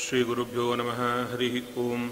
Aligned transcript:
श्रीगुरुभ्यो 0.00 0.74
नमः 0.74 1.32
हरिः 1.32 1.78
ओम्। 1.78 2.10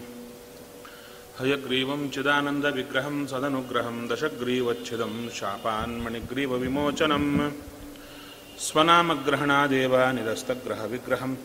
हयग्रीवं 1.41 2.11
चिदानन्दविग्रहं 2.11 3.27
सदनुग्रहं 3.27 4.09
दशग्रीवच्छिदं 4.09 5.29
शापान्मणिग्रीवविमोचनम्। 5.29 7.51
स्वनामग्रहणादेव 8.59 10.11
निरस्तग्रहविग्रहं 10.11 11.37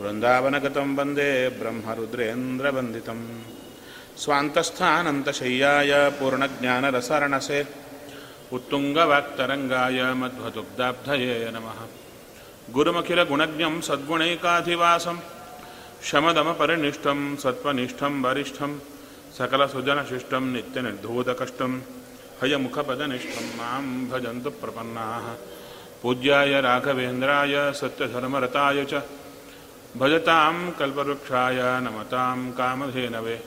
वृन्दावनगतं 0.00 0.96
वन्दे 0.96 1.48
ब्रह्मरुद्रेन्द्रवन्दितं 1.48 3.40
स्वान्तस्थानन्तशय्याय 4.16 6.10
पूर्णज्ञानरसरणसे। 6.10 7.66
उत्तुङ्गवाक्तरङ्गाय 8.52 10.14
मध्वदुग्धाब्धये 10.14 11.50
नमः। 11.50 11.86
गुरुमखिलगुणज्ञं 12.72 13.80
सद्गुणैकाधिवासं 13.80 15.37
शमदमपरिनिष्ठं 16.04 17.36
सत्त्वनिष्ठं, 17.36 18.22
वरिष्ठं, 18.22 18.78
सकलसुजनशिष्टं 19.38 20.52
नित्यनिर्धूतकष्टं 20.52 21.80
हयमुखपदनिष्ठं, 22.42 23.56
माँ 23.56 24.08
भजन्तु 24.10 24.50
प्रपन्नाः। 24.50 25.34
पूज्याय 26.02 26.60
राघवेन्द्राय, 26.60 27.72
सत्यधर्मरताय 27.72 28.84
च। 28.84 29.02
भजतां 29.96 30.70
कल्पवृक्षाय, 30.70 31.80
नमतां 31.80 32.50
कामधेनवे। 32.50 33.42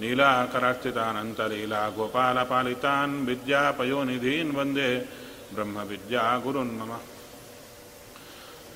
नीलाकरार्चितानन्तलीला 0.00 1.88
गोपालपालितान् 1.88 3.26
विद्यापयोनिधीन् 3.26 4.56
वंदे। 4.56 5.08
ब्रह्मविद्यागुरुन् 5.54 6.78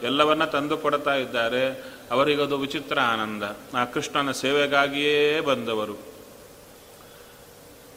ಎಲ್ಲವನ್ನ 0.03 0.45
ತಂದು 0.45 0.79
ಕೊಡ್ತಾ 0.79 1.15
ಇದ್ದಾರೆ. 1.15 1.95
ಅವರಿಗದು 2.15 2.59
ವಿಚಿತ್ರ 2.59 3.01
ಆನಂದ. 3.01 3.43
ಆ 3.77 3.85
ಕೃಷ್ಣನ 3.85 4.31
ಸೇವೆಗಾಗಿಯೇ 4.33 5.41
ಬಂದವರು. 5.41 6.15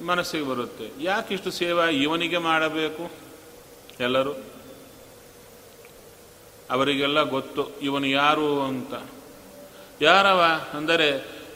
ಮನಸ್ಸಿಗೆ 0.05 0.45
ಬರುತ್ತೆ. 0.45 1.03
ಯಾಕಿಷ್ಟು 1.03 1.51
ಸೇವಾ 1.51 1.85
ಇವನಿಗೆ 1.85 2.37
ಮಾಡಬೇಕು? 2.37 3.11
ಎಲ್ಲರೂ? 3.99 4.31
ಅವರಿಗೆಲ್ಲ 6.71 7.21
ಗೊತ್ತು, 7.21 7.79
ಇವನು 7.79 8.07
ಯಾರು 8.07 8.61
ಅಂತ. 8.61 8.93
ಯಾರವ? 10.01 10.43
ಅಂದರೆ 10.73 11.07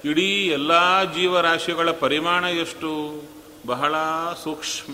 ಇಡೀ 0.06 0.48
ಎಲ್ಲ 0.48 1.04
ಜೀವರಾಶಿಗಳ 1.04 1.92
ಪರಿಮಾಣ 1.92 2.44
ಎಷ್ಟು? 2.44 3.22
ಬಹಳ 3.66 3.96
ಸೂಕ್ಷ್ಮ. 4.44 4.94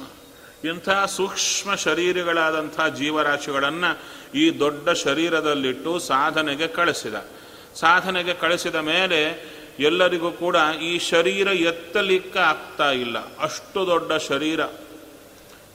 ಇಂಥ 0.67 0.89
ಸೂಕ್ಷ್ಮ 0.89 1.75
ಶರೀರಗಳಾದಂಥ 1.75 2.81
ಜೀವರಾಶಿಗಳನ್ನು 2.97 3.91
ಈ 4.37 4.59
ದೊಡ್ಡ 4.59 4.89
ಶರೀರದಲ್ಲಿಟ್ಟು 4.89 5.99
ಸಾಧನೆಗೆ 5.99 6.67
ಕಳಿಸಿದ. 6.67 7.13
ಸಾಧನೆಗೆ 7.79 8.33
ಕಳಿಸಿದ 8.33 8.75
ಮೇಲೆ 8.75 9.19
ಎಲ್ಲರಿಗೂ 9.79 10.31
ಕೂಡ 10.31 10.55
ಈ 10.81 10.99
ಶರೀರ 10.99 11.47
ಎತ್ತಲಿಕ್ಕೆ 11.47 12.39
ಆಗ್ತಾ 12.39 12.91
ಇಲ್ಲ. 12.91 13.17
ಅಷ್ಟು 13.19 13.87
ದೊಡ್ಡ 13.87 14.13
ಶರೀರ. 14.13 14.59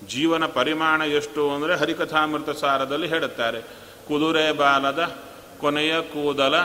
ಜೀವನ 0.09 0.47
ಪರಿಮಾಣ 0.47 1.03
ಎಷ್ಟು 1.03 1.51
ಅಂದರೆ 1.51 1.75
ಹರಿಕಥಾಮೃತ 1.77 2.51
ಸಾರದಲ್ಲಿ 2.51 3.09
ಹೇಳುತ್ತಾರೆ. 3.09 3.61
ಕುದುರೆ 4.09 4.53
ಬಾಲದ 4.53 5.17
ಕೊನೆಯ 5.61 6.01
ಕೂದಲ 6.01 6.61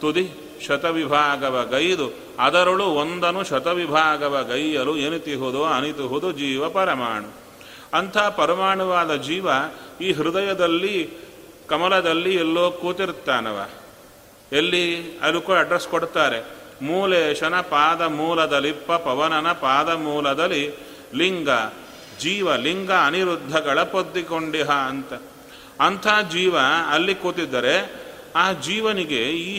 ತುದಿ 0.00 0.30
ಶತವಿಭಾಗವ 0.66 1.68
ಗೈದು, 1.70 2.12
ಅದರಳು 2.38 2.84
ಒಂದನು 2.84 3.44
ಶತವಿಭಾಗವ 3.44 4.46
ಗೈಯಲು 4.52 4.96
ಎನಿತಿಹುದು, 4.96 5.64
ಅನಿತುಹುದು 5.64 6.32
ಜೀವ 6.32 6.68
ಪರಮಾಣು. 6.70 7.28
ಅಂಥ 7.96 8.18
ಪರಮಾಣುವಾದ 8.18 9.14
ಜೀವ 9.14 9.48
ಈ 10.00 10.12
ಹೃದಯದಲ್ಲಿ, 10.12 11.10
ಕಮಲದಲ್ಲಿ 11.66 12.34
ಎಲ್ಲೋ 12.34 12.70
ಕೂತಿರ್ತಾನವ 12.70 13.68
ಎಲ್ಲಿ 14.52 15.18
ಕೂಡ 15.46 15.58
ಅಡ್ರೆಸ್ 15.58 15.88
ಕೊಡ್ತಾರೆ 15.88 16.56
ಮೂಲೇಶನ 16.82 17.60
ಪಾದ 17.60 18.02
ಮೂಲದಲಿಪ್ಪ 18.02 18.92
ಪವನನ 18.92 19.52
ಪಾದ 19.52 19.88
ಮೂಲದಲ್ಲಿ, 19.88 20.78
ಲಿಂಗ, 21.14 21.48
ಜೀವ, 22.20 22.56
ಲಿಂಗ 22.56 22.90
ಅನಿರುದ್ಧಗಳ 22.90 23.82
ಪೊದ್ದಿಕೊಂಡಿಹ 23.82 24.70
ಅಂತ. 24.70 25.12
ಅಂಥ 25.80 26.06
ಜೀವ 26.30 26.56
ಅಲ್ಲಿ 26.90 27.14
ಕೂತಿದ್ದರೆ, 27.14 28.06
ಆ 28.36 28.52
ಜೀವನಿಗೆ 28.52 29.22
ಈ 29.22 29.58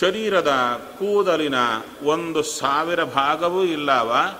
ಶರೀರದ 0.00 0.82
ಕೂದಲಿನ 0.98 1.54
ಒಂದು 2.02 2.42
ಸಾವಿರ 2.42 3.04
ಭಾಗವೂ 3.04 3.64
ಇಲ್ಲವ? 3.64 4.38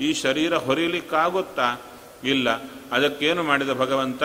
ಈ 0.00 0.14
ಶರೀರ 0.14 0.56
ಹೊರಿಲಿಕ್ಕಾಗುತ್ತಾ? 0.56 1.76
ಇಲ್ಲ. 2.24 2.50
ಅದಕ್ಕೇನು 2.92 3.42
ಮಾಡಿದ 3.42 3.70
ಭಗವಂತ? 3.70 4.22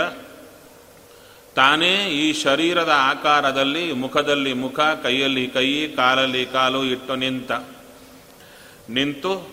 ತಾನೇ 1.59 2.09
ಈ 2.09 2.33
ಶರೀರದ 2.33 2.91
ಆಕಾರದಲ್ಲಿ, 2.95 3.93
ಮುಖದಲ್ಲಿ 3.93 4.53
ಮುಖ, 4.53 4.79
ಕೈಯಲ್ಲಿ 4.79 5.47
ಕೈ, 5.47 5.87
ಕಾಲಲ್ಲಿ 5.87 6.45
ಕಾಲು 6.45 6.83
ಇಟ್ಟು 6.83 7.15
ನಿಂತ. 7.15 7.51
ನಿಂತು 8.89 9.49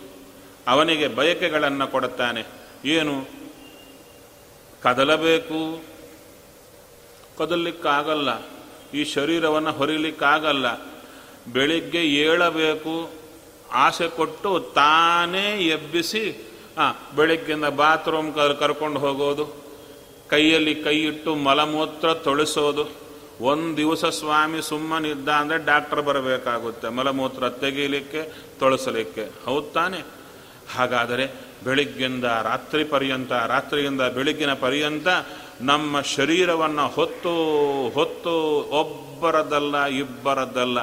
ಅವನಿಗೆ 0.69 1.08
ಬಯಕೆಗಳನ್ನು 1.08 1.88
ಕೊಡುತ್ತಾನೆ. 1.88 2.44
ಏನು? 2.85 3.26
ಕದಲಬೇಕು? 4.82 5.82
ಕದಲಿಕ್ಕಾಗಲ್ಲ. 7.38 8.29
ಈ 8.94 9.05
ಶರೀರವನ್ನು 9.05 9.73
ಹೊರಿಲಿಕ್ಕಾಗಲ್ಲ. 9.73 10.75
ಬೆಳಿಗ್ಗೆ 11.53 12.05
ಏಳಬೇಕು. 12.05 13.11
ಆಸೆ 13.73 14.08
ಕೊಟ್ಟು 14.08 14.61
ತಾನೇ 14.61 15.56
ಎಬ್ಬಿಸಿ, 15.56 16.53
ಆ 16.79 16.93
ಬೆಳಗ್ಗಿಂದ 16.93 17.64
ಬಾತ್ರೂಮ್ 17.64 18.58
ಕರ್ಕೊಂಡು 18.58 19.00
ಹೋಗೋದು. 19.00 19.66
ಕೈಯಲ್ಲಿ 20.31 20.75
ಕೈ 20.75 21.02
ಇಟ್ಟು 21.02 21.34
ಮಲಮೂತ್ರ 21.34 22.14
ತೊಳಿಸೋದು. 22.14 23.06
ಒಂದು 23.40 23.76
ದಿವಸ 23.76 24.05
ಸ್ವಾಮಿ 24.05 24.62
ಸುಮ್ಮನಿದ್ದ 24.62 25.28
ಅಂದರೆ 25.28 25.64
ಡಾಕ್ಟರ್ 25.67 26.02
ಬರಬೇಕಾಗುತ್ತೆ. 26.02 26.88
ಮಲಮೂತ್ರ 26.88 27.49
ತೆಗೀಲಿಕ್ಕೆ, 27.49 28.32
ತೊಳಸಲಿಕ್ಕೆ. 28.58 29.31
ಹೌದು 29.44 29.73
ತಾನೆ? 29.73 30.00
ಹಾಗಾದರೆ 30.76 31.26
ಬೆಳಿಗ್ಗಿಂದ 31.64 32.25
ರಾತ್ರಿ 32.25 32.84
ಪರ್ಯಂತ, 32.84 33.32
ರಾತ್ರಿಯಿಂದ 33.32 34.00
ಬೆಳಿಗ್ಗಿನ 34.00 34.55
ಪರ್ಯಂತ 34.55 35.08
ನಮ್ಮ 35.61 36.00
ಶರೀರವನ್ನು 36.00 36.88
ಹೊತ್ತು 36.88 37.34
ಹೊತ್ತು 37.88 38.34
ಒಬ್ಬರದಲ್ಲ, 38.70 39.84
ಇಬ್ಬರದಲ್ಲ. 39.84 40.79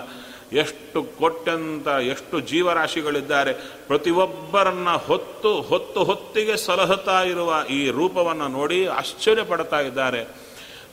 ಎಷ್ಟು 0.53 0.99
ಕೊಟ್ಟಂತ 1.19 1.87
ಎಷ್ಟು 1.87 2.35
ಜೀವರಾಶಿಗಳಿದ್ದಾರೆ. 2.39 3.53
ಪ್ರತಿಯೊಬ್ಬರನ್ನ 3.87 4.89
ಹೊತ್ತು 5.07 5.51
ಹೊತ್ತು, 5.61 5.99
ಹೊತ್ತಿಗೆ 6.03 6.55
ಸಲಹುತ್ತಾ 6.57 7.19
ಇರುವ 7.23 7.51
ಈ 7.69 7.81
ರೂಪವನ್ನು 7.89 8.47
ನೋಡಿ 8.47 8.79
ಆಶ್ಚರ್ಯ 8.99 9.43
ಪಡ್ತಾ 9.43 9.79
ಇದ್ದಾರೆ. 9.79 10.23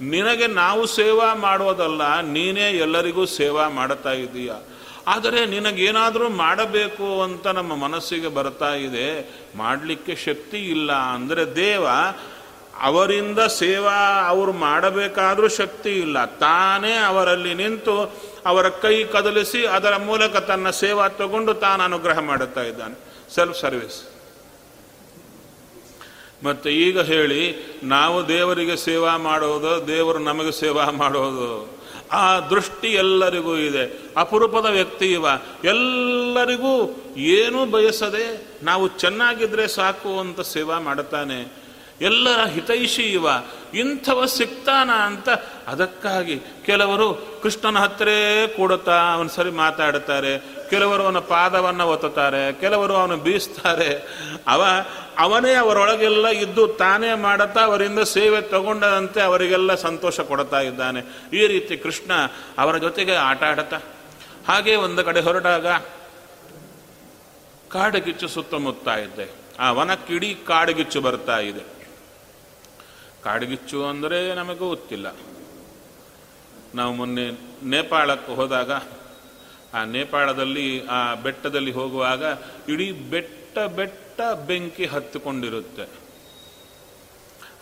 ನಿನಗೆ 0.01 0.47
ನಾವು 0.47 0.83
ಸೇವಾ 0.87 1.35
ಮಾಡೋದಲ್ಲ 1.35 2.03
ನೀನೇ 2.21 2.69
ಎಲ್ಲರಿಗೂ 2.79 3.25
ಸೇವಾ 3.27 3.69
ಮಾಡುತ್ತಾ 3.69 4.12
ಇದ್ದೀಯ 4.25 4.53
ಆದರೆ 5.07 5.41
ನಿನಗೇನಾದರೂ 5.47 6.27
ಮಾಡಬೇಕು 6.29 7.06
ಅಂತ 7.23 7.47
ನಮ್ಮ 7.59 7.73
ಮನಸ್ಸಿಗೆ 7.77 8.29
ಬರ್ತಾ 8.29 8.71
ಇದೆ. 8.87 9.06
ಮಾಡಲಿಕ್ಕೆ 9.56 10.15
ಶಕ್ತಿ 10.15 10.59
ಇಲ್ಲ 10.71 10.91
ಅಂದರೆ 10.93 11.45
ದೇವ, 11.56 11.87
ಅವರಿಂದ 12.81 13.41
ಸೇವಾ 13.63 13.97
ಅವರು 14.29 14.53
ಮಾಡಬೇಕಾದರೂ 14.53 15.49
ಶಕ್ತಿ 15.49 15.91
ಇಲ್ಲ. 15.91 16.25
ತಾನೇ 16.25 16.93
ಅವರಲ್ಲಿ 17.11 17.55
ನಿಂತು 17.55 17.97
ಅವರ 18.47 18.69
ಕೈ 18.69 19.05
ಕದಲಿಸಿ 19.05 19.67
ಅದರ 19.67 19.97
ಮೂಲಕ 19.97 20.37
ತನ್ನ 20.37 20.71
ಸೇವಾ 20.71 21.09
ತಗೊಂಡು 21.09 21.55
ತಾನು 21.55 21.83
ಅನುಗ್ರಹ 21.83 22.19
ಮಾಡುತ್ತಾ 22.19 22.63
ಇದ್ದಾನೆ. 22.63 22.99
ಸೆಲ್ಫ್ 23.35 23.61
ಸರ್ವಿಸ್ 23.61 24.03
ಮತ್ತೆ 26.45 26.71
ಈಗ 26.71 27.01
ಹೇಳಿ, 27.01 27.57
ನಾವು 27.83 28.29
ದೇವರಿಗೆ 28.29 28.77
ಸೇವಾ 28.77 29.17
ಮಾಡೋದು 29.17 29.89
ದೇವರು 29.89 30.19
ನಮಗೆ 30.19 30.53
ಸೇವಾ 30.53 30.85
ಮಾಡೋದು 30.85 31.81
ಆ 32.13 32.41
ದೃಷ್ಟಿ 32.41 32.89
ಎಲ್ಲರಿಗೂ 32.89 33.57
ಇದೆ. 33.57 34.01
ಅಪರೂಪದ 34.17 34.67
ವ್ಯಕ್ತಿ 34.67 35.13
ಇವ. 35.13 35.27
ಎಲ್ಲರಿಗೂ 35.65 37.05
ಏನೂ 37.17 37.67
ಬಯಸದೆ 37.67 38.49
ನಾವು 38.63 38.89
ಚೆನ್ನಾಗಿದ್ರೆ 38.89 39.69
ಸಾಕು 39.69 40.21
ಅಂತ 40.21 40.41
ಸೇವಾ 40.41 40.79
ಮಾಡುತ್ತಾನೆ. 40.79 41.53
ಎಲ್ಲರ 42.01 42.45
ಹಿತೈಷಿ 42.45 43.03
ಇವ. 43.03 43.27
ಇಂಥವ 43.75 44.25
ಸಿಗ್ತಾನ 44.25 44.90
ಅಂತ 44.90 45.28
ಅದಕ್ಕಾಗಿ 45.67 46.40
ಕೆಲವರು 46.67 47.40
ಕೃಷ್ಣನ 47.43 47.78
ಹತ್ತಿರೇ 47.78 48.46
ಕೂಡುತ್ತಾ 48.56 49.12
ಅವನ 49.14 49.26
ಸರಿ 49.26 49.50
ಮಾತಾಡುತ್ತಾರೆ, 49.50 50.38
ಕೆಲವರು 50.70 51.02
ಅವನ 51.02 51.19
ಪಾದವನ್ನು 51.19 51.88
ಒತ್ತುತ್ತಾರೆ, 51.88 52.52
ಕೆಲವರು 52.52 52.94
ಅವನು 52.94 53.17
ಬೀಸ್ತಾರೆ. 53.17 54.06
ಅವ, 54.46 54.64
ಅವನೇ 55.19 55.55
ಅವರೊಳಗೆಲ್ಲ 55.55 56.28
ಇದ್ದು 56.28 56.69
ತಾನೇ 56.69 57.14
ಮಾಡುತ್ತಾ 57.14 57.61
ಅವರಿಂದ 57.61 57.99
ಸೇವೆ 57.99 58.40
ತಗೊಂಡಂತೆ 58.43 59.20
ಅವರಿಗೆಲ್ಲ 59.20 59.75
ಸಂತೋಷ 59.75 60.20
ಕೊಡ್ತಾ 60.20 60.61
ಇದ್ದಾನೆ. 60.61 61.00
ಈ 61.37 61.46
ರೀತಿ 61.46 61.76
ಕೃಷ್ಣ 61.76 62.12
ಅವರ 62.58 62.76
ಜೊತೆಗೆ 62.76 63.14
ಆಟ 63.14 63.43
ಆಡುತ್ತಾ, 63.43 63.81
ಹಾಗೆ 64.49 64.76
ಒಂದು 64.76 65.05
ಕಡೆ 65.05 65.20
ಹೊರಟಾಗ 65.20 65.67
ಕಾಡುಗಿಚ್ಚು 67.70 68.28
ಸುತ್ತಮುತ್ತ 68.28 68.88
ಇದ್ದೆ 68.88 69.31
ಆ 69.61 69.72
ವನಕ್ಕಿಡೀ 69.72 70.34
ಕಾಡುಗಿಚ್ಚು 70.34 71.00
ಬರ್ತಾ 71.00 71.38
ಇದೆ. 71.38 71.80
ಕಾಡುಗಿಚ್ಚು 73.25 73.87
ಅಂದರೆ 73.87 74.34
ನಮಗೆ 74.34 74.58
ಗೊತ್ತಿಲ್ಲ. 74.58 75.17
ನಾವು 76.75 76.94
ಮೊನ್ನೆ 76.94 77.31
ನೇಪಾಳಕ್ಕೆ 77.62 78.34
ಹೋದಾಗ, 78.34 78.72
ಆ 79.75 79.84
ನೇಪಾಳದಲ್ಲಿ, 79.84 80.87
ಆ 80.87 81.14
ಬೆಟ್ಟದಲ್ಲಿ 81.14 81.70
ಹೋಗುವಾಗ 81.70 82.22
ಇಡೀ 82.69 82.93
ಬೆಟ್ಟ 82.93 83.58
ಬೆಟ್ಟ 83.58 84.20
ಬೆಂಕಿ 84.46 84.87
ಹತ್ತಿಕೊಂಡಿರುತ್ತೆ. 84.87 86.00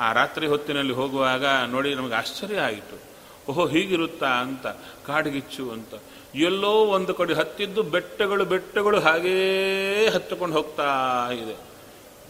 ಆ 0.01 0.13
ರಾತ್ರಿ 0.13 0.47
ಹೊತ್ತಿನಲ್ಲಿ 0.47 0.93
ಹೋಗುವಾಗ 0.93 1.45
ನೋಡಿ 1.67 1.95
ನಮಗೆ 1.95 2.15
ಆಶ್ಚರ್ಯ 2.15 2.61
ಆಯಿತು. 2.61 3.09
ಓಹೋ, 3.51 3.67
ಹೀಗಿರುತ್ತಾ 3.67 4.29
ಅಂತ 4.29 4.67
ಕಾಡ್ಗಿಚ್ಚು 5.07 5.71
ಅಂತ. 5.71 5.95
ಎಲ್ಲೋ 6.35 6.71
ಒಂದು 6.71 7.15
ಕಡೆ 7.15 7.35
ಹತ್ತಿದ್ದು 7.35 7.83
ಬೆಟ್ಟಗಳು 7.83 8.45
ಬೆಟ್ಟಗಳು 8.45 9.01
ಹಾಗೇ 9.01 10.09
ಹತ್ತಿಕೊಂಡು 10.09 10.57
ಹೋಗ್ತಾ 10.57 11.29
ಇದೆ. 11.33 11.57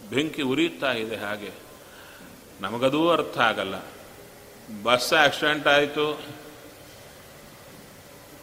ಬೆಂಕಿ 0.09 0.41
ಉರಿಯುತ್ತಾ 0.41 0.91
ಇದೆ 0.91 1.15
ಹಾಗೆ. 1.15 1.68
ನಮಗದೂ 2.61 3.09
ಅರ್ಥ 3.09 3.37
ಆಗಲ್ಲ. 3.37 3.75
ಬಸ್ 4.83 5.13
ಆಕ್ಸಿಡೆಂಟ್ 5.13 5.67
ಆಯಿತು. 5.67 6.23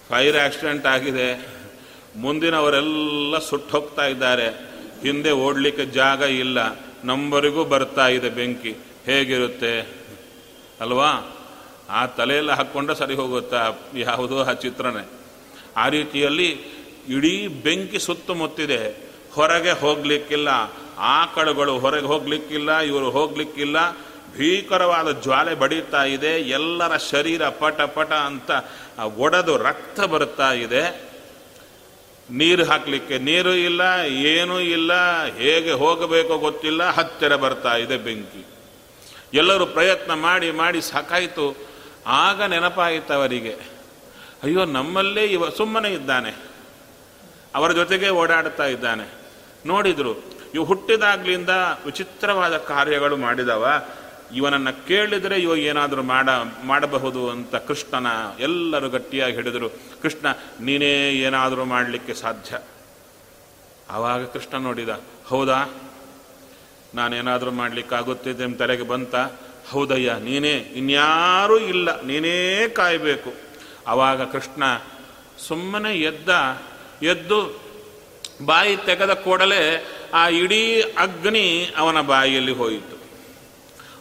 ಫೈರ್ 0.08 0.36
ಆಕ್ಸಿಡೆಂಟ್ 0.36 0.86
ಆಗಿದೆ. 0.86 1.46
ಮುಂದಿನವರೆಲ್ಲ 2.16 3.38
ಸುಟ್ಟು 3.38 3.78
ಹೋಗ್ತಾ 3.78 4.06
ಇದ್ದಾರೆ. 4.06 4.48
ಹಿಂದೆ 5.02 5.30
ಓಡಲಿಕ್ಕೆ 5.30 5.86
ಜಾಗ 5.86 6.22
ಇಲ್ಲ. 6.22 6.58
ನಂಬರಿಗೂ 7.04 7.64
ಬರ್ತಾ 7.64 8.08
ಇದೆ 8.08 8.30
ಬೆಂಕಿ. 8.30 8.76
ಹೇಗಿರುತ್ತೆ? 9.04 9.80
ಅಲ್ವಾ? 10.80 11.36
ಆ 11.90 12.06
ತಲೆಯೆಲ್ಲ 12.06 12.52
ಹಾಕ್ಕೊಂಡ್ರೆ 12.52 12.96
ಸರಿ 12.96 13.14
ಹೋಗುತ್ತಾ? 13.14 13.72
ಯಾವುದೋ 13.94 14.44
ಆ 14.44 14.52
ಚಿತ್ರಣೆ 14.52 15.08
ಆ 15.76 15.88
ರೀತಿಯಲ್ಲಿ 15.88 16.50
ಇಡೀ 17.08 17.46
ಬೆಂಕಿ 17.46 17.98
ಸುತ್ತಮುತ್ತಿದೆ 17.98 19.10
ಹೊರಗೆ 19.32 19.70
ಹೋಗ್ಲಿಕ್ಕಿಲ್ಲ. 19.70 20.48
ಆಕಳುಗಳು 20.98 21.78
ಹೊರಗೆ 21.78 22.06
ಹೋಗ್ಲಿಕ್ಕಿಲ್ಲ, 22.06 22.78
ಇವರು 22.78 23.10
ಹೋಗ್ಲಿಕ್ಕಿಲ್ಲ. 23.10 23.76
ಭೀಕರವಾದ 24.34 25.10
ಜ್ವಾಲೆ 25.10 25.54
ಬಡಿತಾ 25.54 26.04
ಇದೆ. 26.04 26.32
ಎಲ್ಲರ 26.40 26.96
ಶರೀರ 26.96 27.48
ಪಟ 27.48 27.80
ಪಟ 27.80 28.12
ಅಂತ 28.12 28.50
ಒಡೆದು 29.16 29.56
ರಕ್ತ 29.56 30.00
ಬರ್ತಾ 30.00 30.52
ಇದೆ. 30.52 31.06
ನೀರು 32.30 32.64
ಹಾಕಲಿಕ್ಕೆ 32.64 33.18
ನೀರು 33.18 33.54
ಇಲ್ಲ, 33.54 33.82
ಏನೂ 34.06 34.60
ಇಲ್ಲ, 34.60 34.92
ಹೇಗೆ 35.24 35.72
ಹೋಗಬೇಕೋ 35.72 36.38
ಗೊತ್ತಿಲ್ಲ, 36.38 36.90
ಹತ್ತಿರ 36.90 37.36
ಬರ್ತಾ 37.36 37.76
ಇದೆ 37.76 37.96
ಬೆಂಕಿ. 37.96 38.46
ಎಲ್ಲರೂ 39.34 39.66
ಪ್ರಯತ್ನ 39.66 40.14
ಮಾಡಿ 40.14 40.50
ಮಾಡಿ 40.50 40.80
ಸಾಕಾಯಿತು. 40.82 41.56
ಆಗ 42.06 42.42
ನೆನಪಾಯಿತು 42.42 43.12
ಅವರಿಗೆ, 43.12 43.54
ಅಯ್ಯೋ, 44.42 44.64
ನಮ್ಮಲ್ಲೇ 44.64 45.24
ಇವ, 45.24 45.50
ಸುಮ್ಮನೆ 45.50 45.90
ಇದ್ದಾನೆ. 45.90 46.34
ಅವರ 47.54 47.72
ಜೊತೆಗೆ 47.72 48.08
ಓಡಾಡ್ತಾ 48.08 48.64
ಇದ್ದಾನೆ. 48.64 49.06
ನೋಡಿದ್ರು, 49.66 50.14
ಇವು 50.54 50.64
ಹುಟ್ಟಿದಾಗ್ಲಿಂದ 50.64 51.48
ವಿಚಿತ್ರವಾದ 51.84 52.56
ಕಾರ್ಯಗಳು 52.56 53.16
ಮಾಡಿದವ. 53.16 53.88
ಇವನನ್ನು 54.34 54.86
ಕೇಳಿದರೆ 54.86 55.40
ಇವ 55.40 55.56
ಏನಾದರೂ 55.56 56.02
ಮಾಡ, 56.02 56.28
ಮಾಡಬಹುದು 56.64 57.30
ಅಂತ 57.30 57.54
ಕೃಷ್ಣನ 57.54 58.06
ಎಲ್ಲರೂ 58.40 58.88
ಗಟ್ಟಿಯಾಗಿ 58.88 59.34
ಹಿಡಿದರು 59.34 59.68
ಕೃಷ್ಣ, 60.02 60.26
ನೀನೇ 60.60 61.10
ಏನಾದರೂ 61.10 61.64
ಮಾಡಲಿಕ್ಕೆ 61.64 62.14
ಸಾಧ್ಯ. 62.14 62.58
ಆವಾಗ 63.90 64.24
ಕೃಷ್ಣ 64.24 64.56
ನೋಡಿದ, 64.56 64.88
ಹೌದಾ? 65.26 65.70
ನಾನೇನಾದರೂ 66.94 67.50
ಮಾಡಲಿಕ್ಕಾಗುತ್ತೆ 67.50 68.32
ನಿಮ್ಮ 68.32 68.56
ತಲೆಗೆ 68.56 68.82
ಬಂತ? 68.82 69.14
ಹೌದಯ್ಯ, 69.70 70.14
ನೀನೇ, 70.22 70.52
ಇನ್ಯಾರೂ 70.52 71.58
ಇಲ್ಲ, 71.58 72.02
ನೀನೇ 72.02 72.68
ಕಾಯಬೇಕು. 72.68 73.32
ಆವಾಗ 73.86 74.22
ಕೃಷ್ಣ 74.22 74.62
ಸುಮ್ಮನೆ 75.48 75.94
ಎದ್ದ, 75.94 76.28
ಎದ್ದು 77.02 77.66
ಬಾಯಿ 78.44 78.76
ತೆಗೆದ 78.76 79.12
ಕೂಡಲೇ 79.12 79.86
ಆ 80.14 80.28
ಇಡೀ 80.28 80.80
ಅಗ್ನಿ 80.80 81.70
ಅವನ 81.76 82.00
ಬಾಯಿಯಲ್ಲಿ 82.00 82.52
ಹೋಯಿತು. 82.52 82.95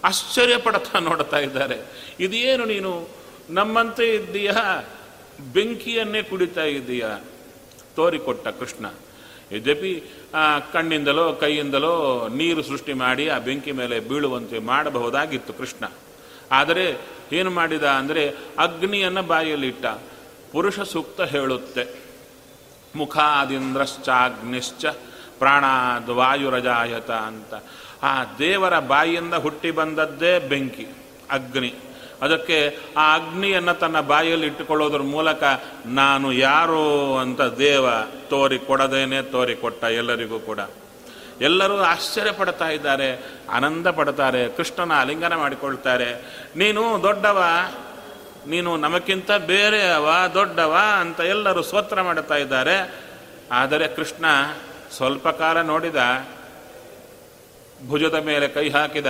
ಆಶ್ಚರ್ಯ 0.06 0.58
ಪಡ್ತಾ 0.58 1.00
ನೋಡ್ತಾ 1.00 1.40
ಇದ್ದಾರೆ. 1.40 1.80
ಇದೇನು 2.20 2.66
ನೀನು? 2.66 3.08
ನಮ್ಮಂತೆ 3.50 4.16
ಇದ್ದೀಯ? 4.16 4.52
ಬೆಂಕಿಯನ್ನೇ 5.54 6.24
ಕುಡಿತಾ 6.24 6.64
ಇದ್ದೀಯ? 6.64 7.06
ತೋರಿಕೊಟ್ಟ 7.96 8.48
ಕೃಷ್ಣ. 8.48 8.86
ಯದ್ಯಪಿ, 9.52 10.04
ಆ, 10.34 10.60
ಕಣ್ಣಿಂದಲೋ, 10.60 11.34
ಕೈಯಿಂದಲೋ 11.34 12.28
ನೀರು 12.28 12.64
ಸೃಷ್ಟಿ 12.64 12.94
ಮಾಡಿ 12.94 13.30
ಆ 13.30 13.40
ಬೆಂಕಿ 13.40 13.72
ಮೇಲೆ 13.72 14.00
ಬೀಳುವಂತೆ 14.00 14.60
ಮಾಡಬಹುದಾಗಿತ್ತು 14.60 15.54
ಕೃಷ್ಣ. 15.54 15.86
ಆದರೆ 16.52 16.98
ಏನು 17.32 17.52
ಮಾಡಿದ 17.52 17.84
ಅಂದರೆ 17.84 18.36
ಅಗ್ನಿಯನ್ನು 18.58 19.24
ಬಾಯಲ್ಲಿಟ್ಟ. 19.24 19.86
ಪುರುಷ 20.52 20.80
ಸೂಕ್ತ 20.80 21.22
ಹೇಳುತ್ತೆ. 21.22 22.00
ಮುಖಾದಿಂದ್ರಶ್ಚಾಗ್ನಿಶ್ಚ 22.96 24.86
ಪ್ರಾಣಾದ್ 25.40 26.10
ವಾಯುರಜಾಯತ 26.10 27.12
ಅಂತ. 27.12 27.54
ಆ 28.04 28.24
ದೇವರ 28.40 28.80
ಬಾಯಿಯಿಂದ 28.80 29.34
ಹುಟ್ಟಿ 29.34 29.72
ಬಂದದ್ದೇ 29.72 30.40
ಬೆಂಕಿ, 30.40 30.88
ಅಗ್ನಿ. 31.32 31.74
ಅದಕ್ಕೆ 32.22 32.78
ಆ 32.98 33.16
ಅಗ್ನಿಯನ್ನು 33.16 33.74
ತನ್ನ 33.74 34.00
ಬಾಯಲ್ಲಿ 34.00 34.48
ಇಟ್ಟುಕೊಳ್ಳೋದ್ರ 34.48 35.02
ಮೂಲಕ 35.02 35.44
ನಾನು 35.86 36.32
ಯಾರು 36.32 37.18
ಅಂತ 37.18 37.42
ದೇವ 37.42 37.86
ತೋರಿ 38.30 38.60
ಕೊಡದೇನೆ, 38.60 39.22
ತೋರಿ 39.22 39.56
ಕೊಟ್ಟ 39.56 39.84
ಎಲ್ಲರಿಗೂ 39.84 40.40
ಕೂಡ. 40.40 40.60
ಎಲ್ಲರೂ 41.42 41.78
ಆಶ್ಚರ್ಯ 41.78 42.32
ಪಡ್ತಾ 42.32 42.70
ಇದ್ದಾರೆ, 42.70 43.10
ಆನಂದ 43.52 43.88
ಪಡ್ತಾರೆ, 43.88 44.48
ಕೃಷ್ಣನ 44.48 44.92
ಆಲಿಂಗನ 44.92 45.36
ಮಾಡಿಕೊಳ್ತಾರೆ. 45.36 46.10
ನೀನು 46.56 47.04
ದೊಡ್ಡವ, 47.04 47.44
ನೀನು 48.48 48.78
ನಮಕ್ಕಿಂತ 48.78 49.32
ಬೇರೆಯವ, 49.32 50.10
ದೊಡ್ಡವ 50.34 50.78
ಅಂತ 51.00 51.20
ಎಲ್ಲರೂ 51.20 51.62
ಸ್ತೋತ್ರ 51.62 52.02
ಮಾಡುತ್ತಾ 52.02 52.36
ಇದ್ದಾರೆ. 52.36 52.94
ಆದರೆ 53.52 53.88
ಕೃಷ್ಣ 53.88 54.26
ಸ್ವಲ್ಪ 54.96 55.28
ಕಾಲ 55.28 55.62
ನೋಡಿದ, 55.62 56.28
ಭುಜದ 57.88 58.14
ಮೇಲೆ 58.14 58.48
ಕೈ 58.48 58.70
ಹಾಕಿದ, 58.70 59.06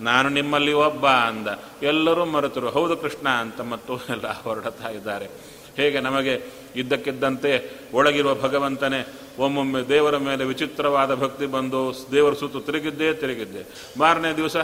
ನಾನು 0.00 0.28
ನಿಮ್ಮಲ್ಲಿ 0.28 0.72
ಒಬ್ಬ 0.72 1.06
ಅಂದ. 1.06 1.48
ಎಲ್ಲರೂ 1.82 2.24
ಮರೆತರು. 2.24 2.70
ಹೌದು 2.70 2.96
ಕೃಷ್ಣ 2.96 3.28
ಅಂತ 3.28 3.60
ಮತ್ತು 3.60 4.00
ಎಲ್ಲ 4.08 4.42
ಹೊರಡುತ್ತಾ 4.42 4.88
ಇದ್ದಾರೆ 4.88 5.28
ಹೇಗೆ 5.76 6.00
ನಮಗೆ 6.00 6.42
ಇದ್ದಕ್ಕಿದ್ದಂತೆ 6.76 7.70
ಒಳಗಿರುವ 7.94 8.34
ಭಗವಂತನೇ, 8.34 9.06
ಒಮ್ಮೊಮ್ಮೆ 9.38 9.88
ದೇವರ 9.88 10.16
ಮೇಲೆ 10.16 10.44
ವಿಚಿತ್ರವಾದ 10.44 11.14
ಭಕ್ತಿ 11.14 11.46
ಬಂದು 11.46 11.94
ದೇವರ 12.12 12.32
ಸುತ್ತು 12.32 12.60
ತಿರುಗಿದ್ದೇ 12.60 13.12
ತಿರುಗಿದ್ದೆ. 13.12 13.92
ಮಾರನೇ 13.98 14.32
ದಿವಸ 14.32 14.56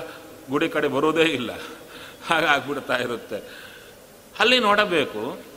ಗುಡಿ 0.50 0.68
ಕಡೆ 0.68 0.88
ಬರೋದೇ 0.88 1.22
ಇಲ್ಲ. 1.22 1.50
ಹಾಗಾಗ್ಬಿಡ್ತಾ 2.26 2.96
ಇರುತ್ತೆ. 2.96 3.36
ಅಲ್ಲಿ 4.38 4.58
ನೋಡಬೇಕು. 4.58 5.47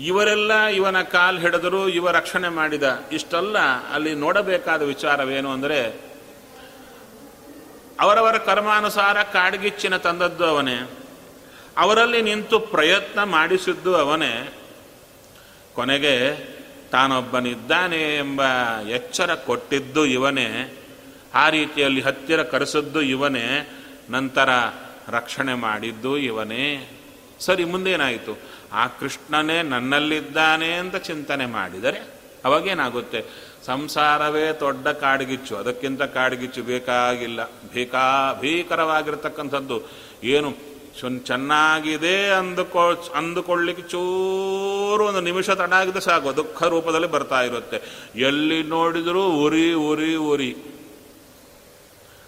ಇವರೆಲ್ಲ 0.00 0.64
ಇವನ 0.64 1.02
ಕಾಲ್ 1.02 1.38
ಹಿಡಿದರು 1.38 1.88
ಇವ 1.88 2.10
ರಕ್ಷಣೆ 2.10 2.48
ಮಾಡಿದ. 2.48 2.82
ಇಷ್ಟಲ್ಲ, 3.12 3.58
ಅಲ್ಲಿ 3.92 4.14
ನೋಡಬೇಕಾದ 4.14 4.82
ವಿಚಾರವೇನು 4.82 5.50
ಅಂದರೆ, 5.50 6.00
ಅವರವರ 8.00 8.38
ಕರ್ಮಾನುಸಾರ 8.38 9.22
ಕಾಡ್ಗಿಚ್ಚಿನ 9.22 9.96
ತಂದದ್ದು 9.96 10.44
ಅವನೇ. 10.44 10.90
ಅವರಲ್ಲಿ 11.78 12.22
ನಿಂತು 12.22 12.60
ಪ್ರಯತ್ನ 12.60 13.22
ಮಾಡಿಸಿದ್ದು 13.22 13.96
ಅವನೇ. 13.96 14.52
ಕೊನೆಗೆ, 15.74 16.34
ತಾನೊಬ್ಬನಿದ್ದಾನೆ 16.90 18.16
ಎಂಬ 18.16 18.42
ಎಚ್ಚರ 18.88 19.34
ಕೊಟ್ಟಿದ್ದು 19.34 20.06
ಇವನೇ. 20.06 20.74
ಆ 21.34 21.48
ರೀತಿಯಲ್ಲಿ 21.48 22.00
ಹತ್ತಿರ 22.00 22.42
ಕರೆಸಿದ್ದು 22.42 23.02
ಇವನೇ. 23.02 23.74
ನಂತರ 24.10 24.48
ರಕ್ಷಣೆ 25.08 25.54
ಮಾಡಿದ್ದು 25.54 26.16
ಇವನೇ. 26.16 26.90
ಸರಿ, 27.40 27.64
ಮುಂದೇನಾಯಿತು? 27.64 28.38
ಆ 28.72 28.86
ಕೃಷ್ಣನೇ 28.86 29.62
ನನ್ನಲ್ಲಿದ್ದಾನೆ 29.62 30.72
ಅಂತ 30.72 30.96
ಚಿಂತನೆ 30.96 31.46
ಮಾಡಿದರೆ 31.46 32.18
ಅವಾಗೇನಾಗುತ್ತೆ? 32.44 33.48
ಸಂಸಾರವೇ 33.66 34.52
ದೊಡ್ಡ 34.60 34.88
ಕಾಡ್ಗಿಚ್ಚು. 34.88 35.56
ಅದಕ್ಕಿಂತ 35.56 36.02
ಕಾಡ್ಗಿಚ್ಚು 36.02 36.62
ಬೇಕಾಗಿಲ್ಲ. 36.62 37.44
ಭೀಕಾ 37.46 38.38
ಭೀಕರವಾಗಿರ್ತಕ್ಕಂಥದ್ದು. 38.40 39.82
ಏನು? 40.24 40.68
ಚುನ್ 41.00 41.20
ಚೆನ್ನಾಗಿದೆ 41.20 42.30
ಅಂದುಕೊ, 42.30 43.10
ಅಂದುಕೊಳ್ಳಿಕ್ಕೆ 43.14 43.88
ಚೂರು 43.88 45.04
ಒಂದು 45.04 45.20
ನಿಮಿಷ 45.20 45.50
ತಡ 45.50 45.72
ಆಗಿದೆ 45.72 46.00
ಸಾಕು. 46.00 46.36
ದುಃಖ 46.36 46.62
ರೂಪದಲ್ಲಿ 46.62 47.06
ಬರ್ತಾ 47.06 47.42
ಇರುತ್ತೆ. 47.42 48.08
ಎಲ್ಲಿ 48.16 48.62
ನೋಡಿದರೂ 48.62 49.26
ಉರಿ 49.26 49.72
ಉರಿ 49.72 50.16
ಉರಿ. 50.16 50.56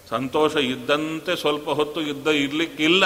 ಸಂತೋಷ 0.09 0.57
ಇದ್ದಂತೆ 0.57 1.37
ಸ್ವಲ್ಪ 1.37 1.69
ಹೊತ್ತು 1.69 2.01
ಇದ್ದ 2.01 2.29
ಇರ್ಲಿಕ್ಕಿಲ್ಲ. 2.29 3.05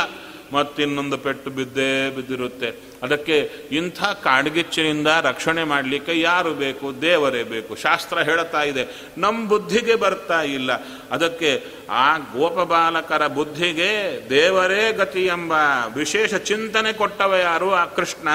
ಮತ್ತಿನ್ನೊಂದು 0.54 1.18
ಪೆಟ್ಟು 1.18 1.50
ಬಿದ್ದೇ 1.50 2.10
ಬಿದ್ದಿರುತ್ತೆ. 2.10 2.94
ಅದಕ್ಕೆ 3.02 3.50
ಇಂಥ 3.72 4.04
ಕಾಡ್ಗಿಚ್ಚಿನಿಂದ 4.04 5.06
ರಕ್ಷಣೆ 5.06 5.64
ಮಾಡಲಿಕ್ಕೆ 5.64 6.20
ಯಾರು 6.20 6.54
ಬೇಕು? 6.54 7.02
ದೇವರೇ 7.02 7.42
ಬೇಕು. 7.42 7.76
ಶಾಸ್ತ್ರ 7.76 8.18
ಹೇಳುತ್ತಾ 8.18 8.62
ಇದೆ. 8.62 9.02
ನಮ್ಮ 9.18 9.48
ಬುದ್ಧಿಗೆ 9.48 9.94
ಬರ್ತಾ 9.94 10.42
ಇಲ್ಲ. 10.42 10.72
ಅದಕ್ಕೆ 11.10 11.64
ಆ 11.90 12.18
ಗೋಪಬಾಲಕರ 12.18 13.26
ಬುದ್ಧಿಗೆ 13.26 14.20
ದೇವರೇ 14.30 14.92
ಗತಿ 14.92 15.26
ಎಂಬ 15.26 15.52
ವಿಶೇಷ 15.94 16.34
ಚಿಂತನೆ 16.34 16.92
ಕೊಟ್ಟವ 16.92 17.34
ಯಾರು? 17.34 17.74
ಆ 17.74 17.84
ಕೃಷ್ಣ. 17.84 18.28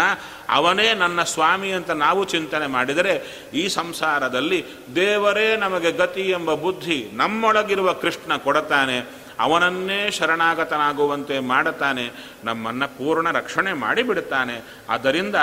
ಅವನೇ 0.50 0.94
ನನ್ನ 0.94 1.24
ಸ್ವಾಮಿ 1.24 1.72
ಅಂತ 1.72 1.90
ನಾವು 1.90 2.24
ಚಿಂತನೆ 2.24 2.68
ಮಾಡಿದರೆ 2.68 3.42
ಈ 3.54 3.68
ಸಂಸಾರದಲ್ಲಿ 3.68 4.66
ದೇವರೇ 4.96 5.58
ನಮಗೆ 5.58 5.92
ಗತಿ 5.92 6.22
ಎಂಬ 6.22 6.54
ಬುದ್ಧಿ 6.54 7.10
ನಮ್ಮೊಳಗಿರುವ 7.14 7.94
ಕೃಷ್ಣ 7.94 8.36
ಕೊಡತಾನೆ. 8.36 9.19
ಅವನನ್ನೇ 9.40 10.12
ಶರಣಾಗತನಾಗುವಂತೆ 10.12 11.40
ಮಾಡುತ್ತಾನೆ 11.40 12.12
ನಮ್ಮನ್ನು 12.44 12.88
ಪೂರ್ಣ 12.88 13.32
ರಕ್ಷಣೆ 13.32 13.74
ಮಾಡಿಬಿಡುತ್ತಾನೆ. 13.74 14.62
ಆದ್ದರಿಂದ 14.90 15.36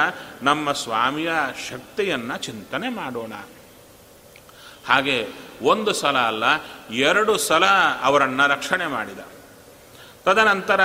ನಮ್ಮ 0.43 0.73
ಸ್ವಾಮಿಯ 0.73 1.33
ಶಕ್ತಿಯನ್ನು 1.71 2.37
ಚಿಂತನೆ 2.37 2.89
ಮಾಡೋಣ. 2.89 3.33
ಹಾಗೆ 4.87 5.29
ಒಂದು 5.63 5.93
ಸಲ 5.93 6.19
ಅಲ್ಲ, 6.19 6.45
ಎರಡು 6.91 7.39
ಸಲ 7.39 7.65
ಅವರನ್ನು 8.03 8.49
ರಕ್ಷಣೆ 8.49 8.87
ಮಾಡಿದ. 8.87 9.19
ತದನಂತರ 10.25 10.81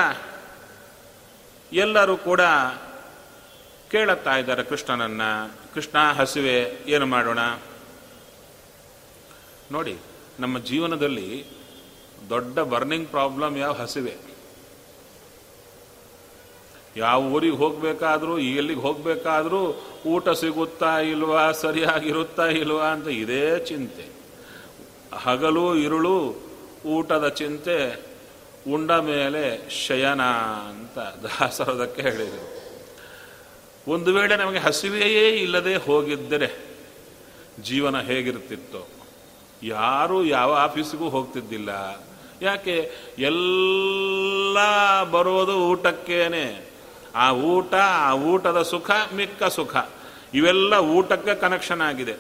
ಎಲ್ಲರೂ 1.73 2.17
ಕೂಡ 2.17 2.41
ಕೇಳುತ್ತಾ 3.91 4.35
ಇದ್ದಾರೆ, 4.35 4.63
ಕೃಷ್ಣನನ್ನು, 4.63 5.51
ಕೃಷ್ಣ 5.73 6.11
ಹಸಿವೆ, 6.11 6.83
ಏನು 6.87 7.05
ಮಾಡೋಣ? 7.05 7.39
ನೋಡಿ, 9.71 9.97
ನಮ್ಮ 10.39 10.59
ಜೀವನದಲ್ಲಿ 10.59 11.60
ದೊಡ್ಡ 12.29 12.59
ಬರ್ನಿಂಗ್ 12.59 13.09
ಪ್ರಾಬ್ಲಮ್ 13.09 13.57
ಯಾವ 13.57 13.71
ಹಸಿವೆ? 13.73 14.31
ಯಾವ 16.97 17.23
ಊರಿಗೆ 17.23 17.55
ಹೋಗಬೇಕಾದ್ರೂ, 17.55 18.37
ಎಲ್ಲಿಗೆ 18.37 18.79
ಹೋಗಬೇಕಾದ್ರೂ 18.79 19.85
ಊಟ 20.05 20.29
ಸಿಗುತ್ತಾ 20.29 20.99
ಇಲ್ವಾ, 20.99 21.51
ಸರಿಯಾಗಿರುತ್ತಾ 21.51 22.45
ಇಲ್ವಾ 22.45 22.85
ಅಂತ 22.85 23.07
ಇದೇ 23.07 23.59
ಚಿಂತೆ. 23.59 24.09
ಹಗಲು, 25.13 25.75
ಇರುಳು, 25.75 26.35
ಊಟದ 26.85 27.27
ಚಿಂತೆ, 27.27 28.11
ಉಂಡ 28.71 28.91
ಮೇಲೆ 28.91 29.69
ಶಯನ 29.87 30.21
ಅಂತ 30.69 30.99
ದಾಸರದಕ್ಕೆ 30.99 32.01
ಹೇಳಿದರು. 32.01 32.61
ಒಂದು 33.87 34.13
ವೇಳೆ 34.13 34.35
ನಮಗೆ 34.35 34.57
ಹಸಿವೆಯೇ 34.57 35.29
ಇಲ್ಲದೆ 35.29 35.75
ಹೋಗಿದ್ದರೆ 35.75 36.65
ಜೀವನ 37.63 38.01
ಹೇಗಿರ್ತಿತ್ತು 38.01 38.87
ಯಾರೂ 39.63 40.23
ಯಾವ 40.23 40.53
ಆಫೀಸಿಗೂ 40.53 41.09
ಹೋಗ್ತಿದ್ದಿಲ್ಲ. 41.09 41.71
ಯಾಕೆ? 42.41 42.91
ಎಲ್ಲ 43.19 44.57
ಬರೋದು 45.03 45.57
ಊಟಕ್ಕೇನೆ. 45.57 46.71
ಆ 47.15 47.31
ಊಟ, 47.31 47.73
ಆ 47.75 48.13
ಊಟದ 48.13 48.61
ಸುಖ, 48.61 48.91
ಮಿಕ್ಕ 49.15 49.43
ಸುಖ. 49.43 49.75
ಇವೆಲ್ಲ 50.33 50.73
ಊಟಕ್ಕೆ 50.75 51.35
ಕನೆಕ್ಷನ್ 51.35 51.81
ಆಗಿದೆ. 51.81 52.15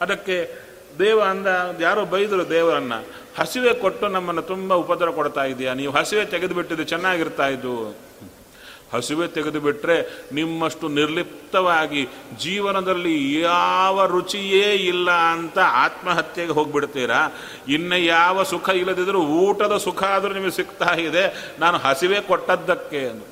ಅದಕ್ಕೆ 0.00 0.66
ದೇವ 0.98 1.22
ಅಂದ, 1.22 1.46
ಯಾರೋ 1.80 2.04
ಬೈದರು 2.04 2.50
ದೇವರನ್ನ, 2.50 2.92
ಹಸಿವೆ 3.38 3.74
ಕೊಟ್ಟು 3.74 4.08
ನಮ್ಮನ್ನು 4.08 4.42
ತುಂಬ 4.42 4.74
ಉಪದ್ರ 4.74 5.10
ಕೊಡ್ತಾ 5.10 5.44
ಇದೆಯಾ? 5.44 5.74
ನೀವು 5.74 5.92
ಹಸಿವೆ 5.92 6.24
ತೆಗೆದುಬಿಟ್ಟಿದ್ದು 6.24 6.84
ಚೆನ್ನಾಗಿರ್ತಾ 6.84 7.48
ಇದ್ದು. 7.48 7.96
ಹಸಿವೆ 8.96 9.26
ತೆಗೆದು 9.28 9.60
ಬಿಟ್ಟರೆ 9.60 9.96
ನಿಮ್ಮಷ್ಟು 10.32 10.88
ನಿರ್ಲಿಪ್ತವಾಗಿ 10.88 12.02
ಜೀವನದಲ್ಲಿ 12.38 13.14
ಯಾವ 13.40 14.06
ರುಚಿಯೇ 14.06 14.68
ಇಲ್ಲ 14.92 15.10
ಅಂತ 15.10 15.58
ಆತ್ಮಹತ್ಯೆಗೆ 15.84 16.52
ಹೋಗ್ಬಿಡ್ತೀರಾ? 16.52 17.20
ಇನ್ನು 17.68 17.98
ಯಾವ 17.98 18.42
ಸುಖ 18.42 18.68
ಇಲ್ಲದಿದ್ದರೂ 18.74 19.22
ಊಟದ 19.42 19.76
ಸುಖ 19.76 20.02
ಆದರೂ 20.16 20.34
ನಿಮಗೆ 20.34 20.56
ಸಿಗ್ತಾ 20.56 20.92
ಇದೆ. 21.08 21.24
ನಾನು 21.58 21.78
ಹಸಿವೆ 21.78 22.20
ಕೊಟ್ಟದ್ದಕ್ಕೆ 22.20 23.02
ಅಂತ 23.08 23.24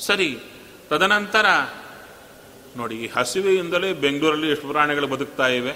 ಸರಿ, 0.00 0.30
ತದನಂತರ 0.90 1.46
ನೋಡಿ, 2.76 2.94
ಈ 2.94 3.06
ಹಸಿವೆಯಿಂದಲೇ 3.16 3.90
ಬೆಂಗಳೂರಲ್ಲಿ 4.04 4.48
ಎಷ್ಟು 4.50 4.68
ಪ್ರಾಣಿಗಳು 4.68 5.06
ಬದುಕ್ತಾ 5.06 5.46
ಇವೆ? 5.48 5.74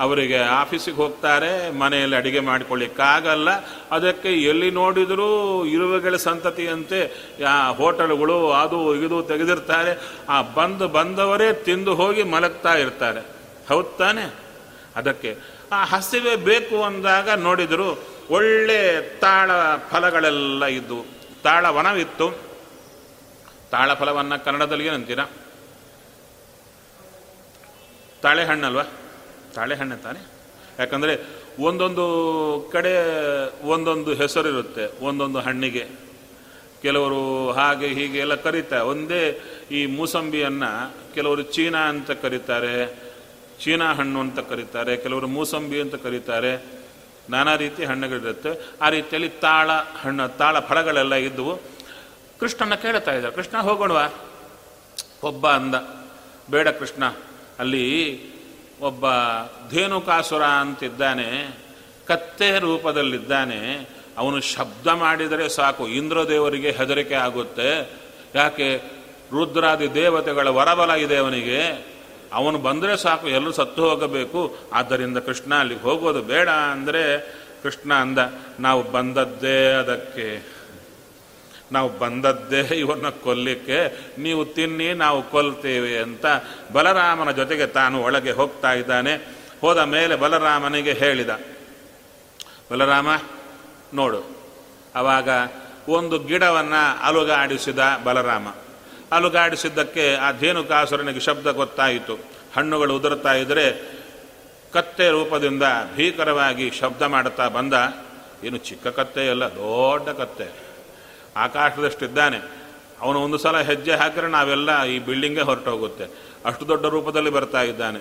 ಅವರಿಗೆ 0.00 0.38
ಆಫೀಸಿಗೆ 0.38 0.96
ಹೋಗ್ತಾರೆ, 0.96 1.70
ಮನೆಯಲ್ಲಿ 1.70 2.16
ಅಡುಗೆ 2.16 2.40
ಮಾಡಿಕೊಳ್ಳಿಕ್ಕಾಗಲ್ಲ 2.40 3.50
ಅದಕ್ಕೆ 3.90 4.28
ಎಲ್ಲಿ 4.28 4.70
ನೋಡಿದರೂ 4.70 5.64
ಇರುವೆಗಳ 5.64 6.16
ಸಂತತಿಯಂತೆ 6.16 7.28
ಆ 7.48 7.68
ಹೋಟೆಲ್ಗಳು 7.68 8.52
ಅದು 8.52 8.94
ಇದು 8.94 9.22
ತೆಗೆದಿರ್ತಾರೆ. 9.22 10.00
ಆ 10.28 10.42
ಬಂದು 10.42 10.88
ಬಂದವರೇ 10.88 11.52
ತಿಂದು 11.52 11.94
ಹೋಗಿ 11.94 12.22
ಮಲಗ್ತಾ 12.22 12.74
ಇರ್ತಾರೆ. 12.74 13.20
ಹೌದ್ 13.68 13.98
ತಾನೆ? 13.98 14.34
ಅದಕ್ಕೆ 14.96 15.36
ಆ 15.72 15.84
ಹಸಿವೆ 15.84 16.36
ಬೇಕು 16.36 16.82
ಅಂದಾಗ 16.82 17.30
ನೋಡಿದರು 17.30 18.04
ಒಳ್ಳೆ 18.30 19.00
ತಾಳ 19.18 19.50
ಫಲಗಳೆಲ್ಲ 19.88 20.64
ಇದ್ದು 20.64 21.04
ತಾಳವನವಿತ್ತು 21.44 22.38
ತಾಳ 23.70 23.94
ಫಲವನ್ನು 23.94 24.44
ಕನ್ನಡದಲ್ಲಿ 24.44 24.86
ಏನಂತೀರ 24.86 25.18
ತಾಳೆಹಣ್ಣಲ್ವಾ? 28.22 28.82
ತಾಳೆಹಣ್ಣೆ 29.56 29.96
ತಾನೆ. 29.96 30.20
ಯಾಕಂದರೆ 30.78 31.14
ಒಂದೊಂದು 31.58 32.06
ಕಡೆ 32.72 32.94
ಒಂದೊಂದು 33.66 34.14
ಹೆಸರಿರುತ್ತೆ 34.14 34.84
ಒಂದೊಂದು 35.04 35.38
ಹಣ್ಣಿಗೆ. 35.38 35.84
ಕೆಲವರು 36.82 37.52
ಹಾಗೆ 37.52 37.88
ಹೀಗೆ 37.88 38.18
ಎಲ್ಲ 38.18 38.34
ಕರೀತಾರೆ. 38.34 38.84
ಒಂದೇ 38.84 39.22
ಈ 39.70 39.80
ಮೂಸಂಬಿಯನ್ನು 39.86 40.70
ಕೆಲವರು 41.14 41.42
ಚೀನಾ 41.42 41.78
ಅಂತ 41.78 42.10
ಕರೀತಾರೆ, 42.10 42.74
ಚೀನಾ 43.60 43.94
ಹಣ್ಣು 43.94 44.20
ಅಂತ 44.20 44.38
ಕರೀತಾರೆ, 44.50 44.96
ಕೆಲವರು 44.96 45.26
ಮೂಸಂಬಿ 45.26 45.80
ಅಂತ 45.80 45.94
ಕರೀತಾರೆ. 45.94 46.52
ನಾನಾ 47.30 47.56
ರೀತಿ 47.56 47.84
ಹಣ್ಣುಗಳಿರುತ್ತೆ. 47.84 48.52
ಆ 48.82 48.88
ರೀತಿಯಲ್ಲಿ 48.88 49.28
ತಾಳ 49.28 49.70
ಹಣ್ಣು, 50.02 50.24
ತಾಳ 50.38 50.60
ಫಲಗಳೆಲ್ಲ 50.60 51.14
ಇದ್ದವು. 51.14 51.54
ಕೃಷ್ಣನ 52.40 52.74
ಕೇಳ್ತಾ 52.74 53.12
ಇದ್ದಾರೆ, 53.14 53.34
ಕೃಷ್ಣ 53.34 53.56
ಹೋಗೋಣವಾ? 53.58 54.06
ಒಬ್ಬ 55.22 55.44
ಅಂದ, 55.48 55.74
ಬೇಡ 56.50 56.68
ಕೃಷ್ಣ, 56.68 57.04
ಅಲ್ಲಿ 57.58 57.84
ಒಬ್ಬ 58.80 59.04
ಧೇನುಕಾಸುರ 59.70 60.42
ಅಂತಿದ್ದಾನೆ, 60.42 61.58
ಕತ್ತೆ 62.06 62.58
ರೂಪದಲ್ಲಿದ್ದಾನೆ, 62.58 63.88
ಅವನು 64.18 64.40
ಶಬ್ದ 64.40 64.86
ಮಾಡಿದರೆ 64.86 65.48
ಸಾಕು, 65.48 65.88
ಇಂದ್ರದೇವರಿಗೆ 65.88 66.70
ಹೆದರಿಕೆ 66.70 67.14
ಆಗುತ್ತೆ. 67.14 67.90
ಯಾಕೆ? 68.34 68.76
ರುದ್ರಾದಿ 69.32 69.94
ದೇವತೆಗಳ 69.94 70.48
ವರಬಲ 70.48 70.90
ಇದೆ 70.90 71.16
ಅವನಿಗೆ. 71.16 71.86
ಅವನು 72.32 72.58
ಬಂದರೆ 72.58 72.96
ಸಾಕು, 72.96 73.28
ಎಲ್ಲರೂ 73.28 73.52
ಸತ್ತು 73.52 73.90
ಹೋಗಬೇಕು. 73.90 74.56
ಆದ್ದರಿಂದ 74.72 75.18
ಕೃಷ್ಣ 75.18 75.54
ಅಲ್ಲಿಗೆ 75.54 75.80
ಹೋಗೋದು 75.80 76.22
ಬೇಡ 76.22 76.48
ಅಂದರೆ, 76.48 77.20
ಕೃಷ್ಣ 77.62 77.94
ಅಂದ, 77.94 78.18
ನಾವು 78.60 78.82
ಬಂದದ್ದೇ 78.82 79.72
ಅದಕ್ಕೆ. 79.72 80.55
ನಾವು 81.72 81.88
ಬಂದದ್ದೇ 81.98 82.60
ಇವನ್ನ 82.60 83.08
ಕೊಲ್ಲಿಕ್ಕೆ, 83.08 83.78
ನೀವು 84.18 84.44
ತಿನ್ನಿ, 84.44 84.88
ನಾವು 84.94 85.30
ಕೊಲ್ತೇವೆ 85.30 85.98
ಅಂತ 85.98 86.26
ಬಲರಾಮನ 86.72 87.30
ಜೊತೆಗೆ 87.30 87.66
ತಾನು 87.66 88.02
ಒಳಗೆ 88.02 88.32
ಹೋಗ್ತಾ 88.32 88.72
ಇದ್ದಾನೆ. 88.72 89.14
ಹೋದ 89.60 89.78
ಮೇಲೆ 89.78 90.16
ಬಲರಾಮನಿಗೆ 90.16 90.92
ಹೇಳಿದ, 90.92 91.30
ಬಲರಾಮ, 92.72 93.08
ನೋಡು 93.94 94.20
ಆವಾಗ 94.96 95.28
ಒಂದು 95.88 96.18
ಗಿಡವನ್ನು 96.18 96.82
ಅಲುಗಾಡಿಸಿದ 97.06 97.78
ಬಲರಾಮ. 98.04 98.46
ಅಲುಗಾಡಿಸಿದ್ದಕ್ಕೆ 99.12 100.14
ಆ 100.16 100.32
ಧೇನುಕಾಸುರನಿಗೆ 100.32 101.20
ಶಬ್ದ 101.20 101.46
ಗೊತ್ತಾಯಿತು. 101.46 102.14
ಹಣ್ಣುಗಳು 102.56 102.96
ಉದುರ್ತಾ 102.96 103.32
ಇದ್ದರೆ 103.32 103.66
ಕತ್ತೆ 104.72 105.08
ರೂಪದಿಂದ 105.08 105.62
ಭೀಕರವಾಗಿ 105.96 106.70
ಶಬ್ದ 106.70 107.02
ಮಾಡುತ್ತಾ 107.02 107.48
ಬಂದ. 107.48 107.74
ಏನು 108.44 108.58
ಚಿಕ್ಕ 108.58 108.86
ಕತ್ತೆ 108.88 109.28
ಅಲ್ಲ 109.28 109.44
ದೊಡ್ಡ 109.44 110.08
ಕತ್ತೆ. 110.08 110.65
ಆಕಾಶದಷ್ಟಿದ್ದಾನೆ. 111.36 112.38
ಅವನು 113.00 113.20
ಒಂದು 113.22 113.38
ಸಲ 113.38 113.60
ಹೆಜ್ಜೆ 113.60 113.92
ಹಾಕಿದ್ರೆ 113.92 114.28
ನಾವೆಲ್ಲ 114.28 114.84
ಈ 114.84 114.98
ಬಿಲ್ಡಿಂಗೇ 114.98 115.40
ಹೊರಟೋಗುತ್ತೆ. 115.40 116.04
ಅಷ್ಟು 116.44 116.68
ದೊಡ್ಡ 116.68 116.86
ರೂಪದಲ್ಲಿ 116.86 117.30
ಬರ್ತಾ 117.30 117.62
ಇದ್ದಾನೆ. 117.62 118.00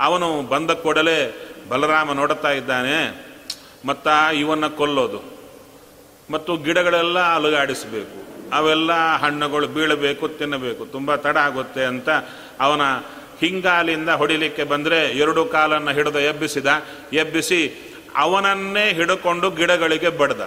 ಅವನು 0.00 0.42
ಬಂದ 0.42 0.70
ಕೂಡಲೇ 0.70 1.46
ಬಲರಾಮ 1.68 2.12
ನೋಡುತ್ತಾ 2.12 2.50
ಇದ್ದಾನೆ. 2.50 3.26
ಮತ್ತು 3.84 4.34
ಇವನ್ನ 4.34 4.66
ಕೊಲ್ಲೋದು. 4.66 5.34
ಮತ್ತು 6.30 6.56
ಗಿಡಗಳೆಲ್ಲ 6.56 7.34
ಅಲುಗಾಡಿಸಬೇಕು. 7.34 8.24
ಅವೆಲ್ಲ 8.56 9.16
ಹಣ್ಣುಗಳು 9.16 9.68
ಬೀಳಬೇಕು, 9.68 10.28
ತಿನ್ನಬೇಕು. 10.28 10.86
ತುಂಬ 10.86 11.14
ತಡ 11.14 11.36
ಆಗುತ್ತೆ 11.36 11.84
ಅಂತ 11.84 12.08
ಅವನ 12.60 12.80
ಹಿಂಗಾಲಿಂದ 13.40 14.08
ಹೊಡಿಲಿಕ್ಕೆ 14.08 14.64
ಬಂದರೆ 14.64 15.06
ಎರಡು 15.06 15.44
ಕಾಲನ್ನು 15.44 15.90
ಹಿಡಿದು 15.90 16.20
ಎಬ್ಬಿಸಿದ. 16.20 16.66
ಎಬ್ಬಿಸಿ 17.12 17.72
ಅವನನ್ನೇ 18.16 18.92
ಹಿಡ್ಕೊಂಡು 18.92 19.50
ಗಿಡಗಳಿಗೆ 19.50 20.08
ಬಡ್ದ. 20.08 20.40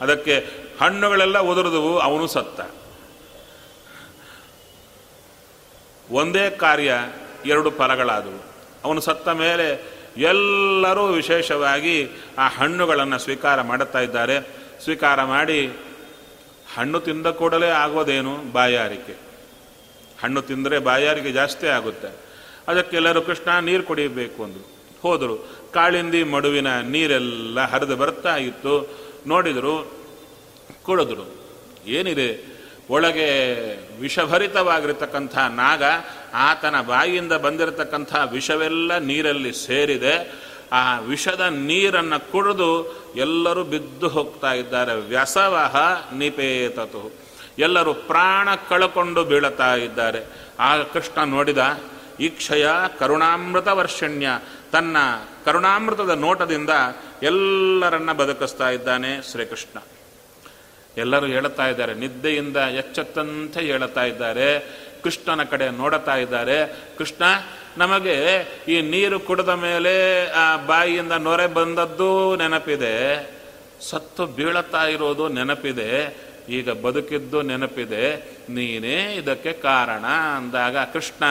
ಅದಕ್ಕೆ 0.00 0.67
ಹಣ್ಣುಗಳೆಲ್ಲ 0.80 1.38
ಉದುರಿದವು, 1.38 1.98
ಅವನು 1.98 2.26
ಸತ್ತ. 2.26 2.60
ಒಂದೇ 6.10 6.50
ಕಾರ್ಯ, 6.50 6.94
ಎರಡು 7.46 7.70
ಫಲಗಳಾದವು. 7.70 8.44
ಅವನು 8.84 9.00
ಸತ್ತ 9.00 9.28
ಮೇಲೆ 9.28 9.98
ಎಲ್ಲರೂ 10.16 11.06
ವಿಶೇಷವಾಗಿ 11.06 12.08
ಆ 12.38 12.48
ಹಣ್ಣುಗಳನ್ನು 12.48 13.18
ಸ್ವೀಕಾರ 13.18 13.62
ಮಾಡುತ್ತಾ 13.62 14.00
ಇದ್ದಾರೆ. 14.00 14.40
ಸ್ವೀಕಾರ 14.84 15.24
ಮಾಡಿ, 15.24 15.66
ಹಣ್ಣು 16.74 17.00
ತಿಂದ 17.00 17.26
ಕೂಡಲೇ 17.26 17.68
ಆಗೋದೇನು? 17.68 18.52
ಬಾಯಾರಿಕೆ. 18.52 19.16
ಹಣ್ಣು 20.22 20.42
ತಿಂದರೆ 20.42 20.78
ಬಾಯಾರಿಕೆ 20.78 21.32
ಜಾಸ್ತಿ 21.32 21.66
ಆಗುತ್ತೆ. 21.66 22.16
ಅದಕ್ಕೆಲ್ಲರೂ 22.68 23.22
ಕೃಷ್ಣ, 23.22 23.58
ನೀರು 23.58 23.82
ಕುಡಿಯಬೇಕು 23.82 24.44
ಅಂದರು. 24.44 24.78
ಹೋದರು. 25.02 25.48
ಕಾಳಿಂದಿ 25.74 26.22
ಮಡುವಿನ 26.22 26.80
ನೀರೆಲ್ಲ 26.80 27.60
ಹರಿದು 27.60 27.96
ಬರ್ತಾ 27.96 28.36
ಇತ್ತು. 28.36 28.88
ನೋಡಿದರು 29.26 29.97
ಕುಡಿದ್ರು 30.88 31.24
ಏನಿದೆ? 31.86 32.58
ಒಳಗೆ 32.90 33.30
ವಿಷಭರಿತವಾಗಿರ್ತಕ್ಕಂಥ 34.00 35.38
ನಾಗ, 35.38 35.82
ಆತನ 36.34 36.80
ಬಾಯಿಯಿಂದ 36.80 37.32
ಬಂದಿರತಕ್ಕಂಥ 37.32 38.16
ವಿಷವೆಲ್ಲ 38.30 38.98
ನೀರಲ್ಲಿ 38.98 39.52
ಸೇರಿದೆ. 39.52 40.32
ಆ 40.72 40.98
ವಿಷದ 40.98 41.40
ನೀರನ್ನು 41.40 42.32
ಕುಡಿದು 42.32 42.96
ಎಲ್ಲರೂ 43.16 43.64
ಬಿದ್ದು 43.64 44.08
ಹೋಗ್ತಾ 44.08 44.52
ಇದ್ದಾರೆ. 44.52 44.94
ವ್ಯಸವಹ 44.94 45.76
ನಿಪೇತತು. 46.14 47.12
ಎಲ್ಲರೂ 47.58 47.94
ಪ್ರಾಣ 47.94 48.48
ಕಳಕೊಂಡು 48.68 49.24
ಬೀಳುತ್ತಾ 49.24 49.74
ಇದ್ದಾರೆ. 49.74 50.20
ಆ 50.58 50.82
ಕೃಷ್ಣ 50.82 51.24
ನೋಡಿದ 51.24 51.80
ಈಕ್ಷಯ 52.20 52.66
ಕರುಣಾಮೃತ 52.98 53.68
ವರ್ಷಣ್ಯ 53.68 54.28
ತನ್ನ 54.72 54.96
ಕರುಣಾಮೃತದ 55.44 56.10
ನೋಟದಿಂದ 56.10 56.70
ಎಲ್ಲರನ್ನ 57.22 58.12
ಬದುಕಿಸ್ತಾ 58.12 58.70
ಇದ್ದಾನೆ 58.70 59.30
ಶ್ರೀಕೃಷ್ಣ. 59.30 59.78
ಎಲ್ಲರೂ 60.98 61.26
ಹೇಳುತ್ತಾ 61.26 61.66
ಇದ್ದಾರೆ, 61.68 61.94
ನಿದ್ದೆಯಿಂದ 61.94 62.56
ಎಚ್ಚೆತ್ತಂತೆ 62.56 63.60
ಹೇಳುತ್ತಾ 63.60 64.04
ಇದ್ದಾರೆ, 64.04 64.48
ಕೃಷ್ಣನ 65.02 65.42
ಕಡೆ 65.42 65.70
ನೋಡುತ್ತಾ 65.70 66.16
ಇದ್ದಾರೆ. 66.16 66.88
ಕೃಷ್ಣ, 66.98 67.24
ನಮಗೆ 67.76 68.16
ಈ 68.68 68.80
ನೀರು 68.80 69.20
ಕುಡಿದ 69.20 69.48
ಮೇಲೆ 69.48 69.94
ಆ 70.30 70.66
ಬಾಯಿಯಿಂದ 70.66 71.12
ನೊರೆ 71.12 71.46
ಬಂದದ್ದು 71.46 72.36
ನೆನಪಿದೆ. 72.36 72.94
ಸತ್ತು 73.90 74.26
ಬೀಳುತ್ತಾ 74.26 74.86
ಇರೋದು 74.86 75.28
ನೆನಪಿದೆ. 75.28 75.90
ಈಗ 76.48 76.70
ಬದುಕಿದ್ದು 76.70 77.42
ನೆನಪಿದೆ. 77.42 78.04
ನೀನೇ 78.48 79.14
ಇದಕ್ಕೆ 79.14 79.52
ಕಾರಣ 79.52 80.04
ಅಂದಾಗ 80.36 80.76
ಕೃಷ್ಣ 80.76 81.24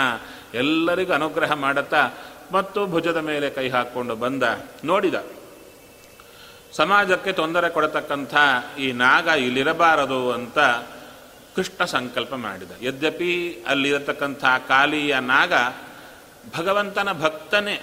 ಎಲ್ಲರಿಗೂ 0.53 1.13
ಅನುಗ್ರಹ 1.13 1.53
ಮಾಡುತ್ತಾ 1.53 2.09
ಮತ್ತು 2.51 2.85
ಭುಜದ 2.85 3.17
ಮೇಲೆ 3.17 3.49
ಕೈ 3.49 3.69
ಹಾಕ್ಕೊಂಡು 3.69 4.15
ಬಂದ, 4.15 4.43
ನೋಡಿದ. 4.85 5.15
ಸಮಾಜಕ್ಕೆ 6.77 7.31
ತೊಂದರೆ 7.31 7.69
ಕೊಡತಕ್ಕಂಥ 7.69 8.33
ಈ 8.79 8.87
ನಾಗ 8.91 9.27
ಇಲ್ಲಿರಬಾರದು 9.27 10.31
ಅಂತ 10.31 10.59
ಕೃಷ್ಣ 11.55 11.85
ಸಂಕಲ್ಪ 11.85 12.33
ಮಾಡಿದ. 12.35 12.71
ಯದ್ಯಪಿ 12.81 13.33
ಅಲ್ಲಿರತಕ್ಕಂಥ 13.67 14.45
ಕಾಲಿಯ 14.67 15.13
ನಾಗ 15.19 15.53
ಭಗವಂತನ 16.57 17.09
ಭಕ್ತನೇ, 17.21 17.77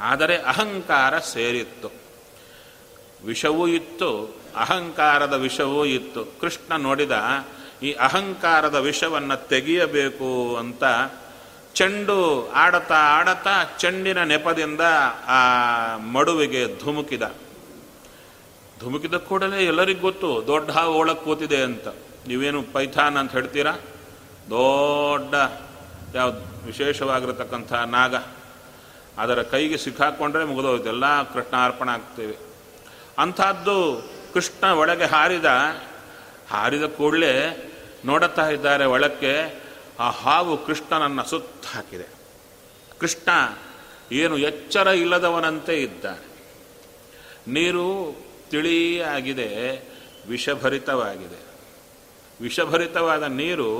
ಆದರೆ 0.00 0.36
ಅಹಂಕಾರ 0.36 1.14
ಸೇರಿತ್ತು. 1.18 1.88
ವಿಷವೂ 3.24 3.64
ಇತ್ತು, 3.66 4.10
ಅಹಂಕಾರದ 4.56 5.32
ವಿಷವೂ 5.32 5.82
ಇತ್ತು. 5.84 6.22
ಕೃಷ್ಣ 6.40 6.70
ನೋಡಿದ, 6.76 7.16
ಈ 7.82 7.92
ಅಹಂಕಾರದ 7.92 8.74
ವಿಷವನ್ನು 8.74 9.36
ತೆಗೆಯಬೇಕು 9.48 10.56
ಅಂತ 10.56 10.84
ಚೆಂಡು 11.74 12.18
ಆಡತಾ 12.54 13.00
ಆಡತಾ 13.18 13.54
ಚೆಂಡಿನ 13.78 14.20
ನೆಪದಿಂದ 14.22 14.80
ಆ 15.28 15.40
ಮಡುವಿಗೆ 15.96 16.62
ಧುಮುಕಿದ. 16.84 17.22
ಧುಮುಕಿದ 18.80 19.14
ಕೂಡಲೇ 19.14 19.64
ಎಲ್ಲರಿಗೂ 19.64 20.00
ಗೊತ್ತು, 20.00 20.46
ದೊಡ್ಡ 20.46 20.70
ಹಾವು 20.70 20.94
ಒಳಗೆ 20.94 21.24
ಕೂತಿದೆ 21.24 21.62
ಅಂತ. 21.62 21.88
ನೀವೇನು 22.26 22.62
ಪೈಥಾನ್ 22.62 23.16
ಅಂತ 23.16 23.32
ಹೇಳ್ತೀರಾ? 23.32 23.72
ದೊಡ್ಡ, 24.50 25.34
ಯಾವ್ದು, 26.14 26.66
ವಿಶೇಷವಾಗಿರತಕ್ಕಂಥ 26.66 27.72
ನಾಗ. 27.72 28.14
ಅದರ 29.18 29.42
ಕೈಗೆ 29.42 29.76
ಸಿಕ್ಕಾಕೊಂಡ್ರೆ 29.76 30.44
ಮುಗಿದೋಯ್ತು. 30.44 30.88
ಎಲ್ಲ 30.88 31.32
ಕೃಷ್ಣಾರ್ಪಣ 31.32 31.88
ಆಗ್ತೇವೆ. 31.88 32.36
ಅಂಥದ್ದು 33.18 34.08
ಕೃಷ್ಣ 34.34 34.66
ಒಳಗೆ 34.66 35.04
ಹಾರಿದ 35.04 35.44
ಹಾರಿದ 36.50 36.82
ಕೂಡಲೇ 36.82 37.66
ನೋಡುತ್ತಾ 38.04 38.48
ಇದ್ದಾರೆ 38.48 38.84
ಒಳಕ್ಕೆ 38.84 39.62
ಆ 40.00 40.10
ಹಾವು 40.10 40.66
ಕೃಷ್ಣನನ್ನು 40.66 41.24
ಸುತ್ತ 41.24 41.66
ಹಾಕಿದೆ. 41.76 42.06
ಕೃಷ್ಣ 43.00 43.58
ಏನು 44.12 44.38
ಎಚ್ಚರ 44.38 44.86
ಇಲ್ಲದವನಂತೆ 44.86 45.82
ಇದ್ದಾನೆ. 45.82 46.30
ನೀರು 47.52 48.16
ತಿಳಿಯಾಗಿದೆ, 48.50 49.48
ವಿಷಭರಿತವಾಗಿದೆ. 50.28 51.40
ವಿಷಭರಿತವಾದ 52.40 53.22
ನೀರು 53.22 53.70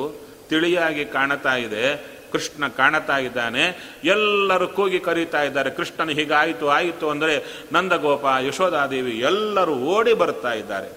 ತಿಳಿಯಾಗಿ 0.48 1.04
ಕಾಣುತ್ತಾ 1.04 1.54
ಇದೆ, 1.56 1.84
ಕೃಷ್ಣ 2.32 2.68
ಕಾಣುತ್ತಾ 2.68 3.16
ಇದ್ದಾನೆ, 3.18 3.64
ಎಲ್ಲರೂ 4.04 4.68
ಕೂಗಿ 4.68 5.00
ಕರೀತಾ 5.00 5.42
ಇದ್ದಾರೆ, 5.42 5.70
ಕೃಷ್ಣನ 5.70 6.10
ಹೀಗಾಯಿತು, 6.10 6.68
ಆಯಿತು 6.68 7.10
ಅಂದರೆ 7.10 7.34
ನಂದಗೋಪ 7.72 8.24
ಯಶೋಧಾದೇವಿ 8.46 9.14
ಎಲ್ಲರೂ 9.20 9.74
ಓಡಿ 9.74 10.14
ಬರ್ತಾ 10.14 10.52
ಇದ್ದಾರೆ. 10.52 10.90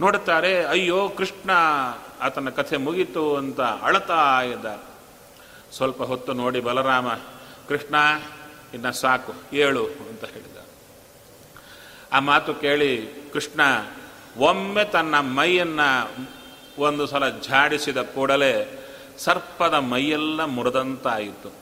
ನೋಡುತ್ತಾರೆ, 0.00 0.64
ಅಯ್ಯೋ, 0.64 1.08
ಕೃಷ್ಣ 1.08 1.50
ಆತನ 2.20 2.50
ಕಥೆ 2.50 2.76
ಮುಗೀತು 2.76 3.36
ಅಂತ 3.36 3.60
ಅಳತಾ 3.60 4.42
ಇದ್ದಾರೆ. 4.42 4.84
ಸ್ವಲ್ಪ 5.76 6.02
ಹೊತ್ತು 6.02 6.32
ನೋಡಿ 6.32 6.60
ಬಲರಾಮ, 6.60 7.08
ಕೃಷ್ಣ, 7.68 7.94
ಇನ್ನ 8.74 8.90
ಸಾಕು, 8.90 9.34
ಏಳು 9.52 9.84
ಅಂತ 9.84 10.24
ಹೇಳಿದ 10.24 10.57
ಆ 12.12 12.20
ಮಾತು 12.20 12.54
ಕೇಳಿ 12.54 13.08
ಕೃಷ್ಣ, 13.32 13.60
ಒಮ್ಮೆ 14.36 14.84
ತನ್ನ 14.84 15.14
ಮೈಯನ್ನು 15.20 16.10
ಒಂದು 16.78 17.06
ಸಲ 17.06 17.28
ಝಾಡಿಸಿದ 17.28 17.96
ಕೂಡಲೇ 17.96 18.84
ಸರ್ಪದ 19.18 19.74
ಮೈಯೆಲ್ಲ 19.74 20.44
ಮುರಿದಂತಾಯಿತು. 20.44 21.52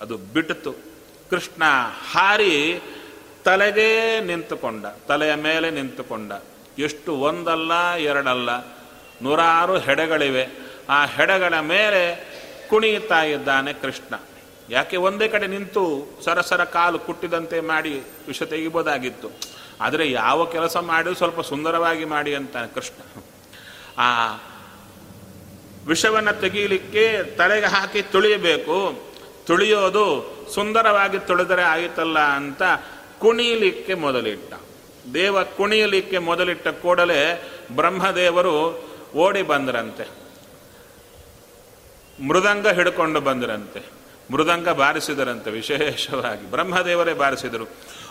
ಅದು 0.00 0.16
ಬಿಟ್ಟಿತು. 0.16 0.72
ಕೃಷ್ಣ 1.30 1.62
ಹಾರಿ 2.12 2.80
ತಲೆಗೆ 3.44 4.20
ನಿಂತುಕೊಂಡ, 4.20 4.86
ತಲೆಯ 4.86 5.34
ಮೇಲೆ 5.34 5.70
ನಿಂತುಕೊಂಡ. 5.70 6.32
ಎಷ್ಟು 6.78 7.16
ಒಂದಲ್ಲ, 7.16 7.94
ಎರಡಲ್ಲ, 7.94 8.66
ನೂರಾರು 9.22 9.78
ಹೆಡೆಗಳಿವೆ. 9.78 10.48
ಆ 10.88 11.06
ಹೆಡೆಗಳ 11.06 11.60
ಮೇಲೆ 11.60 12.32
ಕುಣಿಯುತ್ತಾ 12.70 13.22
ಇದ್ದಾನೆ 13.22 13.72
ಕೃಷ್ಣ. 13.72 14.14
ಯಾಕೆ 14.72 14.96
ಒಂದೇ 14.96 15.28
ಕಡೆ 15.28 15.46
ನಿಂತು 15.46 16.08
ಸರಸರ 16.24 16.64
ಕಾಲು 16.64 16.98
ಕುಟ್ಟಿದಂತೆ 16.98 17.60
ಮಾಡಿ 17.60 18.02
ವಿಷ 18.26 18.42
ತೆಗಿಬೋದಾಗಿತ್ತು? 18.42 19.28
ಆದರೆ 19.80 20.10
ಯಾವ 20.10 20.44
ಕೆಲಸ 20.44 20.76
ಮಾಡಿ 20.76 21.16
ಸ್ವಲ್ಪ 21.16 21.40
ಸುಂದರವಾಗಿ 21.40 22.04
ಮಾಡಿ 22.04 22.34
ಅಂತ 22.34 22.56
ಕೃಷ್ಣ. 22.56 23.22
ಆ 23.98 24.34
ವಿಷವನ್ನು 25.86 26.40
ತೆಗೀಲಿಕ್ಕೆ 26.40 27.22
ತಲೆಗೆ 27.36 27.66
ಹಾಕಿ 27.66 28.02
ತುಳಿಯಬೇಕು. 28.02 29.02
ತುಳಿಯೋದು 29.46 30.36
ಸುಂದರವಾಗಿ 30.54 31.18
ತುಳಿದರೆ 31.18 31.62
ಆಯಿತಲ್ಲ 31.62 32.18
ಅಂತ 32.18 32.62
ಕುಣಿಯಲಿಕ್ಕೆ 33.18 33.94
ಮೊದಲಿಟ್ಟ. 33.94 34.54
ದೇವ 35.14 35.44
ಕುಣಿಯಲಿಕ್ಕೆ 35.44 36.18
ಮೊದಲಿಟ್ಟ 36.18 36.68
ಕೂಡಲೇ 36.68 37.50
ಬ್ರಹ್ಮದೇವರು 37.72 38.84
ಓಡಿ 39.14 39.42
ಬಂದರಂತೆ. 39.42 40.22
ಮೃದಂಗ 42.26 42.68
ಹಿಡ್ಕೊಂಡು 42.68 43.20
ಬಂದರಂತೆ. 43.20 44.01
ಮೃದಂಗ 44.32 44.68
ಬಾರಿಸಿದರಂತೆ, 44.68 45.50
ವಿಶೇಷವಾಗಿ. 45.50 46.50
ಬ್ರಹ್ಮದೇವರೇ 46.50 47.12
ಬಾರಿಸಿದರು. 47.12 47.64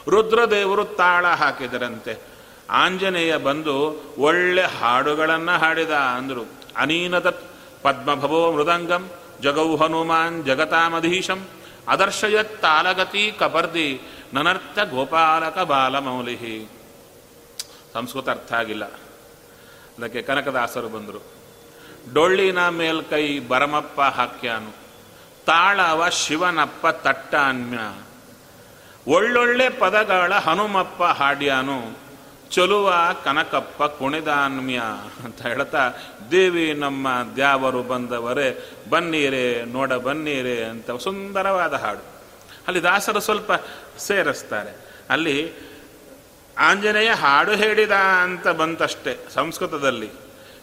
ರುದ್ರದೇವರು 0.10 0.86
ತಾಳ 0.86 1.27
ಹಾಕಿದರಂತೆ. 1.27 2.31
ಆಂಜನೇಯ 2.69 3.38
ಬಂದು 3.38 4.03
ಒಳ್ಳೆ 4.17 4.62
ಹಾಡುಗಳನ್ನು 4.62 5.60
ಹಾಡಿದ 5.60 5.89
ಅಂದರು. 5.89 6.45
ಅನೀನದ 6.77 7.39
ಪದ್ಮಭವೋ 7.81 8.51
ಮೃದಂಗಂ, 8.51 9.10
ಜಗೌ 9.41 9.75
ಹನುಮಾನ್, 9.75 10.45
ಜಗತಾಮಧೀಶಂ, 10.45 11.47
ಅದರ್ಶಯ 11.88 12.43
ತಾಲಗತಿ 12.43 13.34
ಕಪರ್ದಿ, 13.39 14.01
ನನರ್ಥ 14.34 14.79
ಗೋಪಾಲಕ 14.79 15.60
ಬಾಲಮೌಲಿಹಿ. 15.60 16.69
ಸಂಸ್ಕೃತ 17.93 18.29
ಅರ್ಥ 18.29 18.53
ಆಗಿಲ್ಲ. 18.53 18.86
ಅದಕ್ಕೆ 18.86 20.21
ಕನಕದಾಸರು 20.21 20.89
ಬಂದರು. 20.89 21.23
ಡೊಳ್ಳಿನ 22.13 22.69
ಮೇಲ್ಕೈ 22.69 23.39
ಬರಮಪ್ಪ 23.39 24.01
ಹಾಕ್ಯಾನು. 24.01 24.81
ತಾಳವ 25.45 26.10
ಶಿವನಪ್ಪ 26.10 26.88
ತಟ್ಟ 26.88 27.36
ಅನ್ಯ 27.36 27.77
ಒಳ್ಳೊಳ್ಳೆ 29.08 29.69
ಪದಗಳ 29.69 30.34
ಹನುಮಪ್ಪ 30.34 31.04
ಹಾಡ್ಯಾನು. 31.04 31.97
ಚಲುವ 32.49 32.93
ಕನಕಪ್ಪ 33.23 33.84
ಕುಣಿದಾನ್ಮ್ಯ 33.84 34.82
ಅಂತ 35.23 35.41
ಹೇಳ್ತಾ, 35.41 35.93
ದೇವಿ 36.32 36.73
ನಮ್ಮ 36.73 37.08
ದ್ಯಾವರು 37.36 37.84
ಬಂದವರೇ, 37.84 38.71
ಬನ್ನೀರೆ, 38.89 39.65
ನೋಡ 39.65 39.93
ಬನ್ನೀರೆ 39.93 40.63
ಅಂತ 40.63 40.91
ಸುಂದರವಾದ 40.91 41.73
ಹಾಡು. 41.73 42.06
ಅಲ್ಲಿ 42.67 42.84
ದಾಸರು 42.84 43.19
ಸ್ವಲ್ಪ 43.19 43.51
ಸೇರಿಸ್ತಾರೆ. 43.97 44.77
ಅಲ್ಲಿ 45.10 45.54
ಆಂಜನೇಯ 46.58 47.12
ಹಾಡು 47.12 47.51
ಹೇಳಿದ 47.51 47.91
ಅಂತ 47.91 48.47
ಬಂತಷ್ಟೇ 48.47 49.25
ಸಂಸ್ಕೃತದಲ್ಲಿ. 49.34 50.10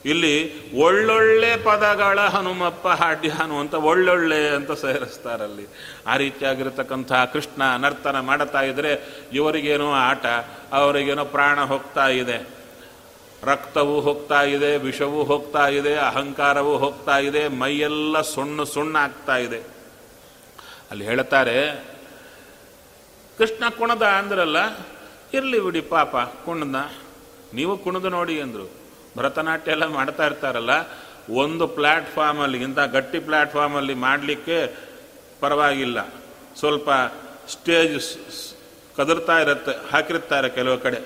ಇಲ್ಲಿ 0.05 0.35
ಒಳ್ಳೊಳ್ಳೆ 0.79 1.57
ಪದಗಳ 1.57 2.21
ಹನುಮಪ್ಪ 2.21 2.89
ಹನು 2.89 3.61
ಅಂತ 3.61 3.75
ಒಳ್ಳೊಳ್ಳೆ 3.75 4.49
ಅಂತ 4.49 4.73
ಸೇರಿಸ್ತಾರಲ್ಲಿ. 4.73 5.67
ಆ 6.07 6.17
ರೀತಿಯಾಗಿರ್ತಕ್ಕಂಥ 6.17 7.13
ಕೃಷ್ಣ 7.13 7.63
ನರ್ತನ 7.63 8.21
ಮಾಡ್ತಾ 8.21 8.63
ಇದ್ರೆ 8.63 9.03
ಇವರಿಗೇನೋ 9.33 9.93
ಆಟ, 9.93 10.27
ಅವರಿಗೇನೋ 10.73 11.25
ಪ್ರಾಣ 11.25 11.61
ಹೋಗ್ತಾ 11.65 12.09
ಇದೆ. 12.09 12.59
ರಕ್ತವೂ 13.43 14.01
ಹೋಗ್ತಾ 14.01 14.43
ಇದೆ, 14.43 14.77
ವಿಷವೂ 14.77 15.25
ಹೋಗ್ತಾ 15.25 15.69
ಇದೆ, 15.69 15.97
ಅಹಂಕಾರವೂ 15.97 16.77
ಹೋಗ್ತಾ 16.77 17.19
ಇದೆ, 17.19 17.49
ಮೈಯೆಲ್ಲ 17.49 18.21
ಸುಣ್ಣು 18.21 18.65
ಸುಣ್ಣ 18.65 18.97
ಆಗ್ತಾ 18.97 19.37
ಇದೆ. 19.37 19.63
ಅಲ್ಲಿ 20.91 21.05
ಹೇಳ್ತಾರೆ, 21.05 21.85
ಕೃಷ್ಣ 23.39 23.69
ಕುಣದ 23.69 24.03
ಅಂದ್ರಲ್ಲ, 24.03 24.57
ಇರಲಿ 25.35 25.61
ಬಿಡಿ 25.61 25.81
ಪಾಪ, 25.81 26.17
ಕುಣದ, 26.17 26.91
ನೀವು 27.55 27.79
ಕುಣಿದು 27.79 28.09
ನೋಡಿ 28.09 28.41
ಅಂದರು. 28.41 28.78
ಭರತನಾಟ್ಯ 29.19 29.75
ಎಲ್ಲ 29.77 29.87
ಮಾಡ್ತಾ 29.99 30.25
ಇರ್ತಾರಲ್ಲ, 30.27 30.75
ಒಂದು 31.43 31.65
ಪ್ಲ್ಯಾಟ್ಫಾರ್ಮಲ್ಲಿ 31.79 32.59
ಇಂಥ 32.63 32.81
ಗಟ್ಟಿ 32.97 33.19
ಪ್ಲ್ಯಾಟ್ಫಾರ್ಮಲ್ಲಿ 33.29 33.95
ಮಾಡಲಿಕ್ಕೆ 34.07 34.59
ಪರವಾಗಿಲ್ಲ. 35.41 35.99
ಸ್ವಲ್ಪ 36.61 36.89
ಸ್ಟೇಜ್ 37.55 37.95
ಕದರ್ತಾ 38.97 39.37
ಇರುತ್ತೆ, 39.45 39.75
ಹಾಕಿರ್ತಾರೆ 39.93 40.49
ಕೆಲವು 40.59 40.79
ಕಡೆ. 40.87 41.01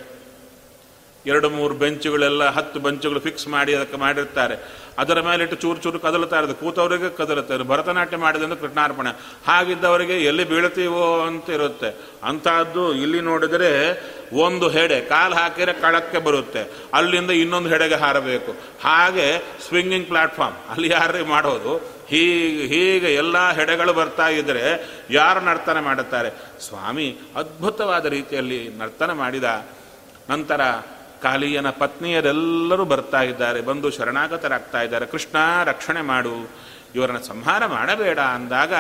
ಎರಡು 1.27 1.49
ಮೂರು 1.57 1.75
ಬೆಂಚುಗಳೆಲ್ಲ 1.83 2.45
ಹತ್ತು 2.57 2.79
ಬೆಂಚುಗಳು 2.81 3.21
ಫಿಕ್ಸ್ 3.27 3.49
ಮಾಡಿ 3.55 3.73
ಅದಕ್ಕೆ 3.75 3.99
ಮಾಡಿರ್ತಾರೆ. 4.05 4.57
ಅದರ 4.99 5.21
ಮೇಲೆ 5.21 5.43
ಇಟ್ಟು 5.43 5.57
ಚೂರು 5.57 5.79
ಚೂರು 5.79 5.99
ಕದಲುತ್ತಾ 5.99 6.37
ಇರೋದು. 6.37 6.55
ಕೂತವರಿಗೆ 6.55 7.17
ಕದಲುತ್ತೆ 7.17 7.59
ಭರತನಾಟ್ಯ 7.59 8.17
ಮಾಡಿದಂದ್ರೆ 8.17 8.61
ಕೃಷ್ಣಾರ್ಪಣೆ. 8.61 9.11
ಹಾಗಿದ್ದವರಿಗೆ 9.49 10.21
ಎಲ್ಲಿ 10.21 10.45
ಬೀಳ್ತೀವೋ 10.45 11.21
ಅಂತ 11.21 11.51
ಇರುತ್ತೆ. 11.51 11.97
ಅಂತಹದ್ದು 12.25 12.95
ಇಲ್ಲಿ 12.95 13.21
ನೋಡಿದರೆ 13.21 13.73
ಒಂದು 14.33 14.69
ಹೆಡೆ, 14.69 15.01
ಕಾಲು 15.01 15.35
ಹಾಕಿದರೆ 15.35 15.73
ಕಳಕ್ಕೆ 15.73 16.19
ಬರುತ್ತೆ. 16.19 16.71
ಅಲ್ಲಿಂದ 16.95 17.31
ಇನ್ನೊಂದು 17.31 17.69
ಹೆಡೆಗೆ 17.69 17.95
ಹಾರಬೇಕು. 17.95 18.53
ಹಾಗೆ 18.83 19.39
ಸ್ವಿಂಗಿಂಗ್ 19.39 20.07
ಪ್ಲಾಟ್ಫಾರ್ಮ್ 20.07 20.71
ಅಲ್ಲಿ 20.71 20.91
ಯಾರೇ 20.91 21.23
ಮಾಡೋದು? 21.23 22.03
ಹೀಗೆ 22.09 22.67
ಹೀಗೆ 22.67 23.15
ಎಲ್ಲ 23.15 23.51
ಹೆಡೆಗಳು 23.51 23.93
ಬರ್ತಾ 23.93 24.29
ಇದ್ದರೆ 24.29 24.89
ಯಾರು 25.11 25.41
ನರ್ತನ 25.41 25.81
ಮಾಡುತ್ತಾರೆ? 25.81 26.31
ಸ್ವಾಮಿ, 26.61 27.19
ಅದ್ಭುತವಾದ 27.37 28.07
ರೀತಿಯಲ್ಲಿ 28.07 28.69
ನರ್ತನ 28.79 29.13
ಮಾಡಿದ 29.13 29.67
ನಂತರ 30.31 30.61
ಕಾಲಿಯನ 31.23 31.71
ಪತ್ನಿಯರೆಲ್ಲರೂ 31.71 32.85
ಬರ್ತಾ 32.85 33.23
ಇದ್ದಾರೆ. 33.23 33.61
ಬಂದು 33.61 33.91
ಶರಣಾಗತರಾಗ್ತಾ 33.91 34.83
ಇದ್ದಾರೆ. 34.83 35.07
ಕೃಷ್ಣ, 35.07 35.65
ರಕ್ಷಣೆ 35.65 36.01
ಮಾಡು. 36.01 36.51
ಇವರನ್ನ 36.95 37.19
ಸಂಹಾರ 37.19 37.67
ಮಾಡಬೇಡ 37.67 38.19
ಅಂದಾಗ 38.19 38.73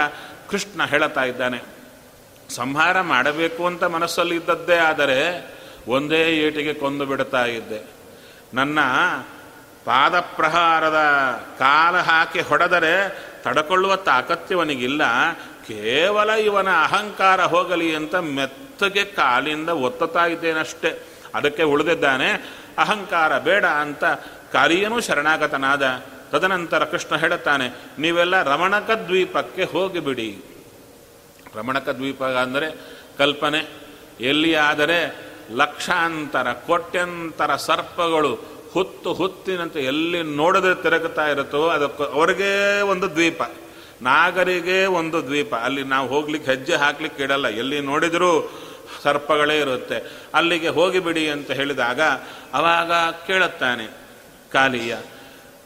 ಕೃಷ್ಣ 0.50 0.84
ಹೇಳುತ್ತಾ 0.84 1.24
ಇದ್ದಾನೆ. 1.24 1.82
ಸಂಹಾರ 2.54 3.00
ಮಾಡಬೇಕು 3.00 3.66
ಅಂತ 3.66 3.84
ಮನಸ್ಸಲ್ಲಿ 3.84 4.36
ಇದ್ದದ್ದೇ 4.36 4.76
ಆದರೆ 4.76 5.46
ಒಂದೇ 5.88 6.22
ಏಟಿಗೆ 6.22 6.74
ಕೊಂದು 6.74 7.06
ಬಿಡ್ತಾ 7.06 7.44
ಇದ್ದೆ. 7.44 7.86
ನನ್ನ 8.54 8.78
ಪಾದಪ್ರಹಾರದ 9.84 10.96
ಕಾಲ 11.58 11.96
ಹಾಕಿ 11.96 12.40
ಹೊಡೆದರೆ 12.40 13.18
ತಡಕೊಳ್ಳುವ 13.42 13.96
ತಾಕತ್ಯವನಿಗಿಲ್ಲ. 13.96 15.02
ಕೇವಲ 15.68 16.30
ಇವನ 16.30 16.68
ಅಹಂಕಾರ 16.82 17.42
ಹೋಗಲಿ 17.42 17.96
ಅಂತ 17.96 18.14
ಮೆತ್ತಗೆ 18.14 19.04
ಕಾಲಿಂದ 19.04 19.68
ಒತ್ತುತ್ತಾ 19.68 20.26
ಇದ್ದೇನಷ್ಟೇ. 20.26 21.11
ಅದಕ್ಕೆ 21.34 21.64
ಉಳಿದಿದ್ದಾನೆ, 21.72 22.28
ಅಹಂಕಾರ 22.78 23.32
ಬೇಡ 23.38 23.64
ಅಂತ 23.82 24.04
ಕಾಲಿಯನೂ 24.52 24.98
ಶರಣಾಗತನಾದ. 25.00 25.84
ತದನಂತರ 26.30 26.82
ಕೃಷ್ಣ 26.84 27.16
ಹೇಳುತ್ತಾನೆ, 27.16 27.66
ನೀವೆಲ್ಲ 27.98 28.36
ರಮಣಕ 28.42 28.90
ದ್ವೀಪಕ್ಕೆ 29.06 29.64
ಹೋಗಿಬಿಡಿ. 29.64 30.30
ರಮಣಕ 31.56 31.88
ದ್ವೀಪ 31.90 32.22
ಅಂದರೆ 32.44 32.68
ಕಲ್ಪನೆ. 33.18 33.60
ಎಲ್ಲಿ 34.20 34.52
ಆದರೆ 34.60 34.98
ಲಕ್ಷಾಂತರ, 35.52 36.48
ಕೋಟ್ಯಂತರ 36.66 37.50
ಸರ್ಪಗಳು 37.56 38.32
ಹುತ್ತು 38.72 39.10
ಹುತ್ತಿನಂತೆ 39.12 39.80
ಎಲ್ಲಿ 39.82 40.20
ನೋಡಿದ್ರೆ 40.36 40.74
ತಿರುಗುತ್ತಾ 40.82 41.24
ಇರುತ್ತೋ 41.28 41.62
ಅದಕ್ಕೆ 41.68 42.04
ಅವರಿಗೆ 42.12 42.50
ಒಂದು 42.92 43.06
ದ್ವೀಪ, 43.16 43.42
ನಾಗರಿಗೆ 44.02 44.78
ಒಂದು 44.98 45.18
ದ್ವೀಪ. 45.26 45.52
ಅಲ್ಲಿ 45.66 45.82
ನಾವು 45.84 46.06
ಹೋಗ್ಲಿಕ್ಕೆ 46.08 46.48
ಹೆಜ್ಜೆ 46.50 46.76
ಹಾಕ್ಲಿಕ್ಕೆ 46.76 47.20
ಇಡಲ್ಲ. 47.22 47.48
ಎಲ್ಲಿ 47.62 47.78
ನೋಡಿದರೂ 47.80 48.30
ಸರ್ಪಗಳೇ 49.02 49.56
ಇರುತ್ತೆ. 49.60 49.98
ಅಲ್ಲಿಗೆ 50.34 50.68
ಹೋಗಿಬಿಡಿ 50.68 51.24
ಅಂತ 51.30 51.50
ಹೇಳಿದಾಗ 51.50 52.00
ಅವಾಗ 52.52 52.92
ಕೇಳುತ್ತಾನೆ 53.26 53.86
ಕಾಲಿಯ 54.52 54.96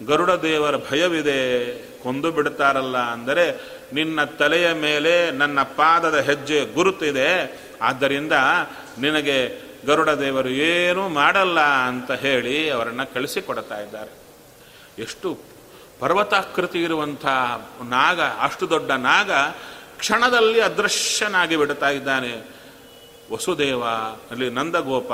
ಗರುಡ 0.07 0.31
ದೇವರ 0.31 0.77
ಭಯವಿದೆ, 0.77 1.41
ಕೊಂದು 2.03 2.33
ಬಿಡ್ತಾರಲ್ಲ 2.33 2.99
ಅಂದರೆ 2.99 3.45
ನಿನ್ನ 3.93 4.25
ತಲೆಯ 4.25 4.73
ಮೇಲೆ 4.73 5.31
ನನ್ನ 5.31 5.62
ಪಾದದ 5.62 6.19
ಹೆಜ್ಜೆ 6.21 6.61
ಗುರುತಿದೆ, 6.75 7.31
ಆದ್ದರಿಂದ 7.83 8.33
ನಿನಗೆ 8.99 9.39
ಗರುಡ 9.87 10.11
ದೇವರು 10.11 10.49
ಏನೂ 10.49 11.09
ಮಾಡಲ್ಲ 11.09 11.61
ಅಂತ 11.61 12.11
ಹೇಳಿ 12.12 12.71
ಅವರನ್ನು 12.71 13.15
ಕಳಿಸಿಕೊಡ್ತಾ 13.15 13.81
ಇದ್ದಾರೆ. 13.81 14.12
ಎಷ್ಟು 15.03 15.29
ಪರ್ವತಾಕೃತಿ 16.01 16.83
ಇರುವಂಥ 16.83 17.27
ನಾಗ, 17.89 18.21
ಅಷ್ಟು 18.21 18.65
ದೊಡ್ಡ 18.71 18.91
ನಾಗ 18.91 19.31
ಕ್ಷಣದಲ್ಲಿ 19.99 20.61
ಅದೃಶ್ಯನಾಗಿ 20.61 21.57
ಬಿಡ್ತಾ 21.57 21.89
ಇದ್ದಾನೆ. 21.89 22.33
ವಸುದೇವ, 23.33 23.85
ಅಲ್ಲಿ 24.31 24.51
ನಂದಗೋಪ 24.51 25.12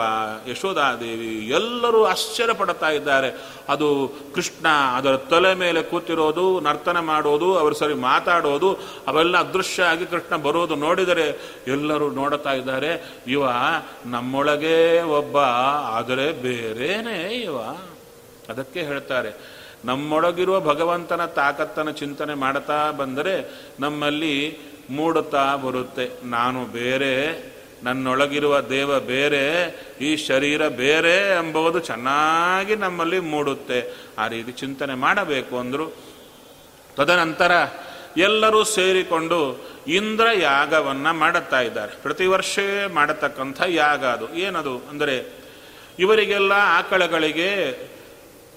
ಯಶೋಧಾದೇವಿ 0.49 1.35
ಎಲ್ಲರೂ 1.49 2.05
ಆಶ್ಚರ್ಯ 2.05 2.55
ಪಡುತ್ತಾ 2.55 2.91
ಇದ್ದಾರೆ. 2.91 3.31
ಅದು 3.69 3.89
ಕೃಷ್ಣ, 4.35 4.67
ಅದರ 4.97 5.17
ತಲೆ 5.17 5.55
ಮೇಲೆ 5.55 5.83
ಕೂತಿರೋದು, 5.83 6.61
ನರ್ತನ 6.61 7.01
ಮಾಡೋದು, 7.01 7.49
ಅವರು 7.59 7.75
ಸರಿ 7.75 7.95
ಮಾತಾಡೋದು, 7.95 8.73
ಅವೆಲ್ಲ 9.07 9.37
ಅದೃಶ್ಯ 9.37 9.83
ಆಗಿ 9.83 10.07
ಕೃಷ್ಣ 10.07 10.37
ಬರೋದು 10.37 10.75
ನೋಡಿದರೆ 10.75 11.27
ಎಲ್ಲರೂ 11.67 12.11
ನೋಡುತ್ತಾ 12.11 12.53
ಇದ್ದಾರೆ. 12.53 12.93
ಇವ 13.27 13.45
ನಮ್ಮೊಳಗೇ 14.07 15.01
ಒಬ್ಬ, 15.01 15.39
ಆದರೆ 15.97 16.33
ಬೇರೇನೇ 16.33 17.19
ಇವ? 17.29 17.59
ಅದಕ್ಕೆ 18.49 18.83
ಹೇಳ್ತಾರೆ, 18.83 19.33
ನಮ್ಮೊಳಗಿರುವ 19.85 20.61
ಭಗವಂತನ 20.61 21.25
ತಾಕತ್ತನ 21.25 21.91
ಚಿಂತನೆ 21.91 22.35
ಮಾಡ್ತಾ 22.35 22.91
ಬಂದರೆ 22.91 23.35
ನಮ್ಮಲ್ಲಿ 23.81 24.37
ಮೂಡುತ್ತಾ 24.91 25.57
ಬರುತ್ತೆ. 25.57 26.07
ನಾನು 26.25 26.61
ಬೇರೆ 26.73 27.13
ನನ್ನೊಳಗಿರುವ 27.83 28.61
ದೇವ 28.61 29.01
ಬೇರೆ, 29.01 29.77
ಈ 30.01 30.17
ಶರೀರ 30.17 30.69
ಬೇರೆ 30.69 31.17
ಎಂಬುದು 31.17 31.79
ಚೆನ್ನಾಗಿ 31.79 32.77
ನಮ್ಮಲ್ಲಿ 32.77 33.19
ಮೂಡುತ್ತೆ. 33.19 33.95
ಆ 34.19 34.29
ರೀತಿ 34.29 34.53
ಚಿಂತನೆ 34.53 34.95
ಮಾಡಬೇಕು 34.95 35.59
ಅಂದರು. 35.59 35.97
ತದನಂತರ 36.97 37.53
ಎಲ್ಲರೂ 38.17 38.65
ಸೇರಿಕೊಂಡು 38.65 39.61
ಇಂದ್ರ 39.87 40.27
ಯಾಗವನ್ನು 40.35 41.15
ಮಾಡುತ್ತಾ 41.15 41.61
ಇದ್ದಾರೆ. 41.61 42.03
ಪ್ರತಿ 42.03 42.27
ವರ್ಷ 42.27 42.59
ಮಾಡತಕ್ಕಂಥ 42.93 43.63
ಯಾಗ 43.69 44.05
ಅದು. 44.05 44.35
ಏನದು? 44.35 44.79
ಅಂದರೆ 44.79 45.43
ಇವರಿಗೆಲ್ಲ 45.99 46.53
ಆಕಳಗಳಿಗೆ 46.53 47.79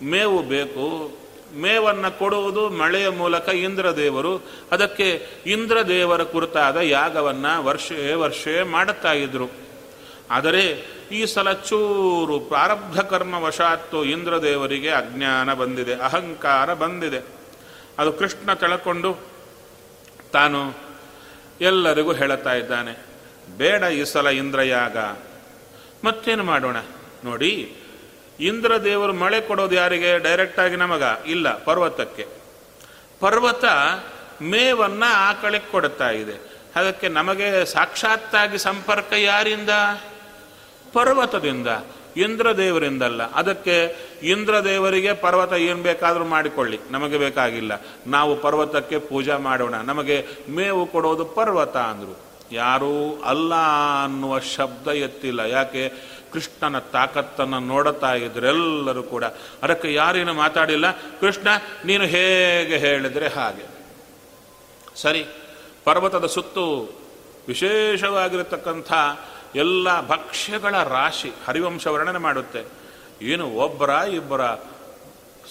ಮೇವು 0.04 0.42
ಬೇಕು 0.44 1.18
ಮೇವನ್ನು 1.56 2.20
ಕೊಡುವುದು 2.20 2.70
ಮಳೆಯ 2.70 3.10
ಮೂಲಕ 3.10 3.48
ಇಂದ್ರದೇವರು. 3.50 4.34
ಅದಕ್ಕೆ 4.72 5.28
ಇಂದ್ರದೇವರ 5.46 6.24
ಕುರಿತಾದ 6.24 6.78
ಯಾಗವನ್ನು 6.78 7.63
ವರ್ಷೇ 7.63 8.13
ವರ್ಷೇ 8.13 8.63
ಮಾಡುತ್ತಾ 8.63 9.13
ಇದ್ರು. 9.13 9.48
ಆದರೆ 10.32 10.63
ಈ 11.12 11.26
ಸಲ 11.26 11.52
ಚೂರು 11.52 12.39
ಪ್ರಾರಬ್ಧ 12.39 13.00
ಕರ್ಮ 13.02 13.34
ವಶಾತ್ತು 13.34 14.04
ಇಂದ್ರದೇವರಿಗೆ 14.04 14.89
ಅಜ್ಞಾನ 14.89 15.54
ಬಂದಿದೆ, 15.54 15.94
ಅಹಂಕಾರ 15.96 16.74
ಬಂದಿದೆ. 16.74 17.20
ಅದು 18.00 18.13
ಕೃಷ್ಣ 18.13 18.54
ತಳಕೊಂಡು 18.54 19.12
ತಾನು 20.34 20.74
ಎಲ್ಲರಿಗೂ 21.62 22.13
ಹೇಳುತ್ತಾ 22.13 22.54
ಇದ್ದಾನೆ, 22.54 22.94
ಬೇಡ 23.58 23.84
ಈ 23.84 24.04
ಸಲ 24.04 24.28
ಇಂದ್ರಯಾಗ, 24.28 24.98
ಮತ್ತೇನು 26.06 26.44
ಮಾಡೋಣ? 26.44 26.78
ನೋಡಿ 27.24 27.52
ಇಂದ್ರದೇವರು 28.39 29.13
ಮಳೆ 29.13 29.41
ಕೊಡೋದು 29.41 29.76
ಯಾರಿಗೆ? 29.76 30.19
ಡೈರೆಕ್ಟಾಗಿ 30.19 30.76
ನಮಗ? 30.76 31.04
ಇಲ್ಲ, 31.28 31.63
ಪರ್ವತಕ್ಕೆ. 31.63 32.28
ಪರ್ವತ 33.19 33.65
ಮೇವನ್ನ 34.41 35.04
ಆಕಳಿಗೆ 35.08 35.71
ಕೊಡುತ್ತಾ 35.71 36.10
ಇದೆ. 36.10 36.56
ಅದಕ್ಕೆ 36.76 37.08
ನಮಗೆ 37.08 37.65
ಸಾಕ್ಷಾತ್ತಾಗಿ 37.65 38.58
ಸಂಪರ್ಕ 38.58 39.13
ಯಾರಿಂದ? 39.13 39.69
ಪರ್ವತದಿಂದ, 40.93 41.67
ಇಂದ್ರದೇವರಿಂದಲ್ಲ. 42.17 43.32
ಅದಕ್ಕೆ 43.32 43.95
ಇಂದ್ರದೇವರಿಗೆ 44.24 45.13
ಪರ್ವತ 45.13 45.54
ಏನು 45.54 45.84
ಬೇಕಾದರೂ 45.84 46.26
ಮಾಡಿಕೊಳ್ಳಿ. 46.26 46.80
ನಮಗೆ 46.91 47.17
ಬೇಕಾಗಿಲ್ಲ. 47.17 47.71
ನಾವು 48.08 48.36
ಪರ್ವತಕ್ಕೆ 48.36 48.98
ಪೂಜಾ 49.00 49.38
ಮಾಡೋಣ. 49.38 49.76
ನಮಗೆ 49.76 50.28
ಮೇವು 50.50 50.88
ಕೊಡೋದು 50.88 51.26
ಪರ್ವತ 51.26 51.78
ಅಂದರು. 51.78 52.26
ಯಾರೂ 52.52 53.21
ಅಲ್ಲ 53.26 53.54
ಅನ್ನುವ 54.04 54.39
ಶಬ್ದ 54.39 54.88
ಎತ್ತಿಲ್ಲ. 54.88 55.39
ಯಾಕೆ? 55.39 55.93
ಕೃಷ್ಣನ 56.36 56.80
ತಾಕತ್ತನ್ನು 56.80 57.60
ನೋಡುತ್ತಾ 57.60 58.13
ಇದ್ರೆಲ್ಲರೂ 58.13 59.04
ಕೂಡ. 59.04 59.24
ಅದಕ್ಕೆ 59.63 59.93
ಯಾರೇನು 59.93 60.34
ಮಾತಾಡಿಲ್ಲ, 60.34 60.91
ಕೃಷ್ಣ, 60.91 61.48
ನೀನು 61.86 62.04
ಹೇಗೆ 62.04 62.78
ಹೇಳಿದರೆ 62.78 63.28
ಹಾಗೆ. 63.28 63.65
ಸರಿ, 64.95 65.26
ಪರ್ವತದ 65.86 66.26
ಸುತ್ತು 66.26 66.95
ವಿಶೇಷವಾಗಿರತಕ್ಕಂಥ 67.48 68.91
ಎಲ್ಲ 69.56 70.08
ಭಕ್ಷ್ಯಗಳ 70.08 70.84
ರಾಶಿ 70.84 71.32
ಹರಿವಂಶ 71.48 71.88
ವರ್ಣನೆ 71.88 72.17
ಮಾಡುತ್ತೆ. 72.17 72.63
ಏನು 73.21 73.50
ಒಬ್ಬರ, 73.50 73.89
ಇಬ್ಬರ, 73.89 74.45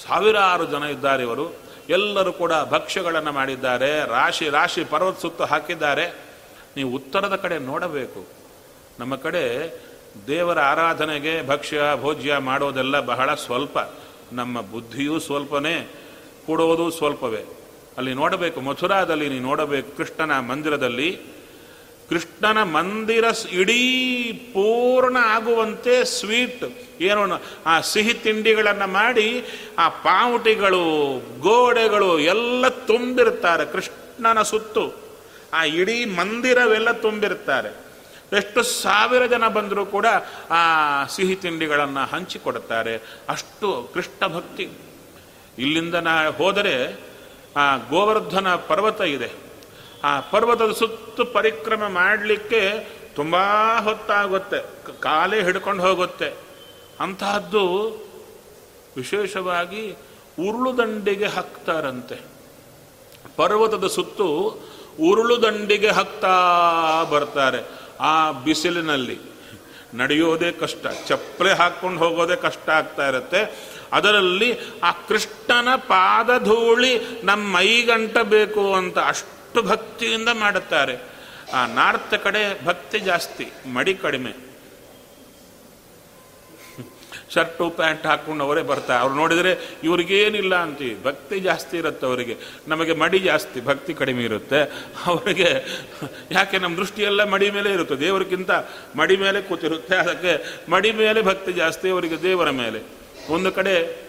ಸಾವಿರಾರು 0.07 0.65
ಜನ 0.65 0.83
ಇದ್ದಾರೆ 0.83 1.23
ಇವರು. 1.23 1.57
ಎಲ್ಲರೂ 1.89 2.33
ಕೂಡ 2.33 2.53
ಭಕ್ಷ್ಯಗಳನ್ನು 2.71 3.33
ಮಾಡಿದ್ದಾರೆ, 3.33 4.07
ರಾಶಿ 4.07 4.49
ರಾಶಿ 4.49 4.85
ಪರ್ವತ 4.85 5.21
ಸುತ್ತು 5.21 5.45
ಹಾಕಿದ್ದಾರೆ. 5.45 6.35
ನೀವು 6.77 6.91
ಉತ್ತರದ 6.91 7.37
ಕಡೆ 7.37 7.59
ನೋಡಬೇಕು. 7.59 8.27
ನಮ್ಮ 8.99 9.17
ಕಡೆ 9.17 9.45
ದೇವರ 10.27 10.59
ಆರಾಧನೆಗೆ 10.61 11.47
ಭಕ್ಷ್ಯ, 11.47 11.81
ಭೋಜ್ಯ 12.01 12.37
ಮಾಡೋದೆಲ್ಲ 12.37 13.01
ಬಹಳ 13.01 13.35
ಸ್ವಲ್ಪ. 13.35 13.79
ನಮ್ಮ 14.33 14.61
ಬುದ್ಧಿಯೂ 14.61 15.19
ಸ್ವಲ್ಪನೇ, 15.19 15.91
ಕೊಡೋದು 16.47 16.91
ಸ್ವಲ್ಪವೇ. 16.91 17.45
ಅಲ್ಲಿ 17.97 18.15
ನೋಡಬೇಕು, 18.15 18.61
ಮಥುರಾದಲ್ಲಿ 18.61 19.29
ನೀವು 19.29 19.43
ನೋಡಬೇಕು, 19.43 19.97
ಕೃಷ್ಣನ 19.97 20.39
ಮಂದಿರದಲ್ಲಿ. 20.39 21.35
ಕೃಷ್ಣನ 22.09 22.63
ಮಂದಿರ 22.63 23.25
ಇಡೀ 23.51 24.33
ಪೂರ್ಣ 24.33 25.17
ಆಗುವಂತೆ 25.21 26.05
ಸ್ವೀಟ್, 26.05 26.65
ಏನೋ 27.01 27.43
ಆ 27.67 27.81
ಸಿಹಿ 27.81 28.15
ತಿಂಡಿಗಳನ್ನು 28.15 28.87
ಮಾಡಿ, 28.87 29.45
ಆ 29.79 29.89
ಪಾವುಟಿಗಳು, 29.89 31.19
ಗೋಡೆಗಳು 31.41 32.19
ಎಲ್ಲ 32.19 32.69
ತುಂಬಿರ್ತಾರೆ 32.69 33.73
ಕೃಷ್ಣನ 33.73 34.43
ಸುತ್ತು. 34.43 34.95
ಆ 35.55 35.65
ಇಡೀ 35.65 36.05
ಮಂದಿರವೆಲ್ಲ 36.05 36.93
ತುಂಬಿರ್ತಾರೆ 36.93 37.84
ಎಷ್ಟು 38.37 38.63
ಸಾವಿರ 38.63 39.27
ಜನ 39.27 39.49
ಬಂದರೂ 39.49 39.87
ಕೂಡ 39.87 40.07
ಆ 40.51 40.61
ಸಿಹಿ 41.07 41.37
ತಿಂಡಿಗಳನ್ನು 41.37 42.01
ಹಂಚಿಕೊಡುತ್ತಾರೆ. 42.01 43.03
ಅಷ್ಟು 43.29 43.91
ಕೃಷ್ಣ 43.95 44.27
ಭಕ್ತಿ. 44.27 44.69
ಇಲ್ಲಿಂದ 45.59 45.95
ನಾ 45.95 46.31
ಹೋದರೆ 46.31 47.01
ಆ 47.57 47.77
ಗೋವರ್ಧನ 47.77 48.55
ಪರ್ವತ 48.55 49.01
ಇದೆ. 49.01 49.33
ಆ 50.05 50.21
ಪರ್ವತದ 50.21 50.73
ಸುತ್ತು 50.73 51.25
ಪರಿಕ್ರಮ 51.25 51.89
ಮಾಡಲಿಕ್ಕೆ 51.89 52.89
ತುಂಬ 53.15 53.37
ಹೊತ್ತಾಗುತ್ತೆ. 53.83 54.93
ಕಾಲೇ 55.01 55.43
ಹಿಡ್ಕೊಂಡು 55.43 55.83
ಹೋಗುತ್ತೆ. 55.83 56.33
ಅಂತಹದ್ದು 57.01 57.89
ವಿಶೇಷವಾಗಿ 58.97 59.93
ಉರುಳುದಂಡಿಗೆ 60.49 61.27
ಹಾಕ್ತಾರಂತೆ. 61.27 62.21
ಪರ್ವತದ 63.37 63.87
ಸುತ್ತು 63.87 64.59
ಉರುಳುದಂಡಿಗೆ 65.01 65.91
ಹಾಕ್ತಾ 65.91 66.33
ಬರ್ತಾರೆ. 67.11 67.84
ಆ 68.01 68.31
ಬಿಸಿಲಿನಲ್ಲಿ 68.31 69.19
ನಡೆಯೋದೇ 69.95 70.53
ಕಷ್ಟ, 70.53 70.87
ಚಪ್ಪಲೆ 71.07 71.53
ಹಾಕ್ಕೊಂಡು 71.53 71.99
ಹೋಗೋದೇ 71.99 72.37
ಕಷ್ಟ 72.37 72.71
ಆಗ್ತಾ 72.71 73.09
ಇರುತ್ತೆ. 73.09 73.75
ಅದರಲ್ಲಿ 73.93 74.59
ಆ 74.85 74.91
ಕೃಷ್ಣನ 74.91 75.75
ಪಾದಧೂಳಿ 75.77 77.23
ನಮ್ಮ 77.25 77.57
ಮೈಗಂಟ 77.57 78.19
ಬೇಕು 78.19 78.75
ಅಂತ 78.75 78.99
ಅಷ್ಟು 78.99 79.63
ಭಕ್ತಿಯಿಂದ 79.63 80.29
ಮಾಡುತ್ತಾರೆ. 80.29 80.99
ಆ 81.55 81.67
ನಾರ್ತ್ 81.67 82.25
ಕಡೆ 82.25 82.65
ಭಕ್ತಿ 82.65 82.99
ಜಾಸ್ತಿ, 82.99 83.53
ಮಡಿ 83.75 83.95
ಕಡಿಮೆ. 83.95 84.54
ಶರ್ಟು 87.31 87.71
ಪ್ಯಾಂಟ್ 87.71 88.07
ಹಾಕ್ಕೊಂಡು 88.07 88.45
ಅವರೇ 88.45 88.63
ಬರ್ತಾರೆ. 88.63 89.01
ಅವ್ರು 89.01 89.15
ನೋಡಿದರೆ 89.15 89.79
ಇವ್ರಿಗೇನಿಲ್ಲ 89.85 90.55
ಅಂತೀವಿ 90.55 91.05
ಭಕ್ತಿ 91.05 91.41
ಜಾಸ್ತಿ 91.41 91.77
ಇರುತ್ತೆ 91.77 92.07
ಅವರಿಗೆ. 92.07 92.37
ನಮಗೆ 92.69 92.95
ಮಡಿ 92.95 93.19
ಜಾಸ್ತಿ, 93.19 93.61
ಭಕ್ತಿ 93.61 93.95
ಕಡಿಮೆ 93.95 94.25
ಇರುತ್ತೆ. 94.25 94.61
ಅವರಿಗೆ 95.07 95.67
ಯಾಕೆ 96.31 96.59
ನಮ್ಮ 96.59 96.77
ದೃಷ್ಟಿಯೆಲ್ಲ 96.77 97.25
ಮಡಿ 97.25 97.51
ಮೇಲೆ 97.51 97.73
ಇರುತ್ತೆ. 97.73 97.97
ದೇವರಿಗಿಂತ 97.97 98.51
ಮಡಿ 98.97 99.17
ಮೇಲೆ 99.17 99.43
ಕೂತಿರುತ್ತೆ. 99.43 99.97
ಅದಕ್ಕೆ 99.97 100.61
ಮಡಿ 100.71 100.93
ಮೇಲೆ 100.93 101.23
ಭಕ್ತಿ 101.23 101.53
ಜಾಸ್ತಿ, 101.53 101.89
ಅವರಿಗೆ 101.89 102.23
ದೇವರ 102.23 102.51
ಮೇಲೆ. 102.51 102.83
ಒಂದು 103.29 103.53
ಕಡೆ 103.53 104.05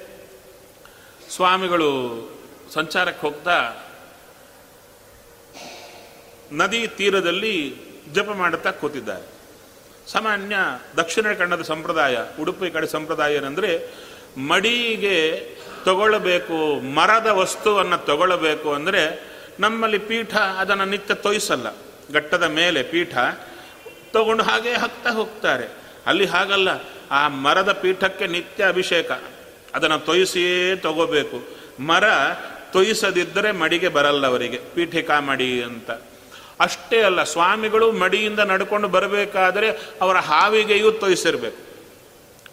ಸ್ವಾಮಿಗಳು 1.30 1.90
ಸಂಚಾರಕ್ಕೆ 2.74 3.22
ಹೋಗ್ತಾ 3.22 3.74
ನದಿ 6.52 6.88
ತೀರದಲ್ಲಿ 6.88 7.76
ಜಪ 8.14 8.30
ಮಾಡುತ್ತಾ 8.30 8.72
ಕೂತಿದ್ದಾರೆ. 8.72 9.35
ಸಾಮಾನ್ಯ 10.08 10.56
ದಕ್ಷಿಣ 10.98 11.34
ಕನ್ನಡದ 11.34 11.62
ಸಂಪ್ರದಾಯ, 11.62 12.18
ಉಡುಪಿ 12.40 12.72
ಕಡೆ 12.72 12.88
ಸಂಪ್ರದಾಯ 12.88 13.36
ಏನಂದರೆ 13.36 13.90
ಮಡಿಗೆ 14.38 15.50
ತಗೊಳ್ಳಬೇಕು, 15.86 16.82
ಮರದ 16.82 17.28
ವಸ್ತುವನ್ನು 17.28 18.06
ತಗೊಳ್ಳಬೇಕು 18.06 18.74
ಅಂದರೆ 18.74 19.24
ನಮ್ಮಲ್ಲಿ 19.60 19.98
ಪೀಠ 19.98 20.36
ಅದನ್ನು 20.36 20.86
ನಿತ್ಯ 20.86 21.14
ತೊಯಿಸಲ್ಲ. 21.14 21.68
ಘಟ್ಟದ 22.14 22.44
ಮೇಲೆ 22.44 22.84
ಪೀಠ 22.84 23.18
ತಗೊಂಡು 24.14 24.44
ಹಾಗೆ 24.44 24.74
ಹಾಕ್ತಾ 24.74 25.10
ಹೋಗ್ತಾರೆ. 25.10 25.68
ಅಲ್ಲಿ 26.06 26.26
ಹಾಗಲ್ಲ, 26.26 26.70
ಆ 27.12 27.28
ಮರದ 27.28 27.72
ಪೀಠಕ್ಕೆ 27.72 28.28
ನಿತ್ಯ 28.28 28.68
ಅಭಿಷೇಕ. 28.68 29.12
ಅದನ್ನು 29.74 30.00
ತೊಯಿಸಿಯೇ 30.00 30.76
ತಗೋಬೇಕು. 30.76 31.58
ಮರ 31.84 32.04
ತೊಯಿಸದಿದ್ದರೆ 32.72 33.52
ಮಡಿಗೆ 33.52 33.88
ಬರಲ್ಲ 33.88 34.28
ಅವರಿಗೆ. 34.28 34.60
ಪೀಠಿಕಾ 34.76 35.20
ಮಡಿ 35.20 35.64
ಅಂತ. 35.64 35.92
ಅಷ್ಟೇ 36.60 37.02
ಅಲ್ಲ, 37.02 37.24
ಸ್ವಾಮಿಗಳು 37.24 37.92
ಮಡಿಯಿಂದ 37.92 38.40
ನಡ್ಕೊಂಡು 38.40 38.88
ಬರಬೇಕಾದರೆ 38.88 39.70
ಅವರ 40.02 40.18
ಹಾವಿಗೆಯೂ 40.18 40.92
ತೊಯಿಸಿರ್ಬೇಕು. 40.92 41.66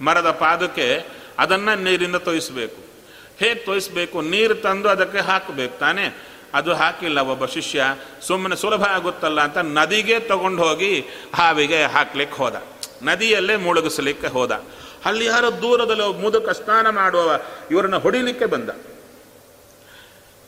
ಮರದ 0.04 0.30
ಪಾದಕ್ಕೆ 0.30 1.04
ಅದನ್ನು 1.38 1.82
ನೀರಿಂದ 1.82 2.16
ತೊಯಿಸಬೇಕು. 2.16 2.76
ಹೇಗೆ 3.38 3.54
ತೊಯಿಸಬೇಕು? 3.54 4.20
ನೀರು 4.20 4.54
ತಂದು 4.54 4.88
ಅದಕ್ಕೆ 4.88 5.18
ಹಾಕಬೇಕು 5.18 5.78
ತಾನೇ? 5.78 6.26
ಅದು 6.54 6.74
ಹಾಕಿಲ್ಲ 6.74 7.20
ಒಬ್ಬ 7.20 7.46
ಶಿಷ್ಯ, 7.46 7.84
ಸುಮ್ಮನೆ 8.22 8.56
ಸುಲಭ 8.56 8.84
ಆಗುತ್ತಲ್ಲ 8.84 9.40
ಅಂತ 9.40 9.58
ನದಿಗೆ 9.58 10.20
ತಗೊಂಡು 10.20 10.62
ಹೋಗಿ 10.62 11.04
ಹಾವಿಗೆ 11.34 11.82
ಹಾಕ್ಲಿಕ್ಕೆ 11.82 12.36
ಹೋದ. 12.36 12.62
ನದಿಯಲ್ಲೇ 13.02 13.56
ಮುಳುಗಿಸ್ಲಿಕ್ಕೆ 13.56 14.26
ಹೋದ. 14.26 14.64
ಅಲ್ಲಿ 15.04 15.24
ಯಾರೋ 15.24 15.50
ದೂರದಲ್ಲಿ 15.50 16.22
ಮುದುಕ 16.22 16.50
ಸ್ನಾನ 16.50 16.90
ಮಾಡುವ 16.90 17.40
ಇವರನ್ನ 17.70 17.96
ಹೊಡಿಲಿಕ್ಕೆ 17.96 18.46
ಬಂದ. 18.46 18.70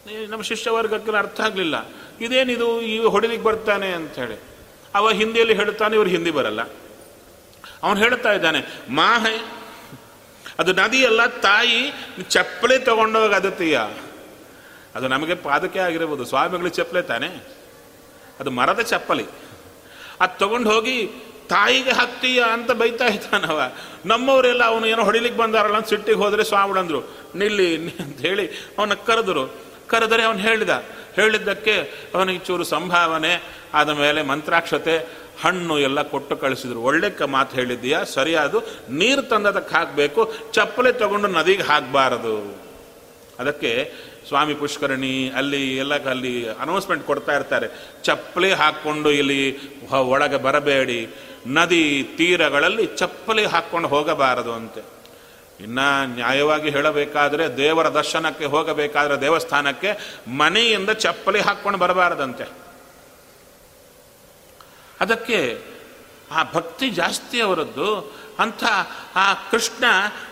ನಮ್ಮ 0.06 0.42
ಶಿಷ್ಯ 0.42 0.70
ವರ್ಗಕ್ಕೆ 0.70 1.16
ಅರ್ಥ 1.16 1.40
ಆಗಲಿಲ್ಲ. 1.40 1.76
ಇದೇನಿದು, 2.20 2.80
ಈ 2.80 2.98
ಹೊಡಿಲಿಕ್ಕೆ 2.98 3.44
ಬರ್ತಾನೆ 3.44 3.92
ಅಂತ 3.92 4.14
ಹೇಳಿ 4.14 4.36
ಅವ 4.94 5.10
ಹಿಂದಿಯಲ್ಲಿ 5.10 5.54
ಹೇಳ್ತಾನೆ 5.54 5.94
ಇವ್ರು 5.94 6.10
ಹಿಂದಿ 6.10 6.30
ಬರಲ್ಲ. 6.30 6.62
ಅವನು 7.82 7.98
ಹೇಳ್ತಾ 7.98 8.32
ಇದ್ದಾನೆ, 8.32 8.60
ಮಾಹೆ, 8.88 9.36
ಅದು 10.58 10.72
ನದಿಯಲ್ಲ 10.72 11.26
ತಾಯಿ 11.26 11.92
ಚಪ್ಪಲಿ 12.28 12.78
ತಗೊಂಡೋಗ 12.78 13.34
ಅದತ್ತೀಯ 13.34 13.80
ಅದು 14.94 15.08
ನಮಗೆ 15.08 15.34
ಪಾದಕೆ 15.34 15.78
ಆಗಿರ್ಬೋದು, 15.78 16.24
ಸ್ವಾಮಿಗಳು 16.24 16.68
ಚಪ್ಪಲೆ 16.68 17.02
ತಾನೆ. 17.02 17.28
ಅದು 18.40 18.50
ಮರದ 18.50 18.80
ಚಪ್ಪಲಿ. 18.80 19.24
ಅದು 20.20 20.38
ತಗೊಂಡು 20.38 20.70
ಹೋಗಿ, 20.70 21.08
ತಾಯಿಗೆ 21.48 21.90
ಹತ್ತೀಯ 21.90 22.44
ಅಂತ 22.52 22.70
ಬೈತಾ 22.70 23.06
ಇದ್ದಾನವ 23.06 23.72
ನಮ್ಮವರೆಲ್ಲ 24.06 24.64
ಅವನು 24.64 24.86
ಏನೋ 24.86 25.02
ಹೊಡಿಲಿಕ್ಕೆ 25.04 25.40
ಬಂದಾರಲ್ಲ 25.40 25.76
ಅಂತ 25.76 25.88
ಸಿಟ್ಟಿಗೆ 25.88 26.18
ಹೋದರೆ 26.18 26.44
ಸ್ವಾಮಿಗಳಂದ್ರು, 26.44 27.00
ನಿಲ್ಲಿ 27.34 27.88
ಅಂತ 27.90 28.20
ಹೇಳಿ 28.20 28.46
ಅವನ 28.78 28.94
ಕರೆದರು. 28.94 29.64
ಕರೆದರೆ 29.88 30.22
ಅವನು 30.22 30.38
ಹೇಳಿದ. 30.38 30.84
ಹೇಳಿದ್ದಕ್ಕೆ 31.16 31.92
ಅವನಿಗೆ 32.14 32.38
ಚೂರು 32.38 32.64
ಸಂಭಾವನೆ, 32.64 33.42
ಆದ 33.74 33.88
ಮೇಲೆ 33.88 34.22
ಮಂತ್ರಾಕ್ಷತೆ, 34.22 35.24
ಹಣ್ಣು 35.42 35.78
ಎಲ್ಲ 35.78 36.02
ಕೊಟ್ಟು 36.02 36.36
ಕಳಿಸಿದ್ರು. 36.36 36.80
ಒಳ್ಳೆ 36.80 37.26
ಮಾತು 37.26 37.56
ಹೇಳಿದ್ದೀಯಾ? 37.56 38.04
ಸರಿಯಾದು. 38.04 38.60
ನೀರು 38.90 39.22
ತಂದದಕ್ಕೆ 39.22 39.74
ಹಾಕಬೇಕು, 39.74 40.32
ಚಪ್ಪಲೆ 40.52 40.92
ತಗೊಂಡು 40.92 41.28
ನದಿಗೆ 41.28 41.62
ಹಾಕಬಾರದು. 41.62 42.62
ಅದಕ್ಕೆ 43.38 43.92
ಸ್ವಾಮಿ 44.28 44.54
ಪುಷ್ಕರಣಿ, 44.54 45.30
ಅಲ್ಲಿ 45.30 45.76
ಎಲ್ಲ 45.76 46.10
ಅಲ್ಲಿ 46.10 46.48
ಅನೌನ್ಸ್ಮೆಂಟ್ 46.50 47.06
ಕೊಡ್ತಾ 47.06 47.36
ಇರ್ತಾರೆ. 47.36 47.66
ಚಪ್ಪಲಿ 48.02 48.52
ಹಾಕ್ಕೊಂಡು 48.52 49.10
ಇಲ್ಲಿ 49.10 49.58
ಒಳಗೆ 49.90 50.36
ಬರಬೇಡಿ. 50.36 51.08
ನದಿ 51.46 52.08
ತೀರಗಳಲ್ಲಿ 52.16 52.86
ಚಪ್ಪಲಿ 52.86 53.44
ಹಾಕ್ಕೊಂಡು 53.44 53.88
ಹೋಗಬಾರದು 53.88 54.52
ಅಂತೆ. 54.52 54.93
ಇನ್ನ 55.60 55.78
ನ್ಯಾಯವಾಗಿ 56.04 56.70
ಹೇಳಬೇಕಾದ್ರೆ 56.70 57.56
ದೇವರ 57.56 57.88
ದರ್ಶನಕ್ಕೆ 57.88 58.44
ಹೋಗಬೇಕಾದ್ರೆ 58.44 59.20
ದೇವಸ್ಥಾನಕ್ಕೆ 59.20 60.18
ಮನೆಯಿಂದ 60.30 60.90
ಚಪ್ಪಲಿ 60.90 61.40
ಹಾಕ್ಕೊಂಡು 61.40 61.78
ಬರಬಾರದಂತೆ. 61.78 62.44
ಅದಕ್ಕೆ 65.00 65.58
ಆ 66.30 66.42
ಭಕ್ತಿ 66.54 66.90
ಜಾಸ್ತಿ 66.90 67.40
ಅವರದ್ದು. 67.40 68.16
ಅಂಥ 68.38 68.64
ಆ 69.14 69.34
ಕೃಷ್ಣ 69.34 69.84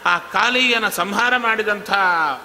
ಆ 0.04 0.18
ಕಾಲಿಯನ್ನು 0.18 0.90
ಸಂಹಾರ 0.90 1.37
ಮಾಡಿದಂಥ 1.37 1.90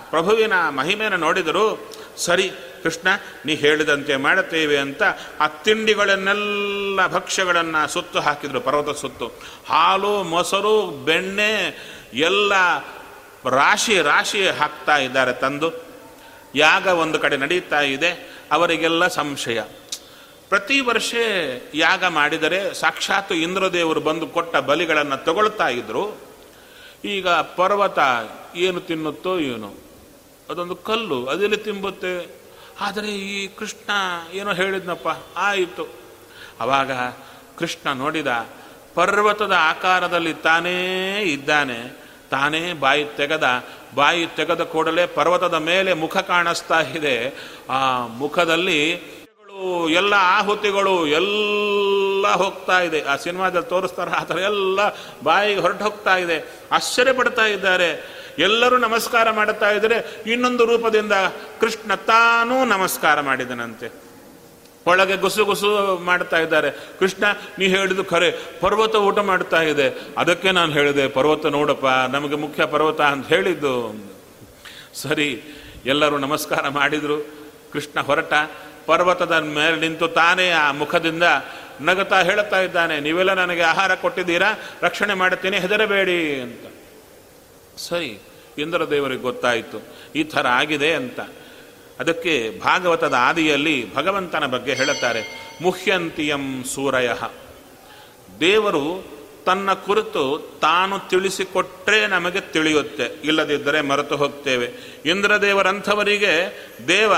ಪ್ರಭುವಿನ 0.10 0.70
ಮಹಿಮೆಯನ್ನು 0.70 1.18
ನೋಡಿದರು, 1.18 1.96
ಸರಿ 2.18 2.52
ಕೃಷ್ಣ, 2.84 3.08
ನೀ 3.46 3.56
ಹೇಳಿದಂತೆ 3.56 4.16
ಮಾಡುತ್ತೇವೆ 4.16 4.78
ಅಂತ 4.78 5.04
ಆ 5.40 5.48
ತಿಂಡಿಗಳನ್ನೆಲ್ಲ 5.48 7.08
ಭಕ್ಷ್ಯಗಳನ್ನು 7.08 7.88
ಸುತ್ತು 7.88 8.20
ಹಾಕಿದ್ರು, 8.20 8.62
ಪರ್ವತ 8.62 8.98
ಸುತ್ತು. 8.98 9.28
ಹಾಲು, 9.68 10.24
ಮೊಸರು, 10.24 10.92
ಬೆಣ್ಣೆ 11.06 11.88
ಎಲ್ಲ 12.20 12.54
ರಾಶಿ 13.50 13.96
ರಾಶಿ 14.02 14.42
ಹಾಕ್ತಾ 14.50 14.96
ಇದ್ದಾರೆ 14.98 15.34
ತಂದು. 15.34 15.70
ಯಾಗ 16.56 16.86
ಒಂದು 16.88 17.18
ಕಡೆ 17.20 17.36
ನಡೀತಾ 17.38 17.82
ಇದೆ, 17.96 18.12
ಅವರಿಗೆಲ್ಲ 18.52 19.08
ಸಂಶಯ. 19.08 19.62
ಪ್ರತಿ 20.50 20.78
ವರ್ಷ 20.80 21.14
ಯಾಗ 21.74 22.04
ಮಾಡಿದರೆ 22.06 22.60
ಸಾಕ್ಷಾತ್ 22.74 23.32
ಇಂದ್ರದೇವರು 23.32 24.02
ಬಂದು 24.02 24.28
ಕೊಟ್ಟ 24.28 24.56
ಬಲಿಗಳನ್ನು 24.70 25.18
ತಗೊಳ್ತಾ 25.26 25.68
ಇದ್ರು. 25.68 26.04
ಈಗ 27.06 27.28
ಪರ್ವತ 27.58 28.00
ಏನು 28.56 28.80
ತಿನ್ನುತ್ತೋ 28.82 29.34
ಏನು, 29.40 29.72
ಅದೊಂದು 30.50 30.76
ಕಲ್ಲು, 30.76 31.20
ಅದೆಲ್ಲಿ 31.26 31.58
ತಿಂಬುತ್ತೆ. 31.58 32.14
ಆದರೆ 32.82 33.10
ಈ 33.16 33.48
ಕೃಷ್ಣ 33.48 33.90
ಏನೋ 34.34 34.54
ಹೇಳಿದ್ನಪ್ಪ, 34.54 35.08
ಆಯಿತು. 35.38 35.86
ಅವಾಗ 36.60 36.92
ಕೃಷ್ಣ 37.60 37.92
ನೋಡಿದ, 37.94 38.32
ಪರ್ವತದ 38.96 39.56
ಆಕಾರದಲ್ಲಿ 39.58 40.34
ತಾನೇ 40.34 40.78
ಇದ್ದಾನೆ 41.28 42.07
ತಾನೇ 42.32 42.74
ಬಾಯಿ 42.74 43.06
ತೆಗೆದ 43.18 43.64
ಬಾಯಿ 43.96 44.28
ತೆಗೆದ 44.36 44.62
ಕೂಡಲೇ 44.62 45.06
ಪರ್ವತದ 45.06 45.54
ಮೇಲೆ 45.54 45.94
ಮುಖ 45.94 46.18
ಕಾಣಿಸ್ತಾ 46.18 46.80
ಇದೆ. 46.82 47.34
ಆ 47.70 48.08
ಮುಖದಲ್ಲಿ 48.08 49.18
ಎಲ್ಲ 49.90 50.14
ಆಹುತಿಗಳು, 50.18 51.08
ಎಲ್ಲ 51.08 52.28
ಹೋಗ್ತಾ 52.28 52.80
ಇದೆ. 52.80 53.02
ಆ 53.02 53.16
ಸಿನಿಮಾದಲ್ಲಿ 53.16 53.70
ತೋರಿಸ್ತಾರೆ 53.70 54.12
ಆ 54.12 54.24
ಥರ 54.24 54.38
ಎಲ್ಲ 54.38 54.80
ಬಾಯಿಗೆ 55.24 55.62
ಹೊರಟು 55.62 55.84
ಹೋಗ್ತಾ 55.84 56.16
ಇದೆ. 56.18 56.60
ಆಶ್ಚರ್ಯ 56.72 57.14
ಪಡ್ತಾ 57.14 57.46
ಇದ್ದಾರೆ. 57.46 58.18
ಎಲ್ಲರೂ 58.40 58.78
ನಮಸ್ಕಾರ 58.78 59.32
ಮಾಡುತ್ತಾ 59.32 59.72
ಇದ್ದರೆ. 59.72 60.24
ಇನ್ನೊಂದು 60.28 60.66
ರೂಪದಿಂದ 60.66 61.12
ಕೃಷ್ಣ 61.60 61.96
ತಾನೂ 61.96 62.66
ನಮಸ್ಕಾರ 62.66 63.22
ಮಾಡಿದನಂತೆ. 63.22 64.07
ಒಳಗೆ 64.88 65.18
ಗುಸು 65.18 65.46
ಗುಸು 65.46 65.98
ಮಾಡ್ತಾ 65.98 66.38
ಇದ್ದಾರೆ. 66.38 66.72
ಕೃಷ್ಣ, 66.72 67.24
ನೀ 67.60 67.68
ಹೇಳಿದ್ದು 67.68 68.04
ಖರೆ. 68.04 68.32
ಪರ್ವತ 68.60 68.96
ಊಟ 68.96 69.20
ಮಾಡ್ತಾ 69.20 69.62
ಇದೆ. 69.62 70.02
ಅದಕ್ಕೆ 70.18 70.52
ನಾನು 70.52 70.74
ಹೇಳಿದೆ, 70.74 71.08
ಪರ್ವತ 71.08 71.46
ನೋಡಪ್ಪ, 71.46 71.86
ನಮಗೆ 71.86 72.36
ಮುಖ್ಯ 72.36 72.66
ಪರ್ವತ 72.66 73.02
ಅಂತ 73.02 73.28
ಹೇಳಿದ್ದು. 73.28 73.96
ಸರಿ, 74.94 75.42
ಎಲ್ಲರೂ 75.86 76.18
ನಮಸ್ಕಾರ 76.18 76.68
ಮಾಡಿದರು. 76.70 77.28
ಕೃಷ್ಣ 77.74 78.02
ಹೊರಟ. 78.02 78.34
ಪರ್ವತದ 78.86 79.32
ಮೇಲೆ 79.32 79.80
ನಿಂತು 79.80 80.08
ತಾನೇ 80.08 80.50
ಆ 80.50 80.72
ಮುಖದಿಂದ 80.72 81.24
ನಗತಾ 81.82 82.22
ಹೇಳುತ್ತಾ 82.22 82.62
ಇದ್ದಾನೆ. 82.62 83.00
ನೀವೆಲ್ಲ 83.00 83.34
ನನಗೆ 83.34 83.62
ಆಹಾರ 83.62 83.96
ಕೊಟ್ಟಿದ್ದೀರಾ? 83.96 84.54
ರಕ್ಷಣೆ 84.82 85.14
ಮಾಡುತ್ತೇನೆ, 85.14 85.60
ಹೆದರಬೇಡಿ 85.60 86.42
ಅಂತ. 86.42 86.74
ಸರಿ, 87.78 88.20
ಇಂದ್ರದೇವರಿಗೆ 88.58 89.22
ಗೊತ್ತಾಯಿತು. 89.22 89.82
ಈ 90.16 90.24
ಥರ 90.24 90.48
ಆಗಿದೆ 90.48 90.94
ಅಂತ. 90.94 91.20
ಅದಕ್ಕೆ 92.00 92.60
ಭಾಗವತದ 92.60 93.16
ಆದಿಯಲ್ಲಿ 93.20 93.96
ಭಗವಂತನ 93.96 94.46
ಬಗ್ಗೆ 94.46 94.74
ಹೇಳುತ್ತಾರೆ, 94.74 95.22
ಮುಹ್ಯಂತಿಯಂ 95.62 96.64
ಸೂರಯ. 96.64 97.10
ದೇವರು 98.40 98.84
ತನ್ನ 99.46 99.74
ಕುರಿತು 99.74 100.24
ತಾನು 100.62 100.96
ತಿಳಿಸಿಕೊಟ್ಟರೆ 101.10 102.00
ನಮಗೆ 102.08 102.42
ತಿಳಿಯುತ್ತೆ, 102.42 103.06
ಇಲ್ಲದಿದ್ದರೆ 103.24 103.82
ಮರೆತು 103.82 104.16
ಹೋಗ್ತೇವೆ. 104.16 104.68
ಇಂದ್ರದೇವರಂಥವರಿಗೆ 105.06 106.34
ದೇವ 106.88 107.14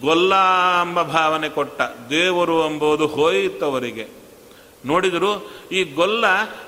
ಗೊಲ್ಲ 0.00 0.34
ಎಂಬ 0.82 1.02
ಭಾವನೆ 1.02 1.48
ಕೊಟ್ಟ, 1.48 1.80
ದೇವರು 2.10 2.56
ಎಂಬುದು 2.66 3.06
ಹೋಯಿತವರಿಗೆ. 3.06 4.06
ನೋಡಿದರು 4.86 5.32
ಈ 5.72 5.82
ಗೊಲ್ಲ 5.82 6.24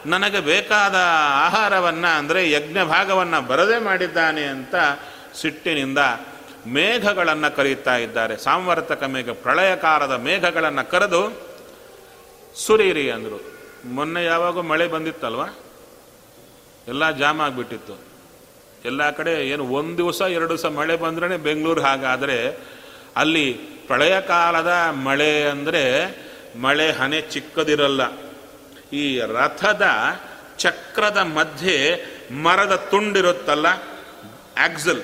ನನಗೆ 0.07 0.41
ಬೇಕಾದ 0.41 0.97
ಆಹಾರವನ್ನು, 1.47 2.19
ಅಂದರೆ 2.19 2.51
ಯಜ್ಞ 2.51 2.79
ಭಾಗವನ್ನು 2.85 3.41
ಬರದೇ 3.47 3.79
ಮಾಡಿದ್ದಾನೆ 3.79 4.45
ಅಂತ 4.45 4.75
ಸಿಟ್ಟಿನಿಂದ 5.41 5.99
ಮೇಘಗಳನ್ನು 6.67 7.57
ಕರೆಯುತ್ತಾ 7.57 7.97
ಇದ್ದಾರೆ. 7.97 8.37
ಸಾಂವರ್ತಕ 8.37 9.03
ಮೇಘ, 9.03 9.31
ಪ್ರಳಯಕಾರದ 9.31 10.13
ಮೇಘಗಳನ್ನು 10.13 10.91
ಕರೆದು 10.91 11.43
ಸುರೀರಿ 12.55 13.11
ಅಂದರು. 13.11 13.41
ಮೊನ್ನೆ 13.85 14.25
ಯಾವಾಗ 14.25 14.61
ಮಳೆ 14.61 14.89
ಬಂದಿತ್ತಲ್ವ? 14.89 15.43
ಎಲ್ಲ 16.89 17.11
ಜಾಮ್ 17.11 17.41
ಆಗಿಬಿಟ್ಟಿತ್ತು. 17.41 17.99
ಎಲ್ಲ 18.85 19.11
ಕಡೆ 19.11 19.49
ಏನು 19.49 19.67
ಒಂದು 19.67 19.97
ದಿವಸ, 19.97 20.21
ಎರಡು 20.21 20.49
ದಿವಸ 20.49 20.67
ಮಳೆ 20.67 20.97
ಬಂದ್ರೆ 20.97 21.37
ಬೆಂಗಳೂರು 21.37 21.81
ಹಾಗಾದರೆ 21.81 22.59
ಅಲ್ಲಿ 23.17 23.53
ಪ್ರಳಯ 23.87 24.21
ಕಾಲದ 24.21 24.73
ಮಳೆ 24.91 25.43
ಅಂದರೆ 25.45 25.83
ಮಳೆ 26.61 26.93
ಹನೆ 26.93 27.21
ಚಿಕ್ಕದಿರಲ್ಲ. 27.21 28.03
ಈ 28.93 29.19
ರಥದ 29.19 29.87
ಚಕ್ರದ 30.59 31.17
ಮಧ್ಯೆ 31.17 32.05
ಮರದ 32.33 32.75
ತುಂಡಿರುತ್ತಲ್ಲ, 32.75 33.67
ಆಕ್ಸಲ್. 34.59 35.03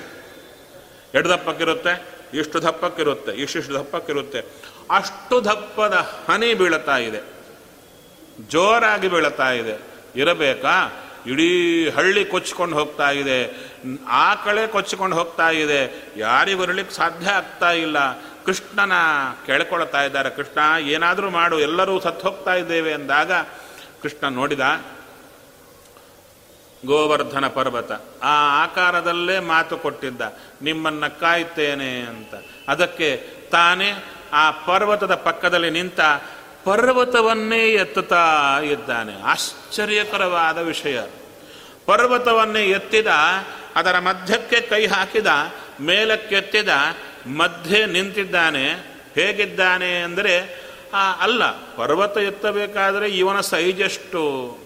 ಎರಡು 1.13 1.29
ದಪ್ಪಕ್ಕಿರುತ್ತೆ, 1.29 2.05
ಇಷ್ಟು 2.33 2.61
ದಪ್ಪಕ್ಕಿರುತ್ತೆ, 2.61 3.31
ಇಷ್ಟಿಷ್ಟು 3.31 3.73
ದಪ್ಪಕ್ಕಿರುತ್ತೆ. 3.73 4.43
ಅಷ್ಟು 4.91 5.45
ದಪ್ಪದ 5.45 5.93
ಹನಿ 5.93 6.53
ಬೀಳುತ್ತಾ 6.53 6.97
ಇದೆ. 6.97 7.21
ಜೋರಾಗಿ 8.49 9.07
ಬೀಳುತ್ತಾ 9.07 9.51
ಇದೆ. 9.51 9.81
ಇರಬೇಕಾ? 10.15 11.03
ಇಡೀ 11.27 11.89
ಹಳ್ಳಿ 11.89 12.25
ಕೊಚ್ಕೊಂಡು 12.25 12.79
ಹೋಗ್ತಾ 12.79 13.11
ಇದೆ. 13.11 13.71
ಆ 14.07 14.35
ಕಳೆ 14.35 14.67
ಕೊಚ್ಕೊಂಡು 14.67 15.15
ಹೋಗ್ತಾ 15.15 15.49
ಇದೆ. 15.49 16.11
ಯಾರಿಗೂ 16.17 16.61
ಬರಲಿಕ್ಕೆ 16.61 16.95
ಸಾಧ್ಯ 16.95 17.27
ಆಗ್ತಾ 17.27 17.71
ಇಲ್ಲ. 17.71 17.97
ಕೃಷ್ಣನ 18.45 18.91
ಕೇಳ್ಕೊಳ್ತಾ 19.45 20.03
ಇದ್ದಾರೆ. 20.03 20.29
ಕೃಷ್ಣ, 20.29 20.87
ಏನಾದರೂ 20.87 21.29
ಮಾಡು, 21.29 21.59
ಎಲ್ಲರೂ 21.59 21.99
ಸತ್ತು 21.99 22.27
ಹೋಗ್ತಾ 22.27 22.53
ಇದ್ದೇವೆ 22.53 22.93
ಅಂದಾಗ 22.93 23.31
ಕೃಷ್ಣ 24.01 24.27
ನೋಡಿದ 24.27 24.59
ಗೋವರ್ಧನ 26.85 27.47
ಪರ್ವತ. 27.47 27.91
ಆ 28.23 28.63
ಆಕಾರದಲ್ಲೇ 28.63 29.39
ಮಾತು 29.39 29.77
ಕೊಟ್ಟಿದ್ದ. 29.77 30.21
ನಿಮ್ಮನ್ನ 30.61 31.07
ಕಾಯ್ತೇನೆ 31.07 31.99
ಅಂತ. 31.99 32.33
ಅದಕ್ಕೆ 32.67 33.17
ತಾನೇ 33.51 34.05
ಆ 34.33 34.51
ಪರ್ವತದ 34.51 35.15
ಪಕ್ಕದಲ್ಲಿ 35.15 35.69
ನಿಂತ 35.69 35.99
ಪರ್ವತವನ್ನೇ 36.63 37.67
ಎತ್ತುತ್ತಾ 37.67 38.59
ಇದ್ದಾನೆ. 38.59 39.21
ಆಶ್ಚರ್ಯಕರವಾದ 39.21 40.57
ವಿಷಯ. 40.57 41.01
ಪರ್ವತವನ್ನೇ 41.85 42.65
ಎತ್ತಿದ, 42.65 43.07
ಅದರ 43.75 43.99
ಮಧ್ಯಕ್ಕೆ 43.99 44.61
ಕೈ 44.61 44.87
ಹಾಕಿದ, 44.87 45.27
ಮೇಲಕ್ಕೆತ್ತಿದ, 45.81 46.69
ಮಧ್ಯೆ 47.27 47.85
ನಿಂತಿದ್ದಾನೆ. 47.85 48.69
ಹೇಗಿದ್ದಾನೆ 49.15 50.01
ಅಂದರೆ 50.01 50.39
ಅಲ್ಲ, 51.19 51.49
ಪರ್ವತ 51.51 52.17
ಎತ್ತಬೇಕಾದರೆ 52.17 53.09
ಇವನ 53.09 53.39
ಸೈಜೆಷ್ಟು 53.39 54.57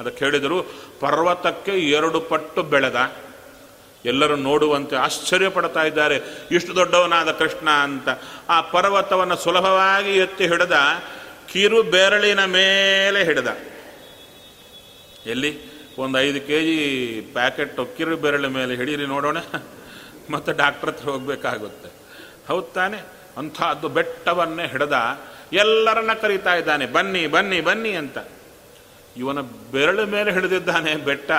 ಅದಕ್ಕೆ 0.00 0.24
ಹೇಳಿದರು 0.24 0.62
ಪರ್ವತಕ್ಕೆ 1.00 1.72
ಎರಡು 1.72 2.20
ಪಟ್ಟು 2.20 2.62
ಬೆಳೆದ. 2.62 3.12
ಎಲ್ಲರೂ 4.04 4.36
ನೋಡುವಂತೆ 4.36 4.96
ಆಶ್ಚರ್ಯ 4.96 5.48
ಪಡ್ತಾ 5.48 5.82
ಇದ್ದಾರೆ. 5.82 6.20
ಇಷ್ಟು 6.50 6.76
ದೊಡ್ಡವನಾದ 6.76 7.30
ಕೃಷ್ಣ 7.30 7.70
ಅಂತ. 7.70 8.08
ಆ 8.48 8.60
ಪರ್ವತವನ್ನು 8.60 9.36
ಸುಲಭವಾಗಿ 9.36 10.16
ಎತ್ತಿ 10.16 10.46
ಹಿಡಿದ, 10.46 10.72
ಕಿರು 11.52 11.82
ಬೆರಳಿನ 11.82 12.44
ಮೇಲೆ 12.44 13.24
ಹಿಡಿದ. 13.24 13.46
ಎಲ್ಲಿ? 15.26 15.76
ಒಂದು 15.98 16.20
ಐದು 16.20 16.46
ಕೆ 16.46 16.62
ಜಿ 16.62 17.20
ಪ್ಯಾಕೆಟ್ 17.32 17.96
ಕಿರು 17.96 18.16
ಬೆರಳ 18.16 18.46
ಮೇಲೆ 18.46 18.76
ಹಿಡೀರಿ 18.76 19.06
ನೋಡೋಣ. 19.06 19.36
ಮತ್ತೆ 20.30 20.52
ಡಾಕ್ಟರ್ 20.52 20.90
ಹತ್ರ 20.90 21.08
ಹೋಗ್ಬೇಕಾಗುತ್ತೆ. 21.08 21.88
ಹೌದು 22.48 22.66
ತಾನೆ? 22.66 22.98
ಅಂಥದ್ದು 23.36 23.88
ಬೆಟ್ಟವನ್ನೇ 23.88 24.66
ಹಿಡಿದ, 24.66 24.92
ಎಲ್ಲರನ್ನ 25.52 26.12
ಕರೀತಾ 26.12 26.54
ಇದ್ದಾನೆ. 26.54 26.86
ಬನ್ನಿ 26.86 27.26
ಬನ್ನಿ 27.26 27.60
ಬನ್ನಿ 27.60 27.92
ಅಂತ. 27.92 28.18
ಇವನ 29.16 29.40
ಬೆರಳ 29.72 30.02
ಮೇಲೆ 30.02 30.32
ಹಿಡಿದಿದ್ದಾನೆ 30.32 30.94
ಬೆಟ್ಟ, 30.96 31.30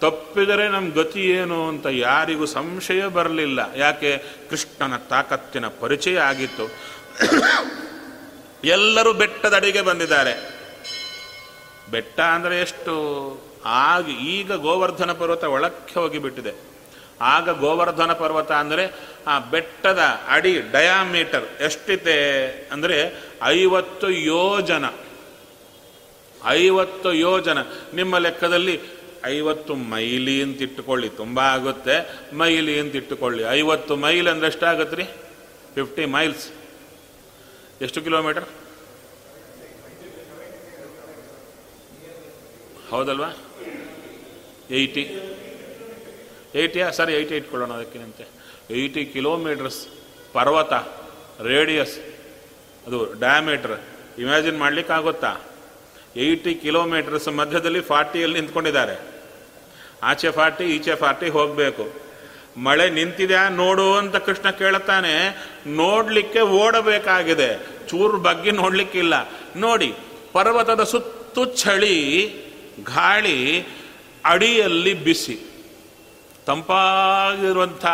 ತಪ್ಪಿದರೆ 0.00 0.68
ನಮ್ಮ 0.68 0.94
ಗತಿ 0.94 1.20
ಏನು 1.20 1.68
ಅಂತ 1.68 1.86
ಯಾರಿಗೂ 1.86 2.46
ಸಂಶಯ 2.46 3.06
ಬರಲಿಲ್ಲ. 3.06 3.60
ಯಾಕೆ? 3.76 4.22
ಕೃಷ್ಣನ 4.50 4.96
ತಾಕತ್ತಿನ 4.96 5.66
ಪರಿಚಯ 5.68 6.18
ಆಗಿತ್ತು. 6.18 6.66
ಎಲ್ಲರೂ 8.64 9.12
ಬೆಟ್ಟದ 9.12 9.54
ಅಡಿಗೆ 9.54 9.80
ಬಂದಿದ್ದಾರೆ. 9.80 10.34
ಬೆಟ್ಟ 11.90 12.20
ಅಂದರೆ 12.20 12.60
ಎಷ್ಟು? 12.60 12.94
ಆಗ 13.64 14.08
ಈಗ 14.08 14.52
ಗೋವರ್ಧನ 14.52 15.12
ಪರ್ವತ 15.12 15.44
ಒಳಕ್ಕೆ 15.44 16.00
ಹೋಗಿಬಿಟ್ಟಿದೆ. 16.00 16.52
ಆಗ 17.20 17.50
ಗೋವರ್ಧನ 17.60 18.12
ಪರ್ವತ 18.12 18.52
ಅಂದರೆ 18.52 18.92
ಆ 19.26 19.38
ಬೆಟ್ಟದ 19.38 19.98
ಅಡಿ 20.28 20.60
ಡಯಾಮೀಟರ್ 20.60 21.62
ಎಷ್ಟಿದೆ? 21.62 22.18
ಅಂದರೆ 22.72 23.14
ಐವತ್ತು 23.44 24.10
ಯೋಜನ. 24.10 24.84
ಐವತ್ತು 26.46 27.12
ಯೋಜನ. 27.12 27.58
ನಿಮ್ಮ 27.94 28.18
ಲೆಕ್ಕದಲ್ಲಿ 28.18 28.80
ಐವತ್ತು 29.24 29.74
ಮೈಲಿ 29.74 30.42
ಅಂತ 30.42 30.62
ಇಟ್ಟುಕೊಳ್ಳಿ, 30.62 31.08
ತುಂಬ 31.08 31.40
ಆಗುತ್ತೆ. 31.40 31.96
ಮೈಲಿ 32.32 32.80
ಅಂತ 32.80 32.96
ಇಟ್ಟುಕೊಳ್ಳಿ. 32.96 33.42
ಐವತ್ತು 33.42 33.96
ಮೈಲ್ 33.96 34.28
ಅಂದ್ರೆ 34.28 34.46
ಎಷ್ಟಾಗತ್ತೆ 34.46 34.96
ರೀ 34.96 35.06
ಫಿಫ್ಟಿ 35.74 36.04
ಮೈಲ್ಸ್ 36.04 36.46
ಎಷ್ಟು 37.82 38.02
ಕಿಲೋಮೀಟರ್ 38.02 38.44
ಹೌದಲ್ವಾ? 42.90 43.30
ಏಯ್ಟಿ 44.70 45.02
ಏಯ್ಟಿಯಾ 46.54 46.90
ಸರಿ 46.90 47.12
ಏಯ್ಟಿ 47.14 47.36
ಇಟ್ಕೊಳ್ಳೋಣ 47.36 47.72
ಅದಕ್ಕಿನಂತೆ. 47.72 48.24
ಏಯ್ಟಿ 48.70 49.04
ಕಿಲೋಮೀಟರ್ಸ್ 49.04 49.86
ಪರ್ವತ 50.32 50.72
ರೇಡಿಯಸ್ 51.42 51.98
ಅದು 52.86 53.20
ಡಯಾಮೀಟ್ರ್ 53.20 53.76
ಇಮ್ಯಾಜಿನ್ 54.18 54.58
ಮಾಡ್ಲಿಕ್ಕಾಗುತ್ತಾ? 54.58 55.32
ಏಯ್ಟಿ 56.16 56.54
ಕಿಲೋಮೀಟರ್ಸ್ 56.54 57.28
ಮಧ್ಯದಲ್ಲಿ 57.28 57.80
ಫಾರ್ಟಿಯಲ್ಲಿ 57.80 58.40
ನಿಂತ್ಕೊಂಡಿದ್ದಾರೆ. 58.40 59.18
ಆಚೆ 60.02 60.30
ಫಾರ್ಟಿ, 60.30 60.64
ಈಚೆ 60.64 60.94
ಫಾರ್ಟಿ 60.94 61.28
ಹೋಗಬೇಕು. 61.28 62.08
ಮಳೆ 62.60 62.90
ನಿಂತಿದ್ಯಾ 62.90 63.48
ನೋಡು 63.48 63.94
ಅಂತ 63.94 64.16
ಕೃಷ್ಣ 64.16 64.50
ಕೇಳುತ್ತಾನೆ. 64.50 65.44
ನೋಡಲಿಕ್ಕೆ 65.66 66.40
ಓಡಬೇಕಾಗಿದೆ. 66.40 67.66
ಚೂರು 67.88 68.18
ಬಗ್ಗೆ 68.18 68.50
ನೋಡಲಿಕ್ಕಿಲ್ಲ. 68.50 69.14
ನೋಡಿ, 69.56 69.94
ಪರ್ವತದ 70.32 70.82
ಸುತ್ತು 70.82 71.44
ಚಳಿ, 71.44 72.28
ಗಾಳಿ, 72.84 73.66
ಅಡಿಯಲ್ಲಿ 74.24 74.94
ಬಿಸಿ. 74.94 75.38
ತಂಪಾಗಿರುವಂಥ 76.46 77.84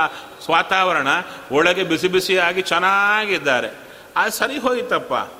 ವಾತಾವರಣ 0.50 1.08
ಒಳಗೆ 1.52 1.82
ಬಿಸಿ 1.82 2.08
ಬಿಸಿಯಾಗಿ 2.08 2.62
ಚೆನ್ನಾಗಿದ್ದಾರೆ. 2.62 3.68
ಆ 4.16 4.28
ಸರಿ 4.28 4.58
ಹೋಯ್ತಪ್ಪ. 4.58 5.32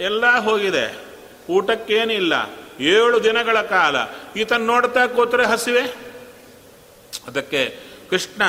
ಎಲ್ಲ 0.00 0.38
ಹೋಗಿದೆ. 0.38 1.03
ಊಟಕ್ಕೇನಿಲ್ಲ, 1.50 2.50
ಏಳು 2.80 3.24
ದಿನಗಳ 3.24 3.60
ಕಾಲ. 3.60 3.96
ಈತನ್ 4.36 4.60
ನೋಡ್ತಾ 4.60 5.06
ಕೂತ್ರೆ 5.06 5.46
ಹಸಿವೆ? 5.46 5.82
ಅದಕ್ಕೆ 7.26 7.78
ಕೃಷ್ಣ 8.10 8.42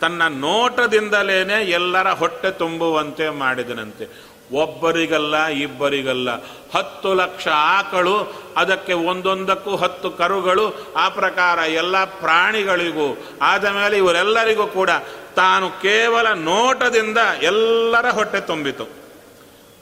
ತನ್ನ 0.00 0.22
ನೋಟದಿಂದಲೇನೆ 0.28 1.54
ಎಲ್ಲರ 1.54 2.10
ಹೊಟ್ಟೆ 2.10 2.50
ತುಂಬುವಂತೆ 2.50 3.28
ಮಾಡಿದನಂತೆ. 3.28 4.28
ಒಬ್ಬರಿಗಲ್ಲ, 4.52 5.46
ಇಬ್ಬರಿಗಲ್ಲ. 5.46 6.30
ಹತ್ತು 6.74 7.14
ಲಕ್ಷ 7.14 7.48
ಆಕಳು, 7.48 8.42
ಅದಕ್ಕೆ 8.56 8.92
ಒಂದೊಂದಕ್ಕೂ 8.92 9.76
ಹತ್ತು 9.76 10.10
ಕರುಗಳು, 10.10 10.94
ಆ 10.96 11.08
ಪ್ರಕಾರ 11.08 11.58
ಎಲ್ಲ 11.58 12.04
ಪ್ರಾಣಿಗಳಿಗೂ, 12.04 13.18
ಆದ 13.42 13.64
ಮೇಲೆ 13.64 13.96
ಇವರೆಲ್ಲರಿಗೂ 13.96 14.66
ಕೂಡ 14.66 14.90
ತಾನು 15.36 15.70
ಕೇವಲ 15.70 16.32
ನೋಟದಿಂದ 16.32 17.18
ಎಲ್ಲರ 17.42 18.10
ಹೊಟ್ಟೆ 18.10 18.40
ತುಂಬಿತು. 18.40 18.84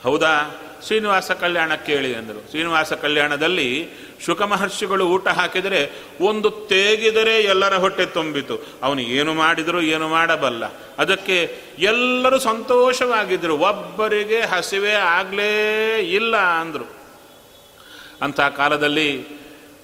ಹೌದಾ? 0.03 0.55
ಶ್ರೀನಿವಾಸ 0.87 1.31
ಕಲ್ಯಾಣ 1.31 1.75
ಕೇಳಿ 1.75 2.15
ಅಂದರು. 2.15 2.51
ಶ್ರೀನಿವಾಸ 2.51 2.93
ಕಲ್ಯಾಣದಲ್ಲಿ 2.93 3.89
ಶುಕ 4.25 4.43
ಮಹರ್ಷಿಗಳು 4.43 5.07
ಊಟ 5.07 5.29
ಹಾಕಿದರೆ 5.29 5.91
ಒಂದು 6.21 6.51
ತೇಗಿದರೆ 6.51 7.41
ಎಲ್ಲರ 7.41 7.75
ಹೊಟ್ಟೆ 7.75 8.07
ತುಂಬಿತು. 8.07 8.59
ಅವನು 8.83 9.01
ಏನು 9.01 9.35
ಮಾಡಿದರೂ 9.35 9.81
ಏನು 9.81 10.09
ಮಾಡಬಲ್ಲ. 10.09 10.65
ಅದಕ್ಕೆ 10.99 11.59
ಎಲ್ಲರೂ 11.79 12.39
ಸಂತೋಷವಾಗಿದ್ದರು 12.39 13.59
ಒಬ್ಬರಿಗೆ 13.59 14.41
ಹಸಿವೆ 14.41 14.93
ಆಗಲೇ 14.93 15.99
ಇಲ್ಲ 15.99 16.37
ಅಂದರು. 16.37 16.97
ಅಂಥ 18.23 18.41
ಕಾಲದಲ್ಲಿ 18.41 19.25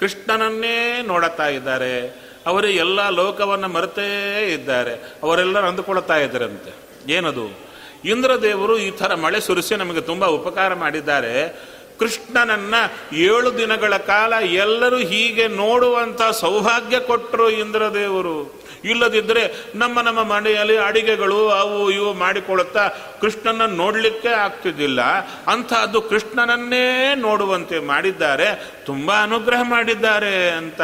ಕೃಷ್ಣನನ್ನೇ 0.01 1.03
ನೋಡುತ್ತಾ 1.03 1.49
ಇದ್ದಾರೆ. 1.49 2.23
ಅವರೇ 2.47 2.71
ಎಲ್ಲ 2.71 3.09
ಲೋಕವನ್ನು 3.09 3.69
ಮರೆತೇ 3.69 4.51
ಇದ್ದಾರೆ. 4.53 4.95
ಅವರೆಲ್ಲರೂ 5.23 5.67
ಅಂದುಕೊಳ್ತಾ 5.67 6.17
ಇದ್ದರಂತೆ. 6.17 6.73
ಏನದು? 7.13 7.72
ಇಂದ್ರದೇವರು 8.05 8.79
ಈ 8.79 8.91
ಥರ 8.91 9.15
ಮಳೆ 9.15 9.41
ಸುರಿಸಿ 9.41 9.77
ನಮಗೆ 9.77 10.01
ತುಂಬ 10.01 10.27
ಉಪಕಾರ 10.27 10.75
ಮಾಡಿದ್ದಾರೆ. 10.75 11.61
ಕೃಷ್ಣನನ್ನ 11.99 12.75
ಏಳು 13.13 13.59
ದಿನಗಳ 13.59 13.97
ಕಾಲ 13.97 14.33
ಎಲ್ಲರೂ 14.33 14.97
ಹೀಗೆ 14.97 15.49
ನೋಡುವಂಥ 15.49 16.23
ಸೌಭಾಗ್ಯ 16.23 17.01
ಕೊಟ್ಟರು 17.01 17.51
ಇಂದ್ರದೇವರು. 17.51 18.63
ಇಲ್ಲದಿದ್ದರೆ 18.85 19.55
ನಮ್ಮ 19.75 20.01
ನಮ್ಮ 20.01 20.23
ಮನೆಯಲ್ಲಿ 20.23 20.77
ಅಡಿಗೆಗಳು 20.77 21.49
ಅವು 21.49 21.91
ಇವು 21.91 22.13
ಮಾಡಿಕೊಳ್ಳುತ್ತಾ 22.13 22.89
ಕೃಷ್ಣನ 23.21 23.67
ನೋಡಲಿಕ್ಕೆ 23.67 24.29
ಆಗ್ತಿದ್ದಿಲ್ಲ. 24.29 25.03
ಅಂಥದ್ದು 25.49 26.01
ಕೃಷ್ಣನನ್ನೇ 26.01 27.15
ನೋಡುವಂತೆ 27.15 27.79
ಮಾಡಿದ್ದಾರೆ. 27.79 28.73
ತುಂಬ 28.87 29.13
ಅನುಗ್ರಹ 29.23 29.61
ಮಾಡಿದ್ದಾರೆ 29.63 30.51
ಅಂತ. 30.51 30.81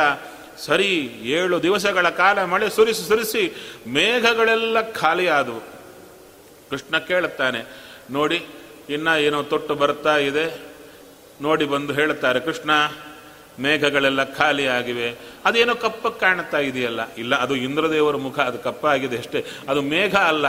ಸರಿ, 0.58 0.96
ಏಳು 1.22 1.62
ದಿವಸಗಳ 1.62 2.08
ಕಾಲ 2.08 2.44
ಮಳೆ 2.44 2.70
ಸುರಿಸಿ 2.70 3.08
ಸುರಿಸಿ 3.08 3.72
ಮೇಘಗಳೆಲ್ಲ 3.86 4.80
ಖಾಲಿ 4.80 5.28
ಆದವು 5.28 5.77
ಕೃಷ್ಣ 6.70 6.98
ಕೇಳುತ್ತಾನೆ, 6.98 7.64
ನೋಡಿ, 8.10 8.46
ಇನ್ನ 8.88 9.08
ಏನೋ 9.18 9.42
ತೊಟ್ಟು 9.42 9.74
ಬರ್ತಾ 9.74 10.16
ಇದೆ. 10.16 10.60
ನೋಡಿ 11.42 11.64
ಬಂದು 11.64 11.92
ಹೇಳುತ್ತಾರೆ, 11.92 12.40
ಕೃಷ್ಣ, 12.40 12.70
ಮೇಘಗಳೆಲ್ಲ 13.60 14.24
ಖಾಲಿ 14.24 14.66
ಆಗಿವೆ 14.66 15.16
ಅದೇನೋ 15.44 15.74
ಕಪ್ಪಕ್ಕೆ 15.74 16.20
ಕಾಣುತ್ತಾ 16.20 16.58
ಇದೆಯಲ್ಲ? 16.58 17.14
ಇಲ್ಲ, 17.14 17.34
ಅದು 17.36 17.56
ಇಂದ್ರದೇವರ 17.56 18.16
ಮುಖ, 18.16 18.38
ಅದು 18.38 18.58
ಕಪ್ಪಾಗಿದೆ 18.58 19.18
ಅಷ್ಟೇ. 19.18 19.44
ಅದು 19.68 19.82
ಮೇಘ 19.82 20.16
ಅಲ್ಲ. 20.16 20.48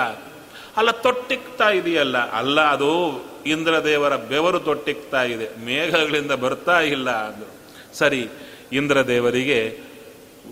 ಅಲ್ಲ, 0.78 0.92
ತೊಟ್ಟಿಕ್ತಾ 0.92 1.70
ಇದೆಯಲ್ಲ? 1.70 2.32
ಅಲ್ಲ, 2.32 2.62
ಅದು 2.62 3.22
ಇಂದ್ರದೇವರ 3.46 4.16
ಬೆವರು 4.16 4.60
ತೊಟ್ಟಿಕ್ತಾ 4.60 5.24
ಇದೆ. 5.24 5.66
ಮೇಘಗಳಿಂದ 5.66 6.32
ಬರ್ತಾ 6.32 6.80
ಇಲ್ಲ 6.80 7.10
ಅಂದರು 7.10 7.98
ಸರಿ, 7.98 8.30
ಇಂದ್ರದೇವರಿಗೆ 8.72 9.80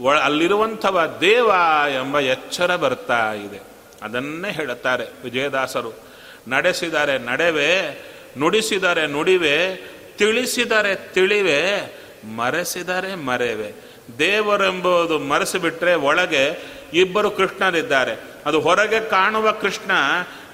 ಒಳ 0.02 0.20
ಅಲ್ಲಿರುವಂಥವ 0.20 1.18
ದೇವ 1.22 1.52
ಎಂಬ 2.02 2.20
ಎಚ್ಚರ 2.20 2.76
ಬರ್ತಾ 2.76 3.34
ಇದೆ. 3.34 3.77
ಅದನ್ನೇ 4.02 4.52
ಹೇಳುತ್ತಾರೆ 4.52 5.06
ವಿಜಯದಾಸರು. 5.24 5.92
ನಡೆಸಿದರೆ 6.48 7.18
ನಡೆವೆ, 7.18 7.92
ನುಡಿಸಿದರೆ 8.40 9.08
ನುಡಿವೆ, 9.08 9.76
ತಿಳಿಸಿದರೆ 10.18 11.14
ತಿಳಿವೆ, 11.14 11.96
ಮರೆಸಿದರೆ 12.36 13.16
ಮರೆವೆ. 13.16 13.74
ದೇವರೆಂಬುದು 14.20 15.20
ಮರೆಸಿಬಿಟ್ರೆ 15.20 15.96
ಒಳಗೆ 15.96 16.64
ಇಬ್ಬರು 16.94 17.32
ಕೃಷ್ಣರಿದ್ದಾರೆ. 17.32 18.22
ಅದು 18.46 18.60
ಹೊರಗೆ 18.60 19.10
ಕಾಣುವ 19.10 19.52
ಕೃಷ್ಣ, 19.52 19.92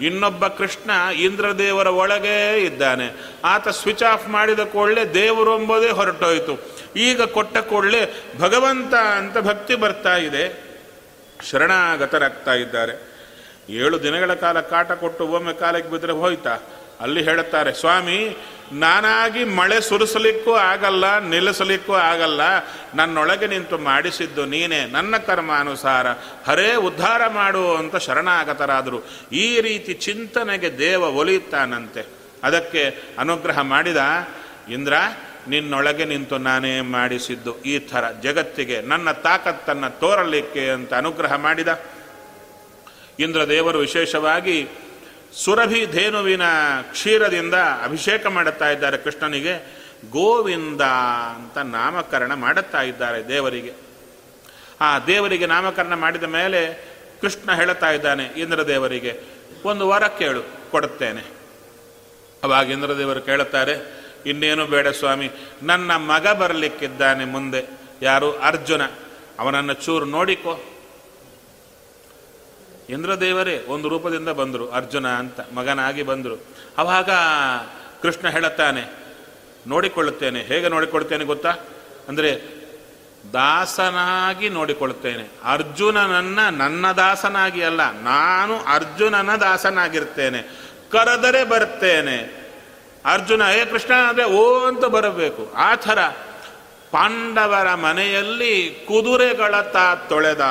ಇನ್ನೊಬ್ಬ 0.02 0.48
ಕೃಷ್ಣ 0.48 1.14
ಇಂದ್ರದೇವರ 1.14 1.88
ಒಳಗೇ 1.88 2.58
ಇದ್ದಾನೆ. 2.58 3.10
ಆತ 3.46 3.68
ಸ್ವಿಚ್ 3.68 4.04
ಆಫ್ 4.04 4.30
ಮಾಡಿದ 4.30 4.60
ಕೂಡಲೇ 4.60 5.06
ದೇವರು 5.06 5.62
ಎಂಬುದೇ 5.62 5.89
ಹೊರಟೋಯ್ತು. 5.89 6.84
ಈಗ 6.96 7.22
ಕೊಟ್ಟ 7.22 7.58
ಕೂಡಲೇ 7.58 8.24
ಭಗವಂತ 8.39 8.94
ಅಂತ 8.94 9.38
ಭಕ್ತಿ 9.38 9.76
ಬರ್ತಾ 9.76 10.18
ಇದೆ. 10.18 10.64
ಶರಣಾಗತರಾಗ್ತಾ 11.52 12.54
ಇದ್ದಾರೆ. 12.54 13.12
ಏಳು 13.70 14.03
ದಿನಗಳ 14.03 14.34
ಕಾಲ 14.34 14.61
ಕಾಟ 14.61 14.91
ಕೊಟ್ಟು 14.91 15.28
ಒಮ್ಮೆ 15.28 15.53
ಕಾಲಕ್ಕೆ 15.53 15.91
ಬಿದ್ದರೆ 15.91 16.11
ಹೋಯ್ತಾ? 16.11 16.57
ಅಲ್ಲಿ 17.01 17.24
ಹೇಳುತ್ತಾರೆ, 17.24 17.74
ಸ್ವಾಮಿ, 17.74 18.38
ನಾನಾಗಿ 18.72 19.43
ಮಳೆ 19.43 19.82
ಸುರಿಸಲಿಕ್ಕೂ 19.82 20.53
ಆಗಲ್ಲ, 20.53 21.20
ನಿಲ್ಲಿಸಲಿಕ್ಕೂ 21.20 21.93
ಆಗಲ್ಲ. 21.93 22.41
ನನ್ನೊಳಗೆ 22.95 23.47
ನಿಂತು 23.47 23.78
ಮಾಡಿಸಿದ್ದು 23.78 24.45
ನೀನೇ, 24.45 24.86
ನನ್ನ 24.86 25.18
ಕರ್ಮಾನುಸಾರ. 25.18 26.07
ಹರೇ 26.47 26.76
ಉದ್ಧಾರ 26.76 27.28
ಮಾಡು 27.28 27.76
ಅಂತ 27.76 27.95
ಶರಣಾಗತರಾದರು. 27.95 29.03
ಈ 29.32 29.61
ರೀತಿ 29.61 29.93
ಚಿಂತನೆಗೆ 29.93 30.78
ದೇವ 30.78 31.01
ಒಲಿಯುತ್ತಾನಂತೆ. 31.01 32.05
ಅದಕ್ಕೆ 32.43 32.97
ಅನುಗ್ರಹ 33.20 33.61
ಮಾಡಿದ, 33.61 33.97
ಇಂದ್ರ, 34.70 34.93
ನಿನ್ನೊಳಗೆ 35.47 36.05
ನಿಂತು 36.05 36.38
ನಾನೇ 36.38 36.82
ಮಾಡಿಸಿದ್ದು 36.82 37.61
ಈ 37.61 37.80
ಥರ 37.80 38.11
ಜಗತ್ತಿಗೆ 38.11 38.82
ನನ್ನ 38.82 39.11
ತಾಕತ್ತನ್ನು 39.11 39.99
ತೋರಲಿಕ್ಕೆ 39.99 40.70
ಅಂತ 40.70 40.93
ಅನುಗ್ರಹ 40.93 41.36
ಮಾಡಿದ. 41.36 41.68
ಇಂದ್ರದೇವರು 43.20 43.80
ವಿಶೇಷವಾಗಿ 43.80 44.68
ಸುರಭಿ 45.43 45.86
ಧೇನುವಿನ 45.86 46.41
ಕ್ಷೀರದಿಂದ 46.82 47.53
ಅಭಿಷೇಕ 47.53 48.26
ಮಾಡುತ್ತಾ 48.26 48.70
ಇದ್ದಾರೆ 48.70 48.97
ಕೃಷ್ಣನಿಗೆ. 48.97 49.84
ಗೋವಿಂದ 50.11 50.82
ಅಂತ 51.36 51.57
ನಾಮಕರಣ 51.57 52.34
ಮಾಡುತ್ತಾ 52.34 52.82
ಇದ್ದಾರೆ 52.82 53.28
ದೇವರಿಗೆ. 53.28 53.74
ಆ 54.82 54.99
ದೇವರಿಗೆ 54.99 55.45
ನಾಮಕರಣ 55.45 55.93
ಮಾಡಿದ 55.93 56.24
ಮೇಲೆ 56.24 56.93
ಕೃಷ್ಣ 57.22 57.53
ಹೇಳುತ್ತಾ 57.53 57.91
ಇದ್ದಾನೆ, 57.91 58.24
ಇಂದ್ರದೇವರಿಗೆ, 58.24 59.22
ಒಂದು 59.66 59.88
ವರ 59.88 60.07
ಕೇಳು, 60.07 60.72
ಕೊಡುತ್ತೇನೆ. 60.72 61.24
ಅವಾಗ 62.43 62.72
ಇಂದ್ರದೇವರು 62.72 63.22
ಕೇಳುತ್ತಾರೆ, 63.22 64.03
ಇನ್ನೇನು 64.26 64.66
ಬೇಡ 64.66 64.88
ಸ್ವಾಮಿ, 64.88 65.32
ನನ್ನ 65.64 65.91
ಮಗ 65.91 66.28
ಬರಲಿಕ್ಕಿದ್ದಾನೆ 66.28 67.26
ಮುಂದೆ. 67.26 67.66
ಯಾರು? 68.01 68.39
ಅರ್ಜುನ. 68.39 68.82
ಅವನನ್ನು 69.39 69.74
ಚೂರು 69.74 70.05
ನೋಡಿಕೋ. 70.05 70.73
ಇಂದ್ರದೇವರೇ 72.90 73.66
ಒಂದು 73.68 73.90
ರೂಪದಿಂದ 73.90 74.30
ಬಂದರು, 74.30 74.72
ಅರ್ಜುನ 74.72 75.08
ಅಂತ, 75.08 75.40
ಮಗನಾಗಿ 75.54 76.04
ಬಂದರು. 76.04 76.36
ಅವಾಗ 76.78 77.10
ಕೃಷ್ಣ 78.02 78.30
ಹೇಳುತ್ತಾನೆ, 78.30 78.84
ನೋಡಿಕೊಳ್ಳುತ್ತೇನೆ. 79.68 80.42
ಹೇಗೆ 80.42 80.68
ನೋಡಿಕೊಳ್ಳುತ್ತೇನೆ 80.68 81.26
ಗೊತ್ತಾ? 81.26 81.50
ಅಂದರೆ 82.10 82.64
ದಾಸನಾಗಿ 83.34 84.50
ನೋಡಿಕೊಳ್ಳುತ್ತೇನೆ. 84.50 85.32
ಅರ್ಜುನನನ್ನ 85.44 86.40
ನನ್ನ 86.50 86.92
ದಾಸನಾಗಿ 86.92 87.64
ಅಲ್ಲ, 87.64 87.92
ನಾನು 87.92 88.60
ಅರ್ಜುನನ 88.60 89.36
ದಾಸನಾಗಿರ್ತೇನೆ. 89.36 90.42
ಕರೆದರೆ 90.92 91.44
ಬರ್ತೇನೆ. 91.44 92.18
ಅರ್ಜುನ, 93.06 93.42
ಏ 93.56 93.66
ಕೃಷ್ಣ, 93.66 93.94
ಅಂದರೆ 93.94 94.26
ಓ 94.26 94.66
ಅಂತ 94.66 94.86
ಬರಬೇಕು. 94.86 95.54
ಆ 95.56 95.76
ಥರ 95.76 96.00
ಪಾಂಡವರ 96.92 97.74
ಮನೆಯಲ್ಲಿ 97.74 98.86
ಕುದುರೆಗಳ 98.88 99.62
ತಾ 99.62 99.96
ತೊಳೆದ. 99.96 100.42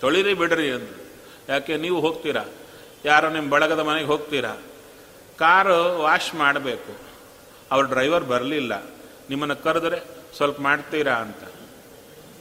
ತೊಳಿರಿ 0.00 0.34
ಬಿಡ್ರಿ 0.34 0.70
ಅಂದ್ರು. 0.70 1.08
ಯಾಕೆ, 1.52 1.76
ನೀವು 1.76 2.00
ಹೋಗ್ತೀರಾ? 2.00 2.44
ಯಾರೋ 3.04 3.30
ನಿಮ್ಮ 3.30 3.50
ಬಳಗದ 3.50 3.78
ಮನೆಗೆ 3.78 4.06
ಹೋಗ್ತೀರಾ? 4.06 4.56
ಕಾರು 5.38 6.02
ವಾಶ್ 6.02 6.34
ಮಾಡಬೇಕು. 6.34 6.96
ಅವ್ರ 7.70 7.86
ಡ್ರೈವರ್ 7.86 8.24
ಬರಲಿಲ್ಲ. 8.24 8.82
ನಿಮ್ಮನ್ನು 9.30 9.56
ಕರೆದ್ರೆ 9.56 10.00
ಸ್ವಲ್ಪ 10.36 10.60
ಮಾಡ್ತೀರಾ 10.60 11.12
ಅಂತ. 11.12 11.36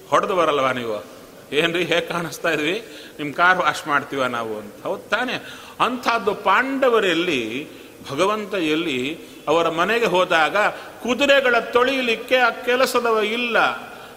ಹೊಡೆದು 0.09 0.35
ಬರಲ್ವಾ 0.35 0.71
ನೀವು? 0.71 1.05
ಏನ್ರಿ, 1.51 1.83
ಹೇಗೆ 1.83 2.01
ಕಾಣಿಸ್ತಾ 2.01 2.49
ಇದ್ವಿ? 2.49 2.87
ನಿಮ್ಮ 3.19 3.33
ಕಾರ್ 3.33 3.57
ವಾಶ್ 3.57 3.87
ಮಾಡ್ತೀವ 3.87 4.25
ನಾವು 4.25 4.57
ಅಂತ. 4.57 4.83
ಹೌದು 4.83 5.09
ತಾನೆ. 5.09 5.33
ಅಂಥದ್ದು 5.79 6.35
ಪಾಂಡವರಲ್ಲಿ, 6.35 7.67
ಭಗವಂತ 8.11 8.53
ಎಲ್ಲಿ 8.53 9.19
ಅವರ 9.47 9.69
ಮನೆಗೆ 9.69 10.05
ಹೋದಾಗ 10.05 10.57
ಕುದುರೆಗಳ 11.03 11.59
ತೊಳೆಯಲಿಕ್ಕೆ 11.59 12.35
ಆ 12.35 12.49
ಕೆಲಸದವ 12.49 13.19
ಇಲ್ಲ. 13.19 13.57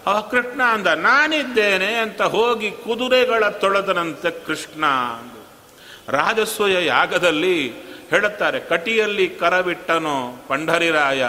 ಆ 0.07 0.21
ಕೃಷ್ಣ 0.21 0.63
ಅಂದ, 0.63 0.87
ನಾನಿದ್ದೇನೆ 0.87 1.95
ಅಂತ 1.95 2.21
ಹೋಗಿ 2.21 2.71
ಕುದುರೆಗಳ 2.71 3.49
ತೊಳೆದನಂತೆ 3.49 4.45
ಕೃಷ್ಣ 4.45 4.83
ರಾಜಸ್ವಯ 6.09 6.85
ಯಾಗದಲ್ಲಿ 6.85 7.73
ಹೇಳುತ್ತಾರೆ, 8.09 8.59
ಕಟಿಯಲ್ಲಿ 8.59 9.27
ಕರವಿಟ್ಟನೋ 9.29 10.45
ಪಂಢರಿರಾಯ. 10.47 11.23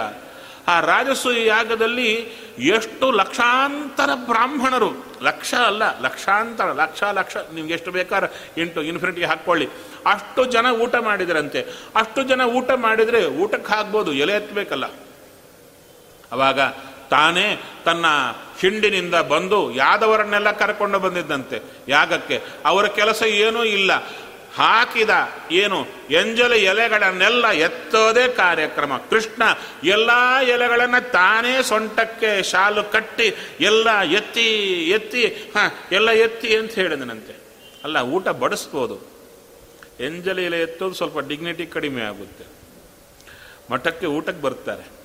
ಆ 0.68 0.80
ರಾಜಸ್ವಯ 0.80 1.46
ಯಾಗದಲ್ಲಿ 1.46 2.10
ಎಷ್ಟು 2.58 3.10
ಲಕ್ಷಾಂತರ 3.10 4.10
ಬ್ರಾಹ್ಮಣರು, 4.14 4.90
ಲಕ್ಷ 5.22 5.54
ಅಲ್ಲ, 5.54 6.00
ಲಕ್ಷಾಂತರ, 6.00 6.72
ಲಕ್ಷ 6.72 7.02
ಲಕ್ಷ, 7.02 7.36
ನಿಮ್ಗೆ 7.36 7.74
ಎಷ್ಟು 7.74 7.90
ಬೇಕಾದ್ರೆ 7.90 8.52
ಇಂಟು 8.60 8.82
ಇನ್ಫಿನಿಟಿ 8.82 9.24
ಹಾಕ್ಕೊಳ್ಳಿ. 9.24 9.66
ಅಷ್ಟು 10.06 10.44
ಜನ 10.44 10.66
ಊಟ 10.66 10.94
ಮಾಡಿದ್ರಂತೆ. 10.94 11.60
ಅಷ್ಟು 11.96 12.22
ಜನ 12.22 12.40
ಊಟ 12.40 12.70
ಮಾಡಿದರೆ 12.70 13.26
ಊಟಕ್ಕೆ 13.26 13.74
ಹಾಕ್ಬೋದು, 13.74 14.12
ಎಲೆ 14.12 14.32
ಎತ್ತಬೇಕಲ್ಲ 14.32 14.84
ಅವಾಗ 16.32 16.60
ತಾನೇ 17.12 17.62
ತನ್ನ 17.84 18.06
ಹಿಂಡಿನಿಂದ 18.60 19.14
ಬಂದು 19.14 19.72
ಯಾದವರನ್ನೆಲ್ಲ 19.72 20.50
ಕರ್ಕೊಂಡು 20.50 20.98
ಬಂದಿದ್ದಂತೆ 20.98 21.62
ಯಾಗಕ್ಕೆ. 21.88 22.42
ಅವರ 22.64 22.86
ಕೆಲಸ 22.86 23.22
ಏನೂ 23.22 23.64
ಇಲ್ಲ. 23.64 23.92
ಹಾಕಿದ 24.54 25.10
ಏನು? 25.52 25.86
ಎಂಜಲ 26.10 26.52
ಎಲೆಗಳನ್ನೆಲ್ಲ 26.52 27.50
ಎತ್ತೋದೇ 27.50 28.28
ಕಾರ್ಯಕ್ರಮ. 28.28 28.96
ಕೃಷ್ಣ 28.96 29.42
ಎಲ್ಲ 29.84 30.10
ಎಲೆಗಳನ್ನು 30.42 31.12
ತಾನೇ 31.12 31.62
ಸೊಂಟಕ್ಕೆ 31.62 32.42
ಶಾಲು 32.42 32.92
ಕಟ್ಟಿ 32.92 33.34
ಎಲ್ಲ 33.60 34.02
ಎತ್ತಿ 34.02 34.50
ಎತ್ತಿ, 34.90 35.26
ಹ, 35.26 35.56
ಎಲ್ಲ 35.92 36.10
ಎತ್ತಿ 36.10 36.56
ಅಂತ 36.56 36.72
ಹೇಳಿದನಂತೆ. 36.72 37.36
ಅಲ್ಲ, 37.84 37.98
ಊಟ 38.00 38.28
ಬಡಿಸ್ಬೋದು. 38.28 38.98
ಎಂಜಲ 40.00 40.38
ಎಲೆ 40.38 40.60
ಎತ್ತೋದು 40.60 40.94
ಸ್ವಲ್ಪ 40.94 41.18
ಡಿಗ್ನಿಟಿ 41.18 41.66
ಕಡಿಮೆ 41.66 42.02
ಆಗುತ್ತೆ. 42.02 42.44
ಮಠಕ್ಕೆ 43.70 44.06
ಊಟಕ್ಕೆ 44.06 44.42
ಬರ್ತಾರೆ. 44.42 45.01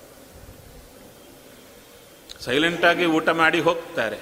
ಸೈಲೆಂಟಾಗಿ 2.47 3.05
ಊಟ 3.05 3.29
ಮಾಡಿ 3.29 3.59
ಹೋಗ್ತಾರೆ. 3.59 4.17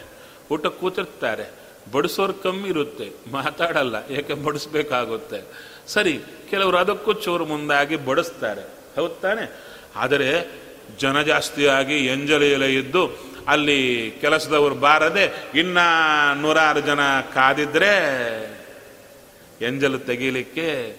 ಊಟ 0.52 0.68
ಕೂತಿರ್ತಾರೆ. 0.68 1.52
ಬಡಿಸೋರು 1.92 2.34
ಕಮ್ಮಿ 2.34 2.70
ಇರುತ್ತೆ. 2.70 3.12
ಮಾತಾಡಲ್ಲ. 3.32 3.96
ಏಕೆ 4.10 4.34
ಬಡಿಸ್ಬೇಕಾಗುತ್ತೆ? 4.34 5.44
ಸರಿ, 5.88 6.20
ಕೆಲವರು 6.50 6.78
ಅದಕ್ಕೂ 6.78 7.14
ಚೂರು 7.14 7.46
ಮುಂದಾಗಿ 7.46 7.96
ಬಡಿಸ್ತಾರೆ. 7.96 8.62
ಹೌದ್ 8.96 9.22
ತಾನೆ? 9.22 9.62
ಆದರೆ 9.96 10.52
ಜನ 11.00 11.22
ಜಾಸ್ತಿಯಾಗಿ 11.22 12.06
ಎಂಜಲೆಯಲೆ 12.06 12.74
ಇದ್ದು 12.74 13.10
ಅಲ್ಲಿ 13.48 14.12
ಕೆಲಸದವರು 14.22 14.76
ಬಾರದೆ 14.76 15.52
ಇನ್ನ 15.56 15.78
ನೂರಾರು 16.42 16.80
ಜನ 16.80 17.00
ಕಾದಿದ್ರೆ 17.34 17.94
ಎಂಜಲು 19.62 19.98
ತೆಗೀಲಿಕ್ಕೆ 19.98 20.96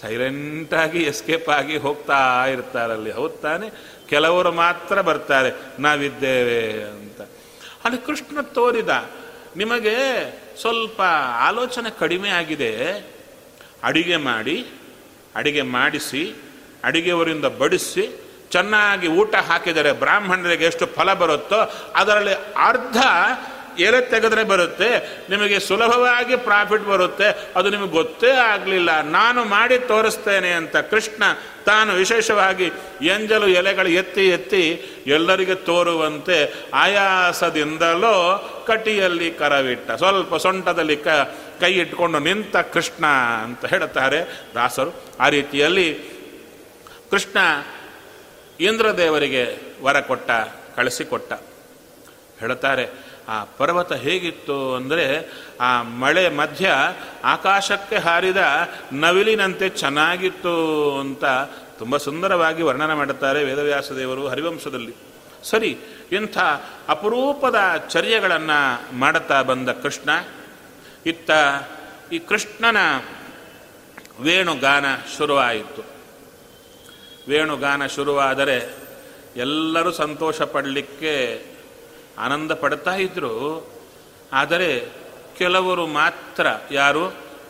ಸೈಲೆಂಟಾಗಿ 0.00 0.98
ಎಸ್ಕೇಪ್ 0.98 1.48
ಆಗಿ 1.48 1.76
ಹೋಗ್ತಾ 1.76 2.46
ಇರ್ತಾರಲ್ಲಿ. 2.46 3.10
ಹೌದು 3.10 3.34
ತಾನೆ? 3.34 3.70
ಕೆಲವರು 4.08 4.52
ಮಾತ್ರ 4.52 5.00
ಬರ್ತಾರೆ, 5.00 5.50
ನಾವಿದ್ದೇವೆ 5.78 6.82
ಅಂತ. 6.82 7.20
ಅಲ್ಲಿ 7.84 8.06
ಕೃಷ್ಣ 8.06 8.40
ತೋರಿದ, 8.40 9.10
ನಿಮಗೆ 9.56 9.96
ಸ್ವಲ್ಪ 10.60 11.02
ಆಲೋಚನೆ 11.40 11.90
ಕಡಿಮೆ 11.98 12.28
ಆಗಿದೆ, 12.28 12.98
ಅಡಿಗೆ 13.82 14.16
ಮಾಡಿ, 14.16 14.66
ಅಡಿಗೆ 15.34 15.62
ಮಾಡಿಸಿ, 15.62 16.34
ಅಡಿಗೆಯವರಿಂದ 16.84 17.44
ಬಡಿಸಿ, 17.44 18.20
ಚೆನ್ನಾಗಿ 18.50 19.08
ಊಟ 19.08 19.34
ಹಾಕಿದರೆ 19.34 19.92
ಬ್ರಾಹ್ಮಣರಿಗೆ 19.92 20.64
ಎಷ್ಟು 20.64 20.86
ಫಲ 20.86 21.12
ಬರುತ್ತೋ 21.12 21.56
ಅದರಲ್ಲಿ 21.94 22.34
ಅರ್ಧ 22.56 22.96
ಎಲೆ 23.78 24.00
ತೆಗೆದ್ರೆ 24.00 24.44
ಬರುತ್ತೆ, 24.44 24.90
ನಿಮಗೆ 25.30 25.58
ಸುಲಭವಾಗಿ 25.58 26.36
ಪ್ರಾಫಿಟ್ 26.36 26.84
ಬರುತ್ತೆ, 26.84 27.52
ಅದು 27.56 27.70
ನಿಮಗೆ 27.70 27.90
ಗೊತ್ತೇ 27.90 28.30
ಆಗಲಿಲ್ಲ. 28.30 29.00
ನಾನು 29.00 29.44
ಮಾಡಿ 29.44 29.78
ತೋರಿಸ್ತೇನೆ 29.78 30.50
ಅಂತ 30.52 30.76
ಕೃಷ್ಣ 30.76 31.22
ತಾನು 31.66 31.92
ವಿಶೇಷವಾಗಿ 31.92 32.72
ಎಂಜಲು 33.02 33.46
ಎಲೆಗಳು 33.48 33.88
ಎತ್ತಿ 33.88 34.28
ಎತ್ತಿ 34.28 34.64
ಎಲ್ಲರಿಗೆ 35.06 35.54
ತೋರುವಂತೆ 35.54 36.68
ಆಯಾಸದಿಂದಲೋ 36.74 38.16
ಕಟಿಯಲ್ಲಿ 38.66 39.30
ಕರವಿಟ್ಟ. 39.30 39.90
ಸ್ವಲ್ಪ 39.90 40.34
ಸೊಂಟದಲ್ಲಿ 40.34 40.96
ಕ, 40.96 41.08
ಕೈ 41.60 41.72
ಇಟ್ಕೊಂಡು 41.72 42.18
ನಿಂತ 42.18 42.56
ಕೃಷ್ಣ 42.56 43.06
ಅಂತ 43.42 43.64
ಹೇಳುತ್ತಾರೆ 43.64 44.44
ದಾಸರು. 44.54 45.04
ಆ 45.20 45.28
ರೀತಿಯಲ್ಲಿ 45.28 45.88
ಕೃಷ್ಣ 47.10 47.38
ಇಂದ್ರದೇವರಿಗೆ 48.60 49.44
ವರ 49.82 50.00
ಕೊಟ್ಟ, 50.00 50.30
ಕಳಿಸಿಕೊಟ್ಟ. 50.76 51.32
ಹೇಳುತ್ತಾರೆ 52.40 52.88
ಆ 53.28 53.44
ಪರ್ವತ 53.44 53.92
ಹೇಗಿತ್ತು 53.92 54.74
ಅಂದರೆ 54.74 55.32
ಆ 55.60 55.82
ಮಳೆ 55.82 56.28
ಮಧ್ಯ 56.28 56.70
ಆಕಾಶಕ್ಕೆ 57.24 57.96
ಹಾರಿದ 57.96 58.36
ನವಿಲಿನಂತೆ 58.92 59.68
ಚೆನ್ನಾಗಿತ್ತು 59.68 60.54
ಅಂತ 60.98 61.24
ತುಂಬ 61.78 61.96
ಸುಂದರವಾಗಿ 61.96 62.62
ವರ್ಣನೆ 62.62 62.94
ಮಾಡುತ್ತಾರೆ 62.94 63.44
ವೇದವ್ಯಾಸ 63.44 63.92
ದೇವರು 63.92 64.28
ಹರಿವಂಶದಲ್ಲಿ. 64.28 64.94
ಸರಿ, 65.44 65.78
ಇಂಥ 66.12 66.38
ಅಪರೂಪದ 66.88 67.56
ಚರ್ಯಗಳನ್ನು 67.90 68.96
ಮಾಡುತ್ತಾ 68.96 69.42
ಬಂದ 69.42 69.68
ಕೃಷ್ಣ, 69.68 70.10
ಇತ್ತ 71.06 71.30
ಈ 72.12 72.18
ಕೃಷ್ಣನ 72.18 72.76
ವೇಣುಗಾನ 74.20 74.84
ಶುರುವಾಯಿತು. 75.16 75.82
ವೇಣುಗಾನ 77.28 77.86
ಶುರುವಾದರೆ 77.86 78.74
ಎಲ್ಲರೂ 79.36 79.92
ಸಂತೋಷ 79.92 80.42
ಪಡಲಿಕ್ಕೆ 80.42 81.44
ಆನಂದ 82.18 82.52
ಪಡ್ತಾ 82.52 82.94
ಇದ್ರು 82.94 83.66
ಆದರೆ 84.32 84.88
ಕೆಲವರು 85.38 85.86
ಮಾತ್ರ, 85.86 86.46
ಯಾರು? 86.70 87.08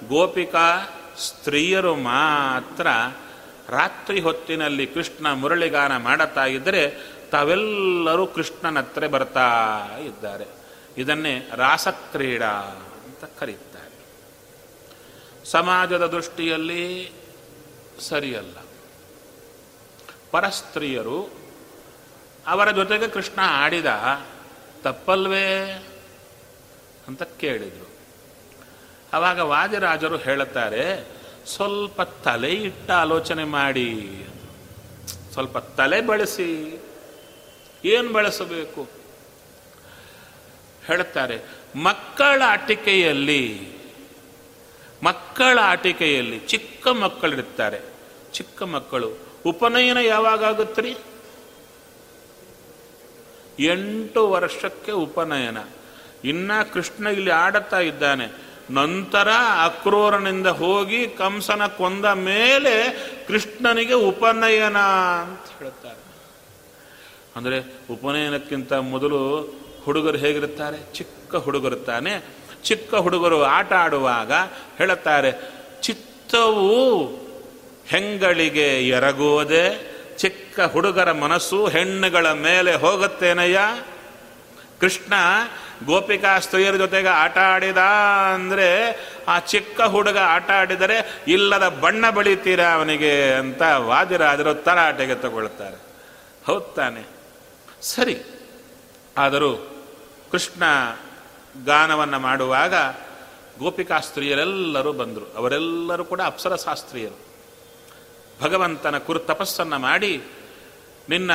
ಗೋಪಿಕಾ 0.09 1.01
ಸ್ತ್ರೀಯರು 1.19 1.95
ಮಾತ್ರ. 1.95 2.87
ರಾತ್ರಿ 3.69 4.21
ಹೊತ್ತಿನಲ್ಲಿ 4.21 4.87
ಕೃಷ್ಣ 4.87 5.33
ಮುರಳಿಗಾನ 5.33 5.97
ಮಾಡುತ್ತಾ 5.97 6.45
ಇದ್ದರೆ 6.45 7.15
ತಾವೆಲ್ಲರೂ 7.31 8.27
ಕೃಷ್ಣನ 8.27 8.79
ಹತ್ರ 8.79 9.07
ಬರ್ತಾ 9.07 9.89
ಇದ್ದಾರೆ 10.05 10.45
ಇದನ್ನೇ 10.97 11.51
ರಾಸಕ್ರೀಡಾ 11.55 12.51
ಅಂತ 13.05 13.39
ಕರೀತಾರೆ. 13.39 13.95
ಸಮಾಜದ 15.45 16.07
ದೃಷ್ಟಿಯಲ್ಲಿ 16.07 17.13
ಸರಿಯಲ್ಲ. 18.01 18.57
ಪರಸ್ತ್ರೀಯರು 20.31 21.31
ಅವರ 22.47 22.71
ಜೊತೆಗೆ 22.71 23.09
ಕೃಷ್ಣ 23.09 23.41
ಆಡಿದ 23.45 23.87
ತಪ್ಪಲ್ವೇ 24.85 25.49
ಅಂತ 27.09 27.23
ಕೇಳಿದರು. 27.23 27.89
ಆವಾಗ 29.13 29.41
ವಾದಿರಾಜರು 29.41 30.17
ಹೇಳುತ್ತಾರೆ, 30.17 30.85
ಸ್ವಲ್ಪ 31.47 32.03
ತಲೆ 32.03 32.53
ಇಟ್ಟ 32.53 32.91
ಆಲೋಚನೆ 32.91 33.45
ಮಾಡಿ 33.45 33.91
ಸ್ವಲ್ಪ 35.33 35.59
ತಲೆ 35.59 36.01
ಬಳಸಿ, 36.01 36.51
ಏನು 37.85 38.09
ಬಳಸಬೇಕು? 38.13 38.83
ಹೇಳುತ್ತಾರೆ, 40.87 41.37
ಮಕ್ಕಳ 41.77 42.43
ಆಟಿಕೆಯಲ್ಲಿ 42.47 43.43
ಮಕ್ಕಳ 45.03 45.59
ಆಟಿಕೆಯಲ್ಲಿ 45.63 46.39
ಚಿಕ್ಕ 46.39 46.89
ಮಕ್ಕಳಿರ್ತಾರೆ 46.89 47.81
ಚಿಕ್ಕ 48.33 48.63
ಮಕ್ಕಳು, 48.63 49.09
ಉಪನಯನ 49.47 49.99
ಯಾವಾಗ 49.99 50.45
ಆಗುತ್ತ್ರಿ 50.45 50.93
ಎಂಟು 53.59 54.31
ವರ್ಷಕ್ಕೆ 54.31 54.93
ಉಪನಯನ. 54.93 55.59
ಇನ್ನ 56.25 56.53
ಕೃಷ್ಣ 56.73 57.07
ಇಲ್ಲಿ 57.07 57.31
ಆಡುತ್ತಾ 57.31 57.81
ಇದ್ದಾನೆ. 57.81 58.27
ನಂತರ 58.71 59.29
ಅಕ್ರೂರನಿಂದ 59.65 60.47
ಹೋಗಿ 60.47 61.07
ಕಂಸನ 61.07 61.67
ಕೊಂದ 61.67 62.05
ಮೇಲೆ 62.05 62.75
ಕೃಷ್ಣನಿಗೆ 63.29 63.93
ಉಪನಯನ 63.93 64.79
ಅಂತ 65.23 65.59
ಹೇಳುತ್ತಾರೆ. 65.59 66.03
ಅಂದರೆ 67.37 67.75
ಉಪನಯನಕ್ಕಿಂತ 67.91 68.73
ಮೊದಲು 68.73 69.41
ಹುಡುಗರು 69.85 70.19
ಹೇಗಿರುತ್ತಾರೆ? 70.19 70.93
ಚಿಕ್ಕ 70.93 71.37
ಹುಡುಗರು 71.37 71.77
ತಾನೆ. 71.77 72.25
ಚಿಕ್ಕ 72.65 72.95
ಹುಡುಗರು 72.95 73.43
ಆಟ 73.43 73.73
ಆಡುವಾಗ 73.73 74.33
ಹೇಳುತ್ತಾರೆ, 74.79 75.33
ಚಿತ್ತವು 75.83 77.09
ಹೆಂಗಳಿಗೆ 77.87 78.89
ಎರಗುವುದೇ 78.89 79.91
ಚಿಕ್ಕ 80.19 80.61
ಹುಡುಗರ 80.61 81.13
ಮನಸ್ಸು 81.13 81.69
ಹೆಣ್ಣುಗಳ 81.69 82.33
ಮೇಲೆ 82.33 82.75
ಹೋಗುತ್ತೇನಯ್ಯ? 82.75 83.61
ಕೃಷ್ಣ 84.81 85.13
ಗೋಪಿಕಾ 85.87 86.39
ಸ್ತ್ರೀಯರ 86.39 86.77
ಜೊತೆಗೆ 86.77 87.09
ಆಟ 87.09 87.39
ಆಡಿದ 87.39 87.79
ಅಂದರೆ 88.35 88.91
ಆ 89.29 89.39
ಚಿಕ್ಕ 89.39 89.81
ಹುಡುಗ 89.81 90.19
ಆಟ 90.19 90.51
ಆಡಿದರೆ 90.51 91.25
ಇಲ್ಲದ 91.29 91.69
ಬಣ್ಣ 91.69 92.11
ಬಳಿತೀರಾ 92.11 92.73
ಅವನಿಗೆ 92.73 93.35
ಅಂತ 93.35 93.63
ವಾದಿರಾದರು 93.63 94.55
ತರಾಟೆಗೆ 94.55 95.15
ತಗೊಳ್ತಾರೆ 95.15 95.77
ಹೌದಾನೆ 96.47 97.07
ಸರಿ. 97.83 98.23
ಆದರೂ 99.19 99.75
ಕೃಷ್ಣ 100.31 100.63
ಗಾನವನ್ನು 101.65 102.19
ಮಾಡುವಾಗ 102.19 102.75
ಗೋಪಿಕಾ 103.59 104.01
ಸ್ತ್ರೀಯರೆಲ್ಲರೂ 104.01 104.93
ಬಂದರು. 104.93 105.35
ಅವರೆಲ್ಲರೂ 105.37 106.05
ಕೂಡ 106.05 106.21
ಅಪ್ಸರಶಾಸ್ತ್ರೀಯರು 106.25 107.34
ಭಗವಂತನ 108.45 108.99
ಕುರು 108.99 109.19
ತಪಸ್ಸನ್ನು 109.19 109.79
ಮಾಡಿ 109.79 110.23
ನಿನ್ನ 111.09 111.31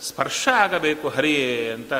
ಸ್ಪರ್ಶ 0.00 0.48
ಆಗಬೇಕು 0.54 1.08
ಹರಿಯೇ 1.08 1.70
ಅಂತ 1.72 1.92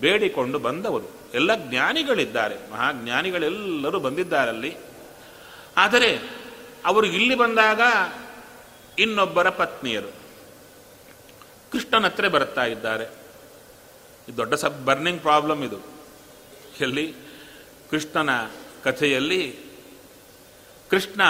ಬೇಡಿಕೊಂಡು 0.00 0.58
ಬಂದವರು. 0.58 1.10
ಎಲ್ಲ 1.34 1.54
ಜ್ಞಾನಿಗಳಿದ್ದಾರೆ. 1.54 2.70
ಮಹಾಜ್ಞಾನಿಗಳೆಲ್ಲರೂ 2.70 4.00
ಬಂದಿದ್ದಾರಲ್ಲಿ. 4.00 4.76
ಆದರೆ 5.76 6.18
ಅವರು 6.84 7.06
ಇಲ್ಲಿ 7.06 7.34
ಬಂದಾಗ 7.34 7.80
ಇನ್ನೊಬ್ಬರ 8.98 9.50
ಪತ್ನಿಯರು. 9.50 10.08
ಕೃಷ್ಣನ 11.72 12.04
ಹತ್ರ 12.04 12.28
ಬರ್ತಾ 12.28 12.64
ಇದ್ದಾರೆ. 12.64 13.04
ಇದು 14.28 14.36
ದೊಡ್ಡ 14.36 14.54
ಸಬ್, 14.54 14.86
ಬರ್ನಿಂಗ್ 14.86 15.20
ಪ್ರಾಬ್ಲಮ್ 15.20 15.64
ಇದು. 15.64 15.78
ಎಲ್ಲಿ 16.80 17.14
ಕೃಷ್ಣನ 17.90 18.30
ಕಥೆಯಲ್ಲಿ 18.84 19.56
ಕೃಷ್ಣ 20.90 21.20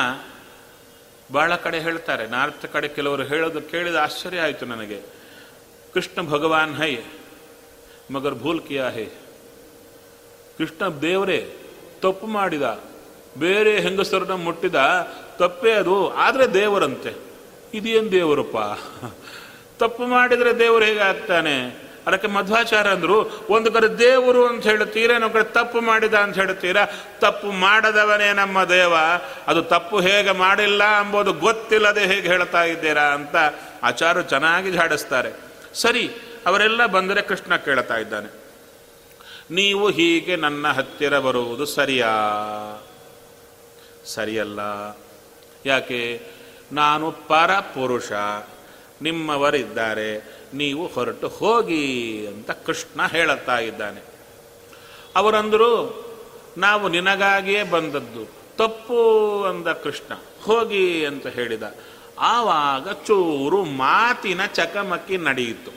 ಬಹಳ 1.33 1.57
ಕಡೆ 1.57 1.81
ಹೇಳ್ತಾರೆ, 1.81 2.27
ನಾರ್ತ್ 2.27 2.66
ಕಡೆ 2.72 2.89
ಕೆಲವರು 2.89 3.22
ಹೇಳೋದು 3.22 3.61
ಕೇಳಿದ 3.61 3.95
ಆಶ್ಚರ್ಯ 3.95 4.41
ಆಯಿತು 4.41 4.66
ನನಗೆ. 4.66 5.01
ಕೃಷ್ಣ 5.95 6.22
ಭಗವಾನ್ 6.22 6.75
ಹೈ, 6.75 6.97
ಮಗರ್ 8.11 8.35
ಭೂಲ್ 8.35 8.61
ಕಿಯಾ 8.61 8.91
ಹೈ. 8.91 9.07
ಕೃಷ್ಣ 10.59 10.89
ದೇವರೇ, 10.89 11.55
ತಪ್ಪು 12.01 12.27
ಮಾಡಿದ, 12.27 12.81
ಬೇರೆ 13.39 13.81
ಹೆಂಗಸರನ್ನ 13.81 14.33
ಮುಟ್ಟಿದ, 14.33 14.75
ತಪ್ಪೇ 15.39 15.72
ಅದು, 15.72 16.11
ಆದರೆ 16.11 16.55
ದೇವರಂತೆ. 16.55 17.12
ಇದೇನು 17.75 18.11
ದೇವರಪ್ಪ? 18.12 18.57
ತಪ್ಪು 19.79 20.07
ಮಾಡಿದರೆ 20.07 20.59
ದೇವರು 20.59 20.85
ಹೇಗೆ 20.85 21.01
ಆಗ್ತಾನೆ? 21.01 21.85
ಅದಕ್ಕೆ 22.07 22.28
ಮಧ್ವಾಚಾರ 22.28 22.86
ಅಂದರು, 22.88 23.18
ಒಂದು 23.50 23.72
ಕಡೆ 23.72 23.88
ದೇವರು 23.98 24.46
ಅಂತ 24.46 24.62
ಹೇಳ್ತೀರಾ 24.62 25.14
ಇನ್ನೊಂದು 25.14 25.34
ಕಡೆ 25.34 25.46
ತಪ್ಪು 25.52 25.80
ಮಾಡಿದ 25.80 26.14
ಅಂತ 26.14 26.34
ಹೇಳುತ್ತೀರಾ, 26.34 26.84
ತಪ್ಪು 27.20 27.48
ಮಾಡದವನೇ 27.52 28.32
ನಮ್ಮ 28.32 28.64
ದೇವ, 28.64 28.94
ಅದು 29.46 29.62
ತಪ್ಪು 29.62 30.00
ಹೇಗೆ 30.00 30.30
ಮಾಡಿಲ್ಲ 30.30 30.82
ಎಂಬುದು 31.00 31.32
ಗೊತ್ತಿಲ್ಲದೆ 31.32 32.07
ಹೇಗೆ 32.07 32.28
ಹೇಳ್ತಾ 32.28 32.62
ಇದ್ದೀರಾ 32.64 33.02
ಅಂತ 33.02 33.36
ಆಚಾರು 33.82 34.22
ಚೆನ್ನಾಗಿ 34.22 34.70
ಜಾಡಿಸ್ತಾರೆ 34.70 35.32
ಸರಿ, 35.74 36.05
ಅವರೆಲ್ಲ 36.46 36.86
ಬಂದರೆ 36.86 37.22
ಕೃಷ್ಣ 37.22 37.57
ಕೇಳ್ತಾ 37.57 37.96
ಇದ್ದಾನೆ, 37.96 38.30
ನೀವು 39.50 39.90
ಹೀಗೆ 39.90 40.36
ನನ್ನ 40.36 40.66
ಹತ್ತಿರ 40.68 41.18
ಬರುವುದು 41.18 41.66
ಸರಿಯಾ? 41.66 42.12
ಸರಿಯಲ್ಲ. 44.05 44.61
ಯಾಕೆ? 45.66 46.00
ನಾನು 46.72 47.07
ಪರಪುರುಷ. 47.28 48.12
ನಿಮ್ಮವರಿದ್ದಾರೆ, 49.05 50.11
ನೀವು 50.55 50.86
ಹೊರಟು 50.86 51.28
ಹೋಗಿ 51.28 51.84
ಅಂತ 52.26 52.50
ಕೃಷ್ಣ 52.50 53.07
ಹೇಳುತ್ತಾ 53.07 53.59
ಇದ್ದಾನೆ. 53.59 54.00
ಅವರಂದರು, 55.16 55.72
ನಾವು 56.57 56.88
ನಿನಗಾಗಿಯೇ 56.88 57.62
ಬಂದದ್ದು, 57.62 58.24
ತಪ್ಪು 58.57 59.00
ಅಂದ 59.44 59.68
ಕೃಷ್ಣ, 59.68 60.14
ಹೋಗಿ 60.42 61.07
ಅಂತ 61.07 61.26
ಹೇಳಿದ. 61.26 61.62
ಆವಾಗ 62.18 62.92
ಚೂರು 62.92 63.64
ಮಾತಿನ 63.64 64.46
ಚಕಮಕಿ 64.46 65.16
ನಡೆಯಿತು. 65.16 65.72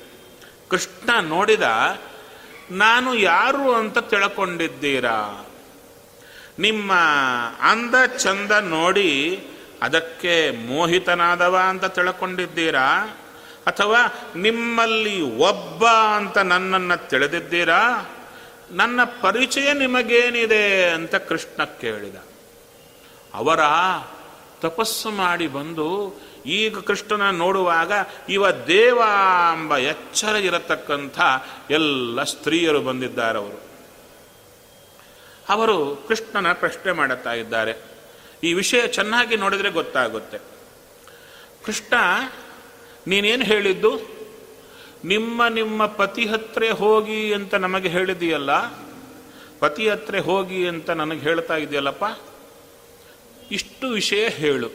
ಕೃಷ್ಣ 0.70 1.10
ನೋಡಿದ, 1.22 1.64
ನಾನು 2.72 3.16
ಯಾರು 3.16 3.74
ಅಂತ 3.74 3.98
ತಿಳ್ಕೊಂಡಿದ್ದೀರಾ? 3.98 5.20
ನಿಮ್ಮ 6.60 6.94
ಅಂದ 7.72 7.96
ಚಂದ 8.18 8.52
ನೋಡಿ 8.52 9.12
ಅದಕ್ಕೆ 9.82 10.52
ಮೋಹಿತನಾದವ 10.52 11.58
ಅಂತ 11.58 11.86
ತಿಳ್ಕೊಂಡಿದ್ದೀರಾ? 11.86 13.18
ಅಥವಾ 13.68 14.30
ನಿಮ್ಮಲ್ಲಿ 14.36 15.22
ಒಬ್ಬ 15.22 15.86
ಅಂತ 15.88 16.38
ನನ್ನನ್ನು 16.38 17.10
ತಿಳಿದಿದ್ದೀರಾ? 17.10 18.10
ನನ್ನ 18.72 19.04
ಪರಿಚಯ 19.04 19.74
ನಿಮಗೇನಿದೆ 19.74 20.90
ಅಂತ 20.90 21.16
ಕೃಷ್ಣ 21.16 21.64
ಕೇಳಿದ. 21.64 22.16
ಅವರ 23.34 23.60
ತಪಸ್ಸು 24.62 25.10
ಮಾಡಿ 25.10 25.48
ಬಂದು 25.48 26.22
ಈಗ 26.46 26.78
ಕೃಷ್ಣನ 26.80 27.30
ನೋಡುವಾಗ 27.30 27.92
ಇವ 28.30 28.52
ದೇವ 28.52 28.98
ಎಂಬ 29.54 29.78
ಎಚ್ಚರ 29.78 30.36
ಇರತಕ್ಕಂಥ 30.36 31.20
ಎಲ್ಲ 31.70 32.24
ಸ್ತ್ರೀಯರು 32.24 32.82
ಬಂದಿದ್ದಾರೆ 32.82 33.38
ಅವರು. 33.38 33.62
ಅವರು 35.50 36.06
ಕೃಷ್ಣನ 36.08 36.54
ಪ್ರಶ್ನೆ 36.54 36.92
ಮಾಡುತ್ತಾ 36.92 37.34
ಇದ್ದಾರೆ. 37.34 37.97
ಈ 38.44 38.54
ವಿಷಯ 38.54 38.88
ಚೆನ್ನಾಗಿ 38.88 39.36
ನೋಡಿದರೆ 39.36 39.70
ಗೊತ್ತಾಗುತ್ತೆ. 39.70 40.38
ಕೃಷ್ಣ, 41.66 41.94
ನೀನೇನು 43.08 43.44
ಹೇಳಿದ್ದು? 43.44 44.18
ನಿಮ್ಮ 45.04 45.48
ನಿಮ್ಮ 45.48 45.86
ಪತಿ 45.86 46.26
ಹತ್ರ 46.26 46.64
ಹೋಗಿ 46.72 47.34
ಅಂತ 47.34 47.54
ನಮಗೆ 47.54 47.90
ಹೇಳಿದೆಯಲ್ಲ, 47.90 48.52
ಪತಿ 49.60 49.90
ಹತ್ರ 49.90 50.20
ಹೋಗಿ 50.20 50.68
ಅಂತ 50.68 50.90
ನನಗೆ 50.90 51.20
ಹೇಳ್ತಾ 51.20 51.56
ಇದೆಯಲ್ಲಪ್ಪ? 51.56 52.06
ಇಷ್ಟು 53.52 53.88
ವಿಷಯ 53.88 54.28
ಹೇಳು. 54.28 54.70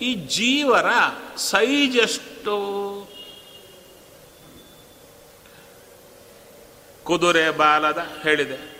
ಈ 0.00 0.14
ಜೀವರ 0.14 0.86
ಸೈಜ್ 1.36 1.96
ಎಷ್ಟು? 1.96 2.56
ಕುದುರೆ 7.04 7.50
ಬಾಲದ 7.50 7.98
ಹೇಳಿದೆ. 8.22 8.76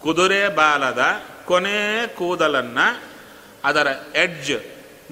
ಕುದುರೆ 0.00 0.48
ಬಾಲದ 0.48 1.04
ಕೊನೆ 1.44 2.06
ಕೂದಲನ್ನು 2.06 3.02
ಅದರ 3.64 3.86
ಎಡ್ಜ್ 4.14 4.52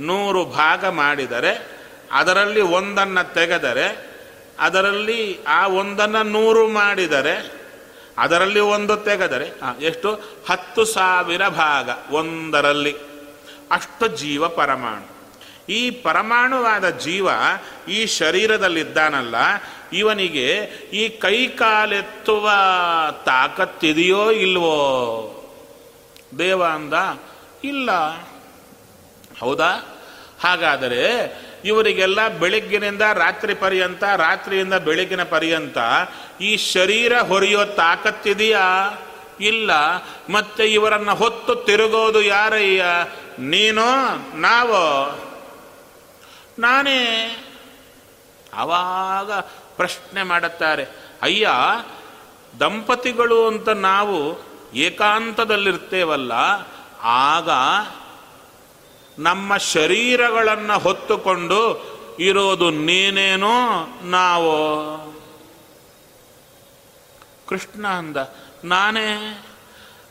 ನೂರು 0.00 0.44
ಭಾಗ 0.44 0.84
ಮಾಡಿದರೆ, 0.84 1.66
ಅದರಲ್ಲಿ 2.12 2.60
ಒಂದನ್ನು 2.60 3.34
ತೆಗೆದರೆ, 3.34 4.10
ಅದರಲ್ಲಿ 4.58 5.38
ಆ 5.46 5.66
ಒಂದನ್ನು 5.66 6.22
ನೂರು 6.22 6.68
ಮಾಡಿದರೆ, 6.68 7.52
ಅದರಲ್ಲಿ 8.18 8.60
ಒಂದು 8.60 8.96
ತೆಗೆದರೆ 8.96 9.52
ಎಷ್ಟು? 9.80 10.14
ಹತ್ತು 10.50 10.84
ಸಾವಿರ 10.84 11.48
ಭಾಗ 11.48 11.90
ಒಂದರಲ್ಲಿ. 12.10 12.96
ಅಷ್ಟು 13.70 14.06
ಜೀವ 14.06 14.48
ಪರಮಾಣು. 14.48 15.12
ಈ 15.72 15.90
ಪರಮಾಣುವಾದ 15.90 16.88
ಜೀವ 16.88 17.28
ಈ 17.88 18.06
ಶರೀರದಲ್ಲಿದ್ದಾನಲ್ಲ, 18.06 19.34
ಇವನಿಗೆ 19.92 20.54
ಈ 20.92 21.08
ಕೈ 21.08 21.46
ಕಾಲೆತ್ತುವ 21.46 22.50
ತಾಕತ್ತಿದೆಯೋ 23.24 24.30
ಇಲ್ವೋ? 24.30 25.38
ದೇವ 26.38 26.64
ಅಂದ? 26.64 26.94
ಇಲ್ಲ. 27.64 27.90
ಹೌದಾ? 29.40 29.98
ಹಾಗಾದರೆ 30.42 31.02
ಇವರಿಗೆಲ್ಲ 31.64 32.28
ಬೆಳಗ್ಗಿನಿಂದ 32.28 33.00
ರಾತ್ರಿ 33.00 33.54
ಪರ್ಯಂತ, 33.54 34.04
ರಾತ್ರಿಯಿಂದ 34.04 34.74
ಬೆಳಗಿನ 34.74 35.22
ಪರ್ಯಂತ 35.22 35.78
ಈ 36.40 36.56
ಶರೀರ 36.56 37.18
ಹೊರೆಯೋ 37.18 37.64
ತಾಕತ್ತಿದೆಯಾ? 37.64 38.98
ಇಲ್ಲ. 39.40 39.70
ಮತ್ತೆ 40.30 40.72
ಇವರನ್ನ 40.72 41.10
ಹೊತ್ತು 41.10 41.54
ತಿರುಗೋದು 41.54 42.22
ಯಾರಯ್ಯ? 42.22 42.84
ನೀನೋ? 43.38 44.06
ನಾವೋ? 44.34 45.18
ನಾನೇ. 46.58 47.36
ಆವಾಗ 48.54 49.32
ಪ್ರಶ್ನೆ 49.76 50.22
ಮಾಡುತ್ತಾರೆ. 50.22 50.86
ಅಯ್ಯ, 51.22 51.48
ದಂಪತಿಗಳು 52.60 53.46
ಅಂತ 53.46 53.68
ನಾವು 53.68 54.51
ಏಕಾಂತದಲ್ಲಿರ್ತೇವಲ್ಲ, 54.74 56.32
ಆಗ 57.02 57.50
ನಮ್ಮ 59.18 59.56
ಶರೀರಗಳನ್ನು 59.56 60.78
ಹೊತ್ತುಕೊಂಡು 60.78 61.92
ಇರೋದು 62.18 62.70
ನೀನೇನೋ 62.70 63.88
ನಾವು? 64.02 64.52
ಕೃಷ್ಣ 67.48 67.86
ಅಂದ, 67.86 68.16
ನಾನೇ? 68.64 69.44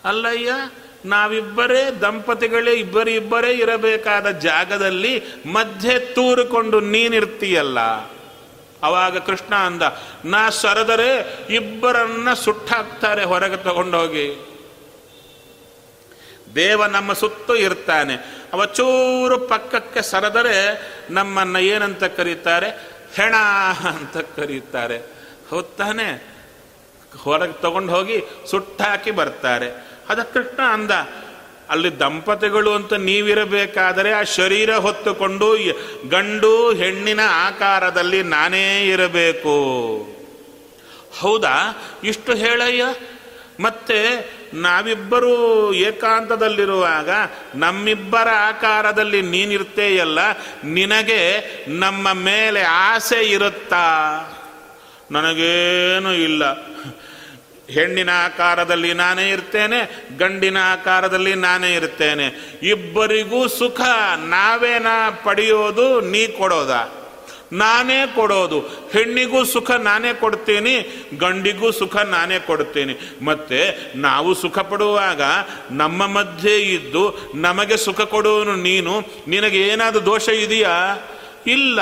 ಅಲ್ಲಯ್ಯ, 0.05 0.51
ನಾವಿಬ್ಬರೇ 1.05 1.91
ದಂಪತಿಗಳೇ 1.91 2.73
ಇಬ್ಬರಿಬ್ಬರೇ 2.73 3.51
ಇರಬೇಕಾದ 3.51 4.29
ಜಾಗದಲ್ಲಿ 4.29 5.23
ಮಧ್ಯೆ 5.45 5.99
ತೂರಿಕೊಂಡು 5.99 6.79
ನೀನಿರ್ತೀಯಲ್ಲ? 6.79 7.79
ಅವಾಗ 8.83 9.17
ಕೃಷ್ಣ 9.17 9.55
ಅಂದ, 9.55 9.81
ನಾ 10.25 10.49
ಸರದರೆ 10.49 11.37
ಇಬ್ಬರನ್ನ 11.55 12.33
ಸುಟ್ಟಾಕ್ತಾರೆ 12.33 13.23
ಹೊರಗೆ 13.23 13.57
ತಗೊಂಡೋಗಿ. 13.57 14.50
ದೇವ 16.55 16.85
ನಮ್ಮ 16.85 17.13
ಸುತ್ತು 17.13 17.55
ಇರ್ತಾನೆ. 17.55 18.41
ಅವ 18.53 18.65
ಚೂರು 18.65 19.39
ಪಕ್ಕಕ್ಕೆ 19.39 20.01
ಸರದರೆ 20.01 20.81
ನಮ್ಮನ್ನು 21.09 21.59
ಏನಂತ 21.59 22.03
ಕರೀತಾರೆ? 22.03 22.69
ಹೆಣ 23.15 23.35
ಅಂತ 23.87 24.17
ಕರೀತಾರೆ. 24.17 25.01
ಹೊತ್ತಾನೆ 25.49 26.31
ಹೊರಗೆ 27.19 27.61
ತಗೊಂಡು 27.61 27.93
ಹೋಗಿ 27.93 28.23
ಸುಟ್ಟಾಕಿ 28.51 29.11
ಬರ್ತಾರೆ. 29.11 29.91
ಅದ 30.09 30.19
ಕೃಷ್ಣ 30.19 30.61
ಅಂದ, 30.61 30.91
ಅಲ್ಲಿ 31.69 31.99
ದಂಪತಿಗಳು 31.99 32.73
ಅಂತ 32.73 32.93
ನೀವಿರಬೇಕಾದರೆ 32.93 34.11
ಆ 34.11 34.23
ಶರೀರ 34.23 34.75
ಹೊತ್ತುಕೊಂಡು 34.75 35.55
ಗಂಡು 36.09 36.73
ಹೆಣ್ಣಿನ 36.73 37.19
ಆಕಾರದಲ್ಲಿ 37.25 38.23
ನಾನೇ 38.23 38.87
ಇರಬೇಕು. 38.87 39.53
ಹೌದಾ? 41.19 41.81
ಇಷ್ಟು 42.03 42.33
ಹೇಳಯ್ಯ? 42.33 42.85
ಮತ್ತೆ 43.59 44.31
ನಾವಿಬ್ಬರೂ 44.53 45.73
ಏಕಾಂತದಲ್ಲಿರುವಾಗ 45.73 47.09
ನಮ್ಮಿಬ್ಬರ 47.55 48.27
ಆಕಾರದಲ್ಲಿ 48.37 49.21
ನೀನಿರ್ತೇಯಲ್ಲ 49.21 50.19
ನಿನಗೆ 50.63 51.43
ನಮ್ಮ 51.67 52.13
ಮೇಲೆ 52.13 52.61
ಆಸೆ 52.61 53.21
ಇರುತ್ತಾ? 53.21 53.87
ನನಗೇನು 55.11 56.13
ಇಲ್ಲ. 56.13 56.71
ಹೆಣ್ಣಿನ 57.69 58.09
ಆಕಾರದಲ್ಲಿ 58.25 58.93
ನಾನೇ 58.93 59.29
ಇರ್ತೇನೆ, 59.29 60.05
ಗಂಡಿನ 60.17 60.57
ಆಕಾರದಲ್ಲಿ 60.57 61.35
ನಾನೇ 61.35 61.73
ಇರ್ತೇನೆ. 61.73 62.57
ಇಬ್ಬರಿಗೂ 62.63 63.47
ಸುಖ 63.47 63.81
ನಾವೇನ 64.17 64.87
ಪಡೆಯೋದು, 65.23 66.01
ನೀ 66.01 66.27
ಕೊಡೋದ? 66.27 67.00
ನಾನೇ 67.51 68.11
ಕೊಡೋದು. 68.15 68.59
ಹೆಣ್ಣಿಗೂ 68.93 69.43
ಸುಖ 69.43 69.71
ನಾನೇ 69.71 70.13
ಕೊಡ್ತೀನಿ, 70.13 71.05
ಗಂಡಿಗೂ 71.17 71.71
ಸುಖ 71.71 71.97
ನಾನೇ 71.97 72.39
ಕೊಡ್ತೀನಿ. 72.39 73.15
ಮತ್ತೆ 73.21 73.91
ನಾವು 73.95 74.33
ಸುಖ 74.33 74.59
ಪಡುವಾಗ 74.59 75.21
ನಮ್ಮ 75.71 76.07
ಮಧ್ಯೆ 76.07 76.61
ಇದ್ದು 76.61 77.31
ನಮಗೆ 77.35 77.77
ಸುಖ 77.77 78.01
ಕೊಡುವನು 78.01 78.55
ನೀನು, 78.55 79.03
ನಿನಗೆ 79.27 79.59
ಏನಾದರೂ 79.59 80.05
ದೋಷ 80.05 80.29
ಇದೆಯಾ? 80.29 80.99
ಇಲ್ಲ. 81.47 81.79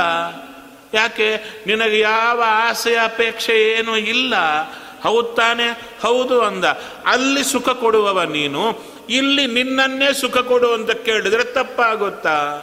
ಯಾಕೆ? 0.93 1.61
ನಿನಗೆ 1.67 1.99
ಯಾವ 1.99 2.43
ಆಸೆ, 2.47 2.95
ಅಪೇಕ್ಷೆ 2.95 3.72
ಏನೂ 3.72 3.95
ಇಲ್ಲ. 3.95 4.34
ಹೌದು 5.03 5.28
ತಾನೆ? 5.28 5.97
ಹೌದು 6.01 6.41
ಅಂದ. 6.41 6.65
ಅಲ್ಲಿ 7.05 7.43
ಸುಖ 7.43 7.70
ಕೊಡುವವ 7.70 8.24
ನೀನು. 8.24 8.84
ಇಲ್ಲಿ 9.09 9.47
ನಿನ್ನನ್ನೇ 9.47 10.13
ಸುಖ 10.13 10.38
ಕೊಡು 10.38 10.74
ಅಂತ 10.74 10.91
ಕೇಳಿದ್ರೆ 10.91 11.43
ತಪ್ಪಾಗುತ್ತಾ? 11.43 12.61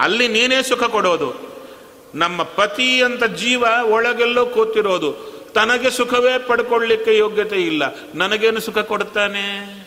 ಅಲ್ಲಿ 0.00 0.28
ನೀನೇ 0.28 0.62
ಸುಖ 0.62 0.82
ಕೊಡೋದು. 0.84 1.50
ನಮ್ಮ 2.14 2.42
ಪತಿ 2.42 3.02
ಅಂತ 3.02 3.24
ಜೀವ 3.24 3.64
ಒಳಗೆಲ್ಲೋ 3.84 4.46
ಕೂತಿರೋದು. 4.46 5.12
ತನಗೆ 5.54 5.90
ಸುಖವೇ 5.90 6.38
ಪಡ್ಕೊಳ್ಳಿಕ್ಕೆ 6.38 7.16
ಯೋಗ್ಯತೆ 7.16 7.56
ಇಲ್ಲ. 7.56 7.82
ನನಗೇನು 8.14 8.60
ಸುಖ 8.60 8.78
ಕೊಡ್ತಾನೆ 8.78 9.80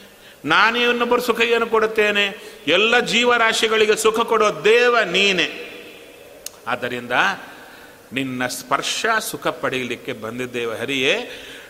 ನಾನೇ 0.45 0.83
ಇನ್ನೊಬ್ಬರು 0.83 1.21
ಸುಖ 1.21 1.41
ಏನು 1.41 1.67
ಕೊಡುತ್ತೇನೆ. 1.67 2.37
ಎಲ್ಲ 2.67 2.99
ಜೀವರಾಶಿಗಳಿಗೆ 2.99 3.95
ಸುಖ 3.95 4.19
ಕೊಡೋ 4.19 4.63
ದೇವ 4.63 4.99
ನೀನೆ. 4.99 5.73
ಆದ್ದರಿಂದ 6.67 7.11
ನಿನ್ನ 8.13 8.47
ಸ್ಪರ್ಶ 8.47 9.05
ಸುಖ 9.19 9.47
ಪಡೆಯಲಿಕ್ಕೆ 9.47 10.13
ಬಂದಿದ್ದೇವೆ 10.13 10.77
ಹರಿಯೇ. 10.77 11.17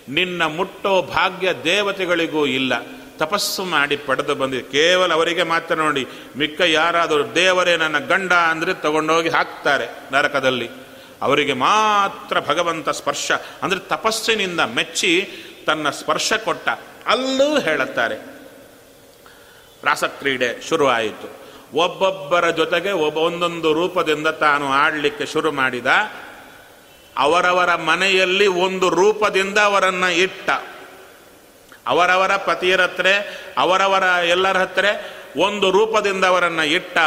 ನಿನ್ನ 0.10 0.46
ಮುಟ್ಟೋ 0.46 1.02
ಭಾಗ್ಯ 1.02 1.54
ದೇವತೆಗಳಿಗೂ 1.64 2.46
ಇಲ್ಲ. 2.46 2.74
ತಪಸ್ಸು 3.20 3.64
ಮಾಡಿ 3.74 3.96
ಪಡೆದು 4.08 4.34
ಬಂದಿದೆ 4.36 4.64
ಕೇವಲ 4.72 5.10
ಅವರಿಗೆ 5.14 5.44
ಮಾತ್ರ 5.52 5.76
ನೋಡಿ, 5.76 6.04
ಮಿಕ್ಕ 6.38 6.62
ಯಾರಾದರೂ 6.80 7.24
ದೇವರೇ 7.36 7.76
ನನ್ನ 7.78 8.00
ಗಂಡ 8.12 8.34
ಅಂದರೆ 8.52 8.74
ತಗೊಂಡೋಗಿ 8.86 9.30
ಹಾಕ್ತಾರೆ 9.30 9.88
ನರಕದಲ್ಲಿ. 10.12 10.70
ಅವರಿಗೆ 11.22 11.54
ಮಾತ್ರ 11.68 12.36
ಭಗವಂತ 12.50 12.90
ಸ್ಪರ್ಶ, 13.00 13.32
ಅಂದರೆ 13.64 13.80
ತಪಸ್ಸಿನಿಂದ 13.94 14.62
ಮೆಚ್ಚಿ 14.78 15.14
ತನ್ನ 15.68 15.90
ಸ್ಪರ್ಶ 16.00 16.34
ಕೊಟ್ಟ. 16.46 16.68
ಅಲ್ಲೂ 17.08 17.48
ಹೇಳುತ್ತಾರೆ, 17.60 18.18
ರಾಸಕ್ರೀಡೆ 19.84 20.50
ಶುರುವಾಯಿತು. 20.68 21.30
ಒಬ್ಬೊಬ್ಬರ 21.78 22.46
ಜೊತೆಗೆ 22.52 22.92
ಒಬ್ಬ 23.06 23.18
ಒಂದೊಂದು 23.30 23.70
ರೂಪದಿಂದ 23.74 24.28
ತಾನು 24.44 24.66
ಆಡಲಿಕ್ಕೆ 24.74 25.26
ಶುರು 25.26 25.52
ಮಾಡಿದ. 25.52 25.88
ಅವರವರ 27.16 27.72
ಮನೆಯಲ್ಲಿ 27.90 28.48
ಒಂದು 28.68 28.88
ರೂಪದಿಂದ 29.02 29.58
ಅವರನ್ನು 29.70 30.10
ಇಟ್ಟ. 30.26 30.50
ಅವರವರ 31.88 32.36
ಪತಿಯರ 32.36 32.82
ಹತ್ರ, 32.82 33.08
ಅವರವರ 33.58 34.04
ಎಲ್ಲರ 34.04 34.58
ಹತ್ರ 34.58 34.86
ಒಂದು 35.38 35.72
ರೂಪದಿಂದ 35.72 36.26
ಅವರನ್ನು 36.26 36.64
ಇಟ್ಟ 36.64 36.98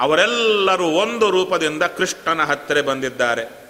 ಅವರೆಲ್ಲರೂ 0.00 0.84
ಒಂದು 0.84 1.30
ರೂಪದಿಂದ 1.30 1.82
ಕೃಷ್ಣನ 1.82 2.44
ಹತ್ತಿರ 2.44 2.80
ಬಂದಿದ್ದಾರೆ. 2.80 3.66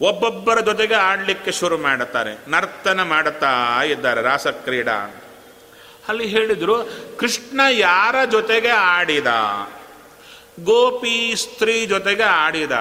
ಒಬ್ಬೊಬ್ಬರ 0.00 0.60
ಜೊತೆಗೆ 0.60 0.94
ಆಡಲಿಕ್ಕೆ 0.94 1.52
ಶುರು 1.52 1.78
ಮಾಡುತ್ತಾರೆ, 1.78 2.50
ನರ್ತನ 2.50 3.02
ಮಾಡುತ್ತಾ 3.02 3.82
ಇದ್ದಾರೆ, 3.82 4.22
ರಾಸಕ್ರೀಡಾ 4.22 5.22
ಅಲ್ಲಿ 6.08 6.26
ಹೇಳಿದರು, 6.26 6.90
ಕೃಷ್ಣ 7.16 7.60
ಯಾರ 7.70 8.24
ಜೊತೆಗೆ 8.30 8.68
ಆಡಿದ? 8.68 9.26
ಗೋಪಿ 10.64 11.34
ಸ್ತ್ರೀ 11.36 11.86
ಜೊತೆಗೆ 11.86 12.22
ಆಡಿದ? 12.22 12.72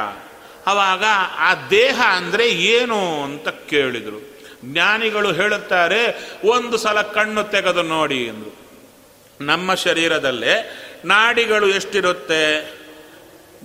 ಅವಾಗ 0.67 1.03
ಆ 1.37 1.53
ದೇಹ 1.69 2.01
ಅಂದರೆ 2.09 2.49
ಏನು 2.49 3.23
ಅಂತ 3.23 3.47
ಕೇಳಿದರು. 3.47 4.32
ಜ್ಞಾನಿಗಳು 4.63 5.31
ಹೇಳುತ್ತಾರೆ, 5.31 6.31
ಒಂದು 6.45 6.77
ಸಲ 6.77 7.01
ಕಣ್ಣು 7.01 7.43
ತೆಗೆದು 7.43 7.81
ನೋಡಿ 7.81 8.25
ಎಂದು. 8.25 8.63
ನಮ್ಮ 9.41 9.73
ಶರೀರದಲ್ಲೇ 9.73 10.79
ನಾಡಿಗಳು 11.05 11.67
ಎಷ್ಟಿರುತ್ತೆ? 11.67 12.73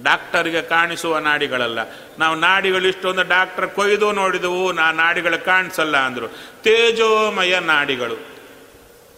ಡಾಕ್ಟರ್ಗೆ 0.03 0.62
ಕಾಣಿಸುವ 0.62 1.18
ನಾಡಿಗಳಲ್ಲ. 1.18 1.78
ನಾವು 2.18 2.36
ನಾಡಿಗಳು 2.36 2.88
ಇಷ್ಟೊಂದು 2.88 3.22
ಡಾಕ್ಟರ್ 3.22 3.68
ಕೊಯ್ದು 3.68 4.12
ನೋಡಿದವು, 4.12 4.72
ನಾ 4.72 4.92
ನಾಡಿಗಳು 4.92 5.44
ಕಾಣಿಸಲ್ಲ 5.44 5.96
ಅಂದರು. 5.96 6.28
ತೇಜೋಮಯ 6.62 7.59
ನಾಡಿಗಳು. 7.59 8.16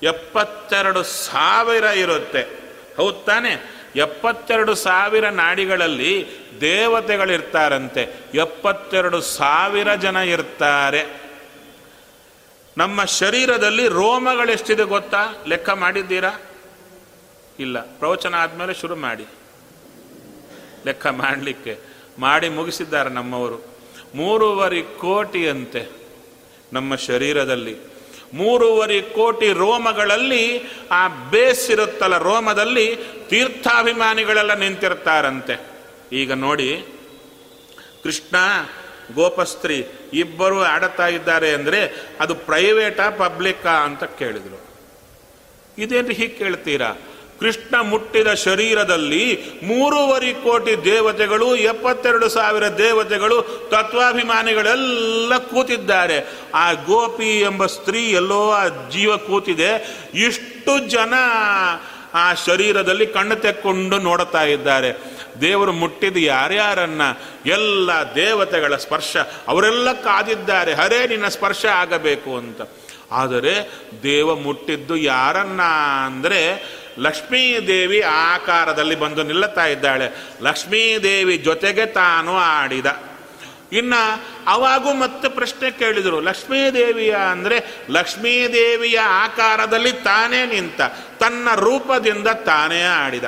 ಎಪ್ಪತ್ತೆರಡು 0.03 1.03
ಸಾವಿರ 1.03 1.85
ಇರುತ್ತೆ. 1.85 2.59
ಹೌದು 2.97 3.25
ತಾನೆ? 3.25 3.81
ಎಪ್ಪತ್ತೆರಡು 3.97 4.75
ಸಾವಿರ 4.75 5.29
ನಾಡಿಗಳಲ್ಲಿ 5.29 6.27
ದೇವತೆಗಳಿರ್ತಾರಂತೆ. 6.61 8.09
ಎಪ್ಪತ್ತೆರಡು 8.35 9.21
ಸಾವಿರ 9.21 9.95
ಜನ 9.95 10.17
ಇರ್ತಾರೆ. 10.17 11.20
ನಮ್ಮ 12.79 13.05
ಶರೀರದಲ್ಲಿ 13.05 13.89
ರೋಮಗಳೆಷ್ಟಿದೆ 13.89 14.83
ಗೊತ್ತಾ? 14.83 15.45
ಲೆಕ್ಕ 15.47 15.71
ಮಾಡಿದ್ದೀರಾ? 15.71 16.41
ಇಲ್ಲ. 17.59 17.81
ಪ್ರವಚನ 17.81 18.35
ಆದಮೇಲೆ 18.35 18.75
ಶುರು 18.75 18.97
ಮಾಡಿ. 18.97 19.27
ಲೆಕ್ಕ 20.87 21.07
ಮಾಡಲಿಕ್ಕೆ. 21.07 21.79
ಮಾಡಿ 22.19 22.49
ಮುಗಿಸಿದ್ದಾರೆ 22.49 23.11
ನಮ್ಮವರು. 23.11 23.67
ಮೂರುವರೆ 24.15 24.83
ಕೋಟಿಯಂತೆ 24.83 25.91
ನಮ್ಮ 26.73 26.97
ಶರೀರದಲ್ಲಿ. 26.97 27.77
ಮೂರುವರೆ 28.35 29.03
ಕೋಟಿ 29.03 29.53
ರೋಮಗಳಲ್ಲಿ 29.53 30.63
ಆ 30.91 31.09
ಬೇಸ್ 31.09 31.71
ಇರುತ್ತಲ್ಲ, 31.71 32.19
ರೋಮದಲ್ಲಿ 32.19 32.97
ತೀರ್ಥಾಭಿಮಾನಿಗಳೆಲ್ಲ 33.29 34.55
ನಿಂತಿರ್ತಾರಂತೆ. 34.55 35.61
ಈಗ 36.13 36.33
ನೋಡಿ, 36.33 36.85
ಕೃಷ್ಣ 38.03 38.37
ಗೋಪಸ್ತ್ರೀ 39.15 39.87
ಇಬ್ಬರು 40.13 40.63
ಆಡುತ್ತಾ 40.63 41.07
ಇದ್ದಾರೆ 41.07 41.51
ಅಂದರೆ 41.51 42.07
ಅದು 42.21 42.35
ಪ್ರೈವೇಟಾ 42.35 43.11
ಪಬ್ಲಿಕ್ಕಾ 43.11 43.71
ಅಂತ 43.71 44.05
ಕೇಳಿದರು. 44.05 44.71
ಇದೇನು 45.79 46.09
ಹೀಗೆ 46.09 46.29
ಕೇಳ್ತೀರಾ? 46.29 46.93
ಕೃಷ್ಣ 47.41 47.81
ಮುಟ್ಟಿದ 47.81 48.35
ಶರೀರದಲ್ಲಿ 48.35 49.43
ಮೂರುವರೆ 49.63 50.33
ಕೋಟಿ 50.33 50.85
ದೇವತೆಗಳು, 50.85 51.57
ಎಪ್ಪತ್ತೆರಡು 51.57 52.29
ಸಾವಿರ 52.29 52.69
ದೇವತೆಗಳು, 52.69 53.43
ತತ್ವಾಭಿಮಾನಿಗಳೆಲ್ಲ 53.71 55.37
ಕೂತಿದ್ದಾರೆ. 55.37 56.33
ಆ 56.55 56.73
ಗೋಪಿ 56.73 57.41
ಎಂಬ 57.41 57.67
ಸ್ತ್ರೀ 57.67 58.11
ಎಲ್ಲೋ 58.11 58.51
ಆ 58.51 58.69
ಜೀವ 58.69 59.17
ಕೂತಿದೆ. 59.17 60.01
ಇಷ್ಟು 60.15 60.89
ಜನ 60.89 61.15
ಆ 62.15 62.35
ಶರೀರದಲ್ಲಿ 62.35 63.07
ಕಣ್ಣು 63.07 63.37
ತೆಕ್ಕೊಂಡು 63.37 63.99
ನೋಡುತ್ತಾ 63.99 64.43
ಇದ್ದಾರೆ. 64.43 65.20
ದೇವರು 65.41 65.73
ಮುಟ್ಟಿದ 65.73 66.17
ಯಾರ್ಯಾರನ್ನ 66.17 67.03
ಎಲ್ಲ 67.47 67.91
ದೇವತೆಗಳ 68.15 68.77
ಸ್ಪರ್ಶ 68.77 69.17
ಅವರೆಲ್ಲ 69.49 69.93
ಕಾದಿದ್ದಾರೆ. 69.93 70.75
ಹರೇ, 70.75 71.07
ನಿನ್ನ 71.07 71.29
ಸ್ಪರ್ಶ 71.29 71.67
ಆಗಬೇಕು 71.67 72.37
ಅಂತ. 72.37 72.61
ಆದರೆ 73.13 73.73
ದೇವ 74.03 74.37
ಮುಟ್ಟಿದ್ದು 74.37 74.97
ಯಾರನ್ನ 74.97 75.61
ಅಂದರೆ 76.07 76.65
ಲಕ್ಷ್ಮೀದೇವಿ 76.99 78.01
ಆಕಾರದಲ್ಲಿ 78.01 78.95
ಬಂದು 78.95 79.23
ನಿಲ್ಲುತ್ತಾ 79.23 79.67
ಇದ್ದಾಳೆ. 79.67 80.11
ಲಕ್ಷ್ಮೀದೇವಿ 80.43 81.37
ಜೊತೆಗೆ 81.37 81.87
ತಾನು 81.87 82.37
ಆಡಿದ. 82.37 82.87
ಇನ್ನ 83.73 83.95
ಅವಾಗೂ 84.47 84.95
ಮತ್ತೆ 84.95 85.29
ಪ್ರಶ್ನೆ 85.29 85.71
ಕೇಳಿದರು, 85.71 86.21
ಲಕ್ಷ್ಮೀದೇವಿಯ 86.21 87.15
ಅಂದರೆ 87.15 87.87
ಲಕ್ಷ್ಮೀದೇವಿಯ 87.91 88.99
ಆಕಾರದಲ್ಲಿ 88.99 89.93
ತಾನೇ 89.93 90.47
ನಿಂತ, 90.47 90.81
ತನ್ನ 91.21 91.49
ರೂಪದಿಂದ 91.55 92.29
ತಾನೇ 92.29 92.83
ಆಡಿದ. 92.83 93.25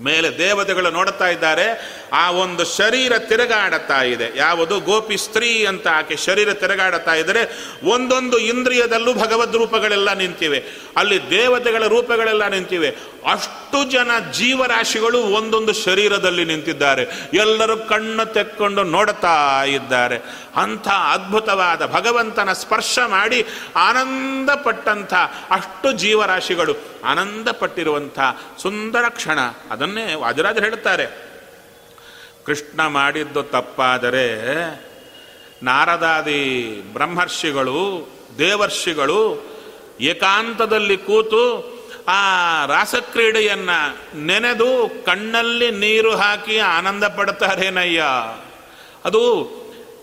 ಮೇಲೆ 0.00 0.38
ದೇವತೆಗಳು 0.38 0.90
ನೋಡುತ್ತಾ 0.90 1.28
ಇದ್ದಾರೆ. 1.28 1.66
ಆ 2.12 2.30
ಒಂದು 2.30 2.64
ಶರೀರ 2.64 3.18
ತಿರುಗಾಡುತ್ತಾ 3.18 4.02
ಇದೆ. 4.02 4.38
ಯಾವುದು? 4.38 4.80
ಗೋಪಿ 4.80 5.16
ಸ್ತ್ರೀ 5.16 5.64
ಅಂತ 5.64 5.88
ಆಕೆ 5.88 6.16
ಶರೀರ 6.16 6.52
ತಿರುಗಾಡುತ್ತಾ 6.54 7.14
ಇದ್ದರೆ 7.14 7.68
ಒಂದೊಂದು 7.84 8.38
ಇಂದ್ರಿಯದಲ್ಲೂ 8.38 9.14
ಭಗವದ್ 9.14 9.56
ರೂಪಗಳೆಲ್ಲ 9.56 10.12
ನಿಂತಿವೆ. 10.12 10.64
ಅಲ್ಲಿ 10.96 11.30
ದೇವತೆಗಳ 11.30 11.86
ರೂಪಗಳೆಲ್ಲ 11.86 12.48
ನಿಂತಿವೆ. 12.48 12.96
ಅಷ್ಟು 13.32 13.90
ಜನ 13.90 14.10
ಜೀವರಾಶಿಗಳು 14.32 15.18
ಒಂದೊಂದು 15.18 15.72
ಶರೀರದಲ್ಲಿ 15.72 16.44
ನಿಂತಿದ್ದಾರೆ. 16.44 17.06
ಎಲ್ಲರೂ 17.34 17.76
ಕಣ್ಣು 17.76 18.26
ತೆಕ್ಕೊಂಡು 18.26 18.82
ನೋಡುತ್ತಾ 18.82 19.64
ಇದ್ದಾರೆ. 19.64 20.16
ಅಂಥ 20.56 20.88
ಅದ್ಭುತವಾದ 20.88 21.86
ಭಗವಂತನ 21.86 22.52
ಸ್ಪರ್ಶ 22.52 22.98
ಮಾಡಿ 23.06 23.46
ಆನಂದ 23.76 24.50
ಪಟ್ಟಂಥ 24.50 25.14
ಅಷ್ಟು 25.50 25.92
ಜೀವರಾಶಿಗಳು. 25.92 26.74
ಆನಂದ 27.04 27.48
ಪಟ್ಟಿರುವಂಥ 27.48 28.18
ಸುಂದರ 28.62 29.08
ಕ್ಷಣ. 29.08 29.38
ಅದನ್ನೇ 29.70 30.14
ವಾಜರಾಜರು 30.14 30.64
ಹೇಳುತ್ತಾರೆ. 30.64 31.31
ಕೃಷ್ಣ 32.44 32.86
ಮಾಡಿದ್ದು 32.86 33.42
ತಪ್ಪಾದರೆ 33.42 34.36
ನಾರದಾದಿ 35.62 36.80
ಬ್ರಹ್ಮರ್ಷಿಗಳು, 36.92 38.08
ದೇವರ್ಷಿಗಳು 38.38 39.46
ಏಕಾಂತದಲ್ಲಿ 40.00 40.96
ಕೂತು 40.96 41.72
ಆ 42.08 42.20
ರಾಸಕ್ರೀಡೆಯನ್ನು 42.66 43.96
ನೆನೆದು 44.18 44.90
ಕಣ್ಣಲ್ಲಿ 45.04 45.70
ನೀರು 45.70 46.16
ಹಾಕಿ 46.16 46.58
ಆನಂದ 46.58 47.04
ಪಡ್ತಾರೇನಯ್ಯ? 47.04 48.04
ಅದು 49.04 49.50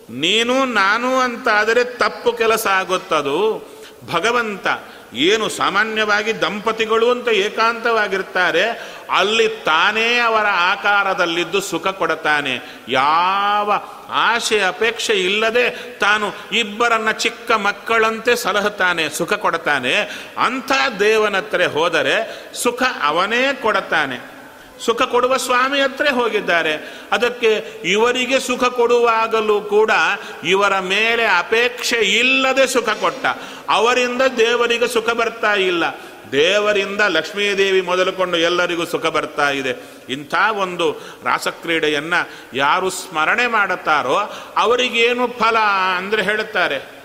ನೀನು, 0.10 0.66
ನಾನು 0.66 1.20
ಅಂತಾದರೆ 1.20 1.84
ತಪ್ಪು 1.84 2.34
ಕೆಲಸ 2.34 2.68
ಆಗುತ್ತದು. 2.68 3.70
ಭಗವಂತ 4.12 4.68
ಏನು 5.14 5.50
ಸಾಮಾನ್ಯವಾಗಿ 5.50 6.42
ದಂಪತಿಗಳು 6.42 7.12
ಅಂತ 7.12 7.28
ಏಕಾಂತವಾಗಿರ್ತಾರೆ, 7.28 8.96
ಅಲ್ಲಿ 9.12 9.48
ತಾನೇ 9.48 10.20
ಅವರ 10.20 10.46
ಆಕಾರದಲ್ಲಿದ್ದು 10.48 11.62
ಸುಖ 11.62 11.88
ಕೊಡತಾನೆ. 11.88 12.62
ಯಾವ 12.90 13.72
ಆಶೆ, 14.10 14.62
ಅಪೇಕ್ಷೆ 14.62 15.14
ಇಲ್ಲದೆ 15.14 15.70
ತಾನು 16.00 16.34
ಇಬ್ಬರನ್ನ 16.52 17.12
ಚಿಕ್ಕ 17.12 17.52
ಮಕ್ಕಳಂತೆ 17.52 18.36
ಸಲಹುತ್ತಾನೆ, 18.36 19.10
ಸುಖ 19.10 19.34
ಕೊಡತಾನೆ. 19.34 20.02
ಅಂಥ 20.38 20.72
ದೇವನತ್ರ 21.00 21.66
ಹೋದರೆ 21.66 22.48
ಸುಖ 22.54 22.84
ಅವನೇ 23.04 23.54
ಕೊಡುತ್ತಾನೆ 23.62 24.39
ಸುಖ 24.86 25.02
ಕೊಡುವ 25.02 25.38
ಸ್ವಾಮಿ 25.38 25.82
ಹತ್ರ 25.82 26.08
ಹೋಗಿದ್ದಾರೆ. 26.10 26.74
ಅದಕ್ಕೆ 27.12 27.82
ಇವರಿಗೆ 27.86 28.40
ಸುಖ 28.40 28.64
ಕೊಡುವಾಗಲೂ 28.64 29.62
ಕೂಡ 29.62 29.92
ಇವರ 30.44 30.80
ಮೇಲೆ 30.80 31.26
ಅಪೇಕ್ಷೆ 31.26 31.96
ಇಲ್ಲದೆ 31.96 32.68
ಸುಖ 32.68 32.90
ಕೊಟ್ಟ. 32.90 33.26
ಅವರಿಂದ 33.70 34.22
ದೇವರಿಗೆ 34.22 34.88
ಸುಖ 34.88 35.10
ಬರ್ತಾ 35.10 35.54
ಇಲ್ಲ. 35.54 35.84
ದೇವರಿಂದ 36.32 37.02
ಲಕ್ಷ್ಮೀದೇವಿ 37.02 37.82
ಮೊದಲುಕೊಂಡು 37.82 38.38
ಎಲ್ಲರಿಗೂ 38.38 38.86
ಸುಖ 38.86 39.06
ಬರ್ತಾ 39.06 39.50
ಇದೆ. 39.50 40.00
ಇಂಥ 40.10 40.36
ಒಂದು 40.58 40.92
ರಾಸಕ್ರೀಡೆಯನ್ನು 41.24 42.30
ಯಾರು 42.54 42.90
ಸ್ಮರಣೆ 42.90 43.48
ಮಾಡುತ್ತಾರೋ 43.48 44.18
ಅವರಿಗೇನು 44.58 45.28
ಫಲ 45.28 45.58
ಅಂದರೆ 45.98 46.22
ಹೇಳುತ್ತಾರೆ 46.22 47.00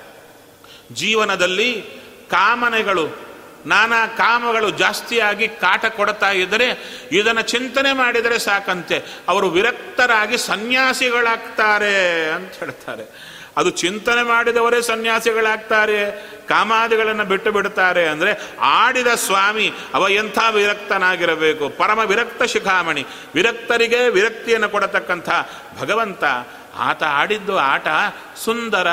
ಜೀವನದಲ್ಲಿ 0.92 1.80
ಕಾಮನೆಗಳು 2.30 3.33
ನಾನಾ 3.66 4.06
ಕಾಮಗಳು 4.06 4.70
ಜಾಸ್ತಿಯಾಗಿ 4.70 5.48
ಕಾಟ 5.48 5.86
ಕೊಡ್ತಾ 5.86 6.30
ಇದ್ದರೆ 6.30 6.68
ಇದನ್ನು 7.12 7.42
ಚಿಂತನೆ 7.42 7.92
ಮಾಡಿದರೆ 7.92 8.38
ಸಾಕಂತೆ. 8.38 9.02
ಅವರು 9.28 9.48
ವಿರಕ್ತರಾಗಿ 9.48 10.38
ಸನ್ಯಾಸಿಗಳಾಗ್ತಾರೆ 10.38 12.30
ಅಂತ 12.30 12.54
ಹೇಳ್ತಾರೆ. 12.54 13.34
ಅದು 13.56 13.70
ಚಿಂತನೆ 13.70 14.22
ಮಾಡಿದವರೇ 14.22 14.82
ಸನ್ಯಾಸಿಗಳಾಗ್ತಾರೆ. 14.82 16.28
ಕಾಮಾದಿಗಳನ್ನು 16.48 17.24
ಬಿಟ್ಟು 17.24 17.52
ಬಿಡ್ತಾರೆ 17.52 18.08
ಅಂದರೆ 18.08 18.50
ಆಡಿದ 18.60 19.06
ಸ್ವಾಮಿ, 19.06 19.72
ಅವ 19.94 20.08
ಎಂಥ 20.08 20.38
ವಿರಕ್ತನಾಗಿರಬೇಕು? 20.54 21.68
ಪರಮ 21.68 21.98
ವಿರಕ್ತ 21.98 22.42
ಶಿಖಾಮಣಿ. 22.42 23.06
ವಿರಕ್ತರಿಗೆ 23.34 24.08
ವಿರಕ್ತಿಯನ್ನು 24.08 24.68
ಕೊಡತಕ್ಕಂಥ 24.68 25.28
ಭಗವಂತ 25.80 26.24
ಆತ 26.78 27.02
ಆಡಿದ್ದು 27.02 27.58
ಆಟ 27.58 27.86
ಸುಂದರ, 28.44 28.86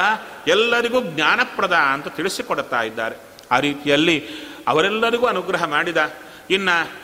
ಎಲ್ಲರಿಗೂ 0.48 1.02
ಜ್ಞಾನಪ್ರದ 1.02 1.74
ಅಂತ 1.74 2.08
ತಿಳಿಸಿಕೊಡ್ತಾ 2.08 2.82
ಇದ್ದಾರೆ. 2.82 3.16
ಆ 3.52 3.60
ರೀತಿಯಲ್ಲಿ 3.60 4.51
ಅವರೆಲ್ಲರಿಗೂ 4.68 5.26
ಅನುಗ್ರಹ 5.26 5.66
ಮಾಡಿದ. 5.66 5.98
ಇನ್ನು 6.50 7.02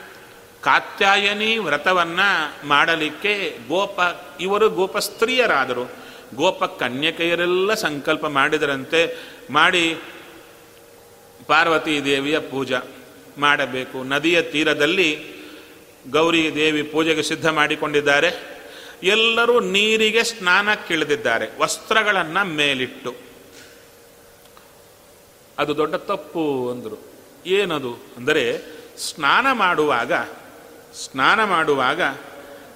ಕಾತ್ಯಾಯನಿ 0.62 1.58
ವ್ರತವನ್ನ 1.58 2.20
ಮಾಡಲಿಕ್ಕೆ 2.64 3.58
ಗೋಪ, 3.68 4.00
ಇವರು 4.40 4.70
ಗೋಪಸ್ತ್ರೀಯರಾದರು 4.70 5.90
ಗೋಪ 6.34 6.64
ಕನ್ಯಕೆಯರೆಲ್ಲ 6.64 7.74
ಸಂಕಲ್ಪ 7.74 8.26
ಮಾಡಿದರಂತೆ 8.26 9.16
ಮಾಡಿ 9.50 9.98
ಪಾರ್ವತಿ 11.46 12.04
ದೇವಿಯ 12.04 12.38
ಪೂಜೆ 12.38 12.74
ಮಾಡಬೇಕು. 13.38 14.02
ನದಿಯ 14.02 14.42
ತೀರದಲ್ಲಿ 14.42 15.38
ಗೌರಿ 16.10 16.54
ದೇವಿ 16.54 16.82
ಪೂಜೆಗೆ 16.82 17.22
ಸಿದ್ಧ 17.22 17.48
ಮಾಡಿಕೊಂಡಿದ್ದಾರೆ. 17.48 18.58
ಎಲ್ಲರೂ 19.02 19.60
ನೀರಿಗೆ 19.60 20.24
ಸ್ನಾನಕ್ಕಿಳಿದಿದ್ದಾರೆ 20.24 21.58
ವಸ್ತ್ರಗಳನ್ನು 21.58 22.44
ಮೇಲಿಟ್ಟು. 22.44 23.14
ಅದು 25.58 25.76
ದೊಡ್ಡ 25.76 25.94
ತಪ್ಪು 25.94 26.70
ಅಂದರು. 26.70 27.07
ಏನದು? 27.48 27.98
ಅಂದರೆ 28.16 28.58
ಸ್ನಾನ 28.98 29.46
ಮಾಡುವಾಗ 29.52 30.12
ಸ್ನಾನ 31.04 31.44
ಮಾಡುವಾಗ 31.44 32.02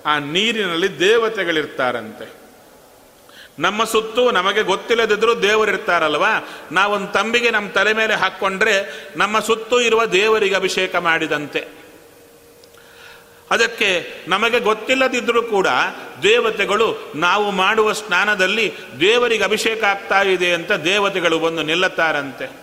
ಆ 0.06 0.18
ನೀರಿನಲ್ಲಿ 0.18 0.98
ದೇವತೆಗಳಿರ್ತಾರಂತೆ. 0.98 2.42
ನಮ್ಮ 3.58 3.84
ಸುತ್ತು 3.84 4.30
ನಮಗೆ 4.30 4.62
ಗೊತ್ತಿಲ್ಲದಿದ್ರೂ 4.62 5.34
ದೇವರಿರ್ತಾರಲ್ವಾ? 5.34 6.48
ನಾವೊಂದು 6.72 7.08
ತಂಬಿಗೆ 7.08 7.50
ನಮ್ಮ 7.50 7.70
ತಲೆ 7.70 7.92
ಮೇಲೆ 7.92 8.14
ಹಾಕ್ಕೊಂಡ್ರೆ 8.14 9.06
ನಮ್ಮ 9.16 9.38
ಸುತ್ತು 9.38 9.80
ಇರುವ 9.80 10.04
ದೇವರಿಗೆ 10.04 10.54
ಅಭಿಷೇಕ 10.54 10.96
ಮಾಡಿದಂತೆ. 10.96 11.82
ಅದಕ್ಕೆ 13.50 14.12
ನಮಗೆ 14.28 14.60
ಗೊತ್ತಿಲ್ಲದಿದ್ದರೂ 14.60 15.42
ಕೂಡ 15.42 15.66
ದೇವತೆಗಳು 16.22 17.12
ನಾವು 17.14 17.50
ಮಾಡುವ 17.50 17.92
ಸ್ನಾನದಲ್ಲಿ 17.92 18.72
ದೇವರಿಗೆ 19.00 19.44
ಅಭಿಷೇಕ 19.44 19.84
ಆಗ್ತಾ 19.84 20.22
ಇದೆ 20.22 20.52
ಅಂತ 20.52 20.72
ದೇವತೆಗಳು 20.72 21.38
ಬಂದು 21.38 21.62
ನಿಲ್ಲುತ್ತಾರಂತೆ 21.62 22.62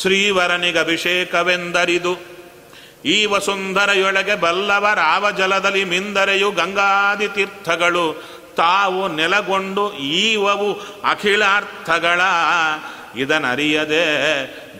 ಶ್ರೀವರನಿಗೆ 0.00 0.78
ಅಭಿಷೇಕವೆಂದರಿದು. 0.78 2.16
ಈ 3.04 3.26
ವಸುಂಧರೆಯೊಳಗೆ 3.26 4.34
ಬಲ್ಲವರಾವ 4.34 5.30
ಜಲದಲ್ಲಿ 5.30 5.84
ಮಿಂದರೆಯು 5.84 6.50
ಗಂಗಾದಿ 6.50 7.28
ತೀರ್ಥಗಳು. 7.28 8.22
ತಾವು 8.56 9.08
ನೆಲಗೊಂಡು 9.08 9.92
ಈವವು 9.92 10.74
ಅಖಿಲಾರ್ಥಗಳ. 11.04 12.20
ಇದನರಿಯದೆ 13.16 14.04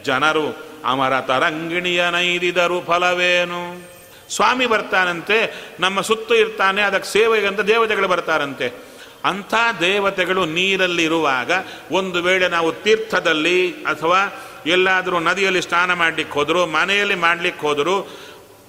ಜನರು 0.04 0.72
ಅಮರ 0.84 1.20
ತರಂಗಿಣಿಯ 1.20 2.10
ನೈದಿದರು 2.10 2.80
ಫಲವೇನು? 2.80 3.92
ಸ್ವಾಮಿ 4.34 4.66
ಬರ್ತಾನಂತೆ, 4.66 5.54
ನಮ್ಮ 5.80 6.00
ಸುತ್ತು 6.00 6.34
ಇರ್ತಾನೆ, 6.34 6.82
ಅದಕ್ಕೆ 6.82 7.12
ಸೇವೆಗಂತ 7.12 7.60
ದೇವತೆಗಳು 7.60 8.08
ಬರ್ತಾರಂತೆ. 8.08 8.92
ಅಂಥ 9.24 9.54
ದೇವತೆಗಳು 9.80 10.44
ನೀರಲ್ಲಿರುವಾಗ 10.44 11.50
ಒಂದು 11.92 12.22
ವೇಳೆ 12.22 12.48
ನಾವು 12.48 12.72
ತೀರ್ಥದಲ್ಲಿ 12.72 13.72
ಅಥವಾ 13.72 14.48
ಎಲ್ಲಾದರೂ 14.66 15.18
ನದಿಯಲ್ಲಿ 15.18 15.62
ಸ್ನಾನ 15.62 15.92
ಮಾಡಲಿಕ್ಕೆ 15.92 16.34
ಹೋದರು, 16.34 16.66
ಮನೆಯಲ್ಲಿ 16.66 17.14
ಮಾಡಲಿಕ್ಕೆ 17.14 17.66
ಹೋದರು, 17.66 18.18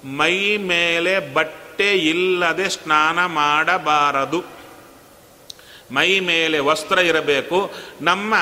ಮೈ 0.05 0.57
ಮೇಲೆ 0.57 1.33
ಬಟ್ಟೆ 1.33 1.91
ಇಲ್ಲದೆ 1.91 2.69
ಸ್ನಾನ 2.69 3.25
ಮಾಡಬಾರದು. 3.25 4.43
ಮೈ 5.91 6.19
ಮೇಲೆ 6.19 6.59
ವಸ್ತ್ರ 6.59 6.99
ಇರಬೇಕು. 6.99 7.71
ನಮ್ಮ 8.01 8.33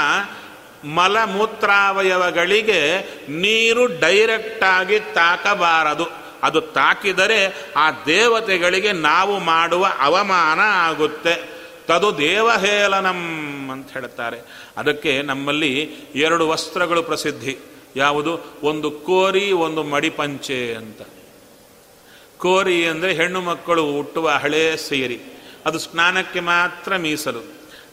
ಮಲಮೂತ್ರಾವಯವಗಳಿಗೆ 0.85 3.09
ನೀರು 3.29 3.85
ಡೈರೆಕ್ಟಾಗಿ 3.85 4.99
ತಾಕಬಾರದು. 4.99 6.07
ಅದು 6.43 6.61
ತಾಕಿದರೆ 6.61 7.71
ಆ 7.77 7.91
ದೇವತೆಗಳಿಗೆ 7.91 8.91
ನಾವು 8.91 9.39
ಮಾಡುವ 9.39 9.87
ಅವಮಾನ 9.99 10.59
ಆಗುತ್ತೆ. 10.59 11.50
ತದು 11.87 12.17
ದೇವಹೇಳನಂ 12.17 13.69
ಅಂತ 13.71 13.91
ಹೇಳುತ್ತಾರೆ. 13.91 14.39
ಅದಕ್ಕೆ 14.77 15.21
ನಮ್ಮಲ್ಲಿ 15.21 15.91
ಎರಡು 16.15 16.47
ವಸ್ತ್ರಗಳು 16.47 17.03
ಪ್ರಸಿದ್ಧಿ. 17.03 17.57
ಯಾವುದು? 17.95 18.59
ಒಂದು 18.63 18.91
ಕೋರಿ, 18.91 19.51
ಒಂದು 19.51 19.83
ಮಡಿಪಂಚೆ 19.83 20.75
ಅಂತ. 20.75 21.01
ಕೋರಿ 22.37 22.85
ಅಂದರೆ 22.85 23.13
ಹೆಣ್ಣು 23.13 23.41
ಮಕ್ಕಳು 23.41 23.91
ಹುಟ್ಟುವ 23.91 24.29
ಹಳೇ 24.29 24.77
ಸೇರಿ. 24.77 25.21
ಅದು 25.65 25.79
ಸ್ನಾನಕ್ಕೆ 25.79 26.39
ಮಾತ್ರ 26.39 26.97
ಮೀಸಲು. 26.97 27.39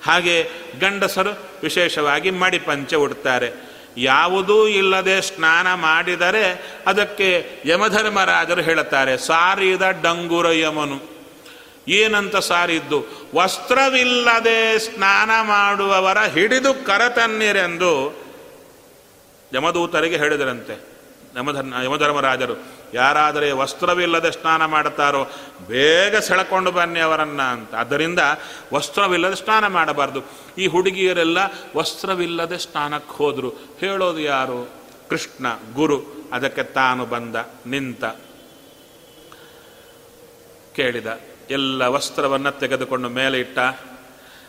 ಹಾಗೆ 0.02 0.50
ಗಂಡಸರು 0.80 1.38
ವಿಶೇಷವಾಗಿ 1.62 2.30
ಮಡಿಪಂಚೆ 2.30 2.96
ಉಡ್ತಾರೆ. 2.96 3.68
ಯಾವುದೂ 3.96 4.66
ಇಲ್ಲದೆ 4.66 5.20
ಸ್ನಾನ 5.20 5.74
ಮಾಡಿದರೆ 5.74 6.76
ಅದಕ್ಕೆ 6.86 7.48
ಯಮಧರ್ಮರಾಜರು 7.64 8.62
ಹೇಳುತ್ತಾರೆ, 8.62 9.18
ಸಾರಿದ 9.18 9.82
ಡಂಗುರ 10.02 10.52
ಯಮನು. 10.52 11.17
ಏನಂತ 11.88 12.36
ಸಾರಿದ್ದು? 12.36 13.04
ವಸ್ತ್ರವಿಲ್ಲದೆ 13.34 14.78
ಸ್ನಾನ 14.78 15.30
ಮಾಡುವವರ 15.42 16.18
ಹಿಡಿದು 16.18 16.74
ಕರತನ್ನಿರೆಂದು 16.74 18.16
ಯಮದೂತರಿಗೆ 19.54 20.16
ಹೇಳಿದರಂತೆ. 20.16 20.98
ಯಮಧರ್ಮ, 21.36 21.74
ಯಮಧರ್ಮರಾಜರು, 21.84 22.52
ಯಾರಾದರೆ 22.94 23.52
ವಸ್ತ್ರವಿಲ್ಲದೆ 23.52 24.30
ಸ್ನಾನ 24.30 24.64
ಮಾಡುತ್ತಾರೋ 24.64 25.24
ಬೇಗ 25.68 26.16
ಸೆಳಕೊಂಡು 26.16 26.70
ಬನ್ನಿ 26.70 27.00
ಅವರನ್ನ 27.00 27.42
ಅಂತ. 27.42 27.74
ಅದರಿಂದ 27.74 28.18
ವಸ್ತ್ರವಿಲ್ಲದೆ 28.74 29.36
ಸ್ನಾನ 29.36 29.66
ಮಾಡಬಾರ್ದು. 29.66 30.22
ಈ 30.58 30.66
ಹುಡುಗಿಯರೆಲ್ಲ 30.66 31.38
ವಸ್ತ್ರವಿಲ್ಲದೆ 31.76 32.58
ಸ್ನಾನಕ್ಕೆ 32.58 33.16
ಹೋದರು. 33.16 33.76
ಹೇಳೋದು 33.78 34.20
ಯಾರು? 34.20 34.70
ಕೃಷ್ಣ, 35.10 35.46
ಗುರು, 35.74 36.28
ಅದಕ್ಕೆ 36.32 36.62
ತಾನು 36.62 37.06
ಬಂದ, 37.06 37.36
ನಿಂತ. 37.66 38.04
ಕೇಳಿದ. 40.76 41.06
ಎಲ್ಲ 41.50 41.82
ವಸ್ತ್ರವನ್ನು 41.82 42.58
ತೆಗೆದುಕೊಂಡು 42.58 43.08
ಮೇಲೆ 43.08 43.40
ಇಟ್ಟ. 43.40 43.58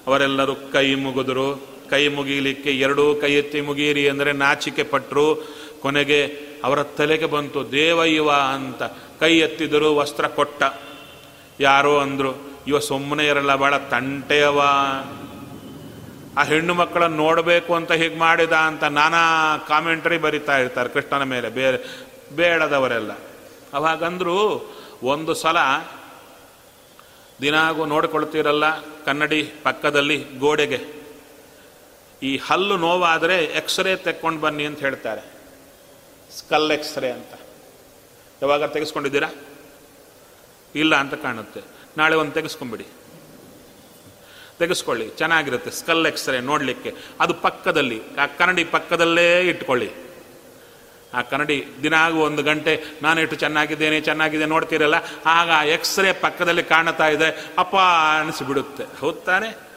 ಅವರೆಲ್ಲರೂ 0.08 0.56
ಕೈ 0.56 0.96
ಮುಗಿದ್ರು. 0.96 1.80
ಕೈ 1.90 2.08
ಮುಗಿಲಿಕ್ಕೆ 2.08 2.72
ಎರಡೂ 2.72 3.16
ಕೈ 3.16 3.34
ಎತ್ತಿ 3.34 3.62
ಮುಗಿಯಿರಿ 3.62 4.10
ಅಂದರೆ 4.10 4.32
ನಾಚಿಕೆ 4.34 4.84
ಪಟ್ಟರು 4.84 5.48
ಕೊನೆಗೆ 5.82 6.50
ಅವರ 6.64 6.84
ತಲೆಗೆ 6.84 7.26
ಬಂತು, 7.26 7.72
ದೇವ 7.72 7.98
ಇವ 7.98 8.32
ಅಂತ. 8.32 8.84
ಕೈ 9.20 9.38
ಎತ್ತಿದರು 9.38 9.96
ವಸ್ತ್ರ 9.96 10.28
ಕೊಟ್ಟ. 10.28 10.64
ಯಾರೋ 11.60 11.98
ಅಂದರು, 11.98 12.60
ಇವ 12.68 12.80
ಸುಮ್ಮನೆ 12.80 13.28
ಇರಲ್ಲ 13.28 13.56
ಭಾಳ 13.56 13.78
ತಂಟೆಯವ. 13.78 14.60
ಆ 16.38 16.44
ಹೆಣ್ಣು 16.44 16.74
ಮಕ್ಕಳನ್ನು 16.74 17.18
ನೋಡಬೇಕು 17.18 17.76
ಅಂತ 17.76 17.92
ಹೀಗೆ 17.92 18.18
ಮಾಡಿದ 18.18 18.52
ಅಂತ 18.52 18.84
ನಾನಾ 18.84 19.58
ಕಾಮೆಂಟ್ರಿ 19.58 20.18
ಬರಿತಾ 20.18 20.58
ಇರ್ತಾರೆ 20.58 20.90
ಕೃಷ್ಣನ 20.90 21.24
ಮೇಲೆ. 21.24 21.50
ಬೇರೆ, 21.50 22.06
ಬೇಡದವರೆಲ್ಲ. 22.36 23.12
ಅವಾಗಂದ್ರು, 23.74 24.70
ಒಂದು 25.04 25.34
ಸಲ 25.34 25.58
ದಿನಾಗೂ 27.42 27.86
ನೋಡ್ಕೊಳ್ತೀರಲ್ಲ, 27.86 28.80
ಕನ್ನಡಿ 28.80 29.54
ಪಕ್ಕದಲ್ಲಿ 29.64 30.26
ಗೋಡೆಗೆ. 30.38 31.00
ಈ 32.24 32.38
ಹಲ್ಲು 32.38 32.78
ನೋವಾದರೆ 32.78 33.46
ಎಕ್ಸ್ರೇ 33.46 33.96
ತೆಕ್ಕೊಂಡು 33.96 34.40
ಬನ್ನಿ 34.40 34.66
ಅಂತ 34.66 34.80
ಹೇಳ್ತಾರೆ. 34.80 35.22
ಸ್ಕಲ್ 36.38 36.72
ಎಕ್ಸ್ರೇ 36.72 37.10
ಅಂತ. 37.10 37.40
ಯಾವಾಗ 38.42 38.64
ತೆಗೆಸ್ಕೊಂಡಿದ್ದೀರಾ? 38.64 39.30
ಇಲ್ಲ 40.76 40.96
ಅಂತ 40.96 41.14
ಕಾಣುತ್ತೆ. 41.14 41.62
ನಾಳೆ 41.98 42.16
ಒಂದು 42.16 42.32
ತೆಗೆಸ್ಕೊಂಬಿಡಿ. 42.32 42.86
ತೆಗೆಸ್ಕೊಳ್ಳಿ, 44.60 45.10
ಚೆನ್ನಾಗಿರುತ್ತೆ. 45.10 45.72
ಸ್ಕಲ್ 45.72 46.08
ಎಕ್ಸ್ರೇ 46.08 46.40
ನೋಡಲಿಕ್ಕೆ. 46.40 46.94
ಅದು 47.20 47.34
ಪಕ್ಕದಲ್ಲಿ, 47.34 48.02
ಆ 48.20 48.26
ಕನ್ನಡಿ 48.26 48.64
ಪಕ್ಕದಲ್ಲೇ 48.64 49.42
ಇಟ್ಕೊಳ್ಳಿ. 49.42 50.09
ಆ 51.14 51.22
ಕನ್ನಡಿ 51.22 51.66
ದಿನಾಗೂ 51.84 52.20
ಒಂದು 52.20 52.44
ಗಂಟೆ 52.44 52.84
ನಾನು 53.02 53.22
ಎಷ್ಟು 53.22 53.36
ಚೆನ್ನಾಗಿದ್ದೇನೆ, 53.36 54.02
ಚೆನ್ನಾಗಿದೆ 54.02 54.46
ನೋಡ್ತೀರಲ್ಲ, 54.46 54.96
ಆಗ 55.26 55.68
ಎಕ್ಸ್ರೇ 55.68 56.14
ಪಕ್ಕದಲ್ಲಿ 56.14 56.64
ಕಾಣ್ತಾ 56.64 57.08
ಇದೆ, 57.08 57.50
ಅಪ್ಪ 57.58 57.76
ಅನಿಸಿಬಿಡುತ್ತೆ. 58.22 58.84
ಹೌದ್ 59.00 59.26
ತಾನೆ? 59.26 59.70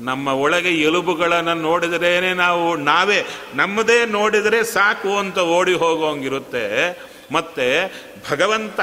ನಮ್ಮ 0.00 0.28
ಒಳಗೆ 0.28 0.68
ಎಲುಬುಗಳನ್ನು 0.68 1.54
ನೋಡಿದ್ರೇನೆ 1.54 2.34
ನಾವು, 2.34 2.76
ನಾವೇ 2.76 3.26
ನಮ್ಮದೇ 3.54 4.04
ನೋಡಿದರೆ 4.04 4.64
ಸಾಕು 4.64 5.18
ಅಂತ 5.18 5.38
ಓಡಿ 5.38 5.74
ಹೋಗೋಂಗಿರುತ್ತೆ 5.74 6.64
ಮತ್ತೆ 7.32 7.86
ಭಗವಂತ 8.30 8.80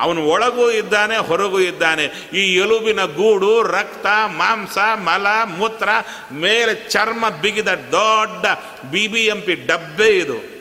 ಅವನು 0.00 0.26
ಒಳಗೂ 0.26 0.70
ಇದ್ದಾನೆ, 0.70 1.16
ಹೊರಗೂ 1.16 1.60
ಇದ್ದಾನೆ. 1.60 2.04
ಈ 2.32 2.54
ಎಲುಬಿನ 2.54 3.04
ಗೂಡು, 3.04 3.62
ರಕ್ತ, 3.62 4.06
ಮಾಂಸ, 4.26 4.78
ಮಲ, 4.78 5.26
ಮೂತ್ರ, 5.58 5.88
ಮೇಲೆ 6.32 6.90
ಚರ್ಮ 6.90 7.28
ಬಿಗಿದ 7.28 7.68
ದೊಡ್ಡ 7.68 8.46
ಬಿ 8.90 9.08
ಬಿ 9.08 9.20
ಎಂ 9.20 9.40
ಪಿ 9.40 9.54
ಡಬ್ಬೆ 9.54 10.08
ಇದು. 10.08 10.53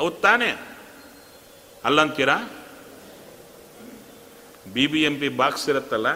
ಹೌದ್ 0.00 0.18
ತಾನೆ? 0.22 0.50
ಅಲ್ಲಂತೀರಾ? 1.84 2.36
B 4.72 4.84
B 4.86 5.00
M 5.02 5.14
P 5.20 5.28
box 5.28 5.68
ಇರುತ್ತಲ್ಲ, 5.68 6.08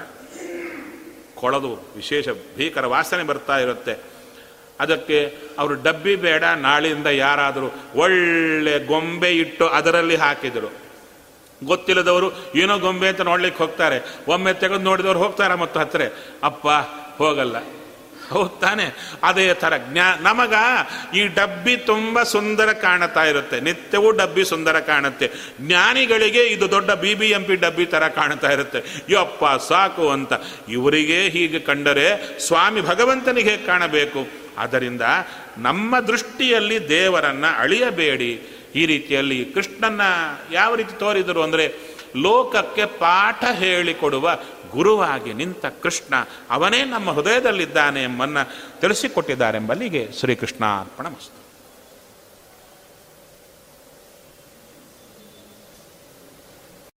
ಕೊಳದು 1.34 1.70
ವಿಶೇಷ 1.96 2.28
ಭೀಕರ 2.56 2.86
ವಾಸನೆ 2.86 3.22
ಬರ್ತಾ 3.22 3.58
ಇರುತ್ತೆ. 3.58 3.94
ಅದಕ್ಕೆ 4.80 5.18
ಅವರು 5.58 5.74
ಡಬ್ಬಿ 5.82 6.16
ಬೇಡ, 6.16 6.44
ನಾಳಿಂದ 6.44 7.06
ಯಾರಾದರೂ 7.06 7.68
ಒಳ್ಳೆ 7.94 8.74
ಗೊಂಬೆ 8.86 9.30
ಇಟ್ಟು 9.36 9.68
ಅದರಲ್ಲಿ 9.68 10.16
ಹಾಕಿದರು. 10.16 10.70
ಗೊತ್ತಿಲ್ಲದವರು 11.64 12.28
ಏನೋ 12.54 12.78
ಗೊಂಬೆ 12.78 13.08
ಅಂತ 13.08 13.20
ನೋಡ್ಲಿಕ್ಕೆ 13.20 13.64
ಹೋಗ್ತಾರೆ. 13.64 13.98
ಒಮ್ಮೆ 14.28 14.52
ತೆಗೆದು 14.52 14.84
ನೋಡಿದವರು 14.90 15.18
ಹೋಗ್ತಾರೆ 15.18 15.54
ಮತ್ತು 15.54 15.80
ಹತ್ತಿರ 15.80 16.02
ಅಪ್ಪ, 16.42 16.66
ಹೋಗಲ್ಲ. 17.22 17.56
ಹೌದ್ 18.30 18.60
ತಾನೆ. 18.60 19.16
ಅದೇ 19.22 19.54
ಥರ 19.54 19.72
ಜ್ಞಾ, 19.76 20.18
ನಮಗ 20.20 20.54
ಈ 21.16 21.26
ಡಬ್ಬಿ 21.26 21.76
ತುಂಬ 21.76 22.22
ಸುಂದರ 22.22 22.72
ಕಾಣುತ್ತಾ 22.72 23.24
ಇರುತ್ತೆ. 23.24 23.60
ನಿತ್ಯವೂ 23.60 24.10
ಡಬ್ಬಿ 24.10 24.44
ಸುಂದರ 24.44 24.80
ಕಾಣುತ್ತೆ. 24.80 25.30
ಜ್ಞಾನಿಗಳಿಗೆ 25.60 26.44
ಇದು 26.44 26.70
ದೊಡ್ಡ 26.70 26.90
ಬಿ 26.90 27.14
ಬಿ 27.14 27.26
ಎಂ 27.26 27.44
ಪಿ 27.44 27.54
ಡಬ್ಬಿ 27.54 27.86
ಥರ 27.86 28.08
ಕಾಣ್ತಾ 28.08 28.52
ಇರುತ್ತೆ. 28.52 29.04
ಯಪ್ಪ, 29.10 29.44
ಸಾಕು 29.68 30.10
ಅಂತ. 30.10 30.32
ಇವರಿಗೆ 30.68 31.28
ಹೀಗೆ 31.28 31.58
ಕಂಡರೆ 31.58 32.38
ಸ್ವಾಮಿ 32.38 32.80
ಭಗವಂತನಿಗೆ 32.80 33.56
ಕಾಣಬೇಕು? 33.56 34.44
ಆದ್ದರಿಂದ 34.58 35.02
ನಮ್ಮ 35.58 36.00
ದೃಷ್ಟಿಯಲ್ಲಿ 36.00 36.88
ದೇವರನ್ನ 36.88 37.44
ಅಳಿಯಬೇಡಿ. 37.58 38.50
ಈ 38.74 38.86
ರೀತಿಯಲ್ಲಿ 38.86 39.44
ಕೃಷ್ಣನ್ನ 39.44 40.00
ಯಾವ 40.52 40.74
ರೀತಿ 40.74 40.98
ತೋರಿದರು 40.98 41.42
ಅಂದರೆ 41.42 41.93
ಲೋಕಕ್ಕೆ 42.16 42.84
ಪಾಠ 42.84 43.44
ಹೇಳಿಕೊಡುವ 43.52 44.38
ಗುರುವಾಗಿ 44.70 45.32
ನಿಂತ 45.32 45.66
ಕೃಷ್ಣ 45.66 46.14
ಅವನೇ 46.50 46.84
ನಮ್ಮ 46.84 47.10
ಹೃದಯದಲ್ಲಿದ್ದಾನೆ 47.10 48.02
ಎಂಬನ್ನು 48.02 48.50
ತಿಳಿಸಿಕೊಟ್ಟಿದ್ದಾರೆಂಬಲ್ಲಿಗೆ 48.80 50.08
ಶ್ರೀಕೃಷ್ಣ 50.20 50.64
ಅರ್ಪಣ 50.64 51.06
ಮಸ್ತು. 51.06 51.43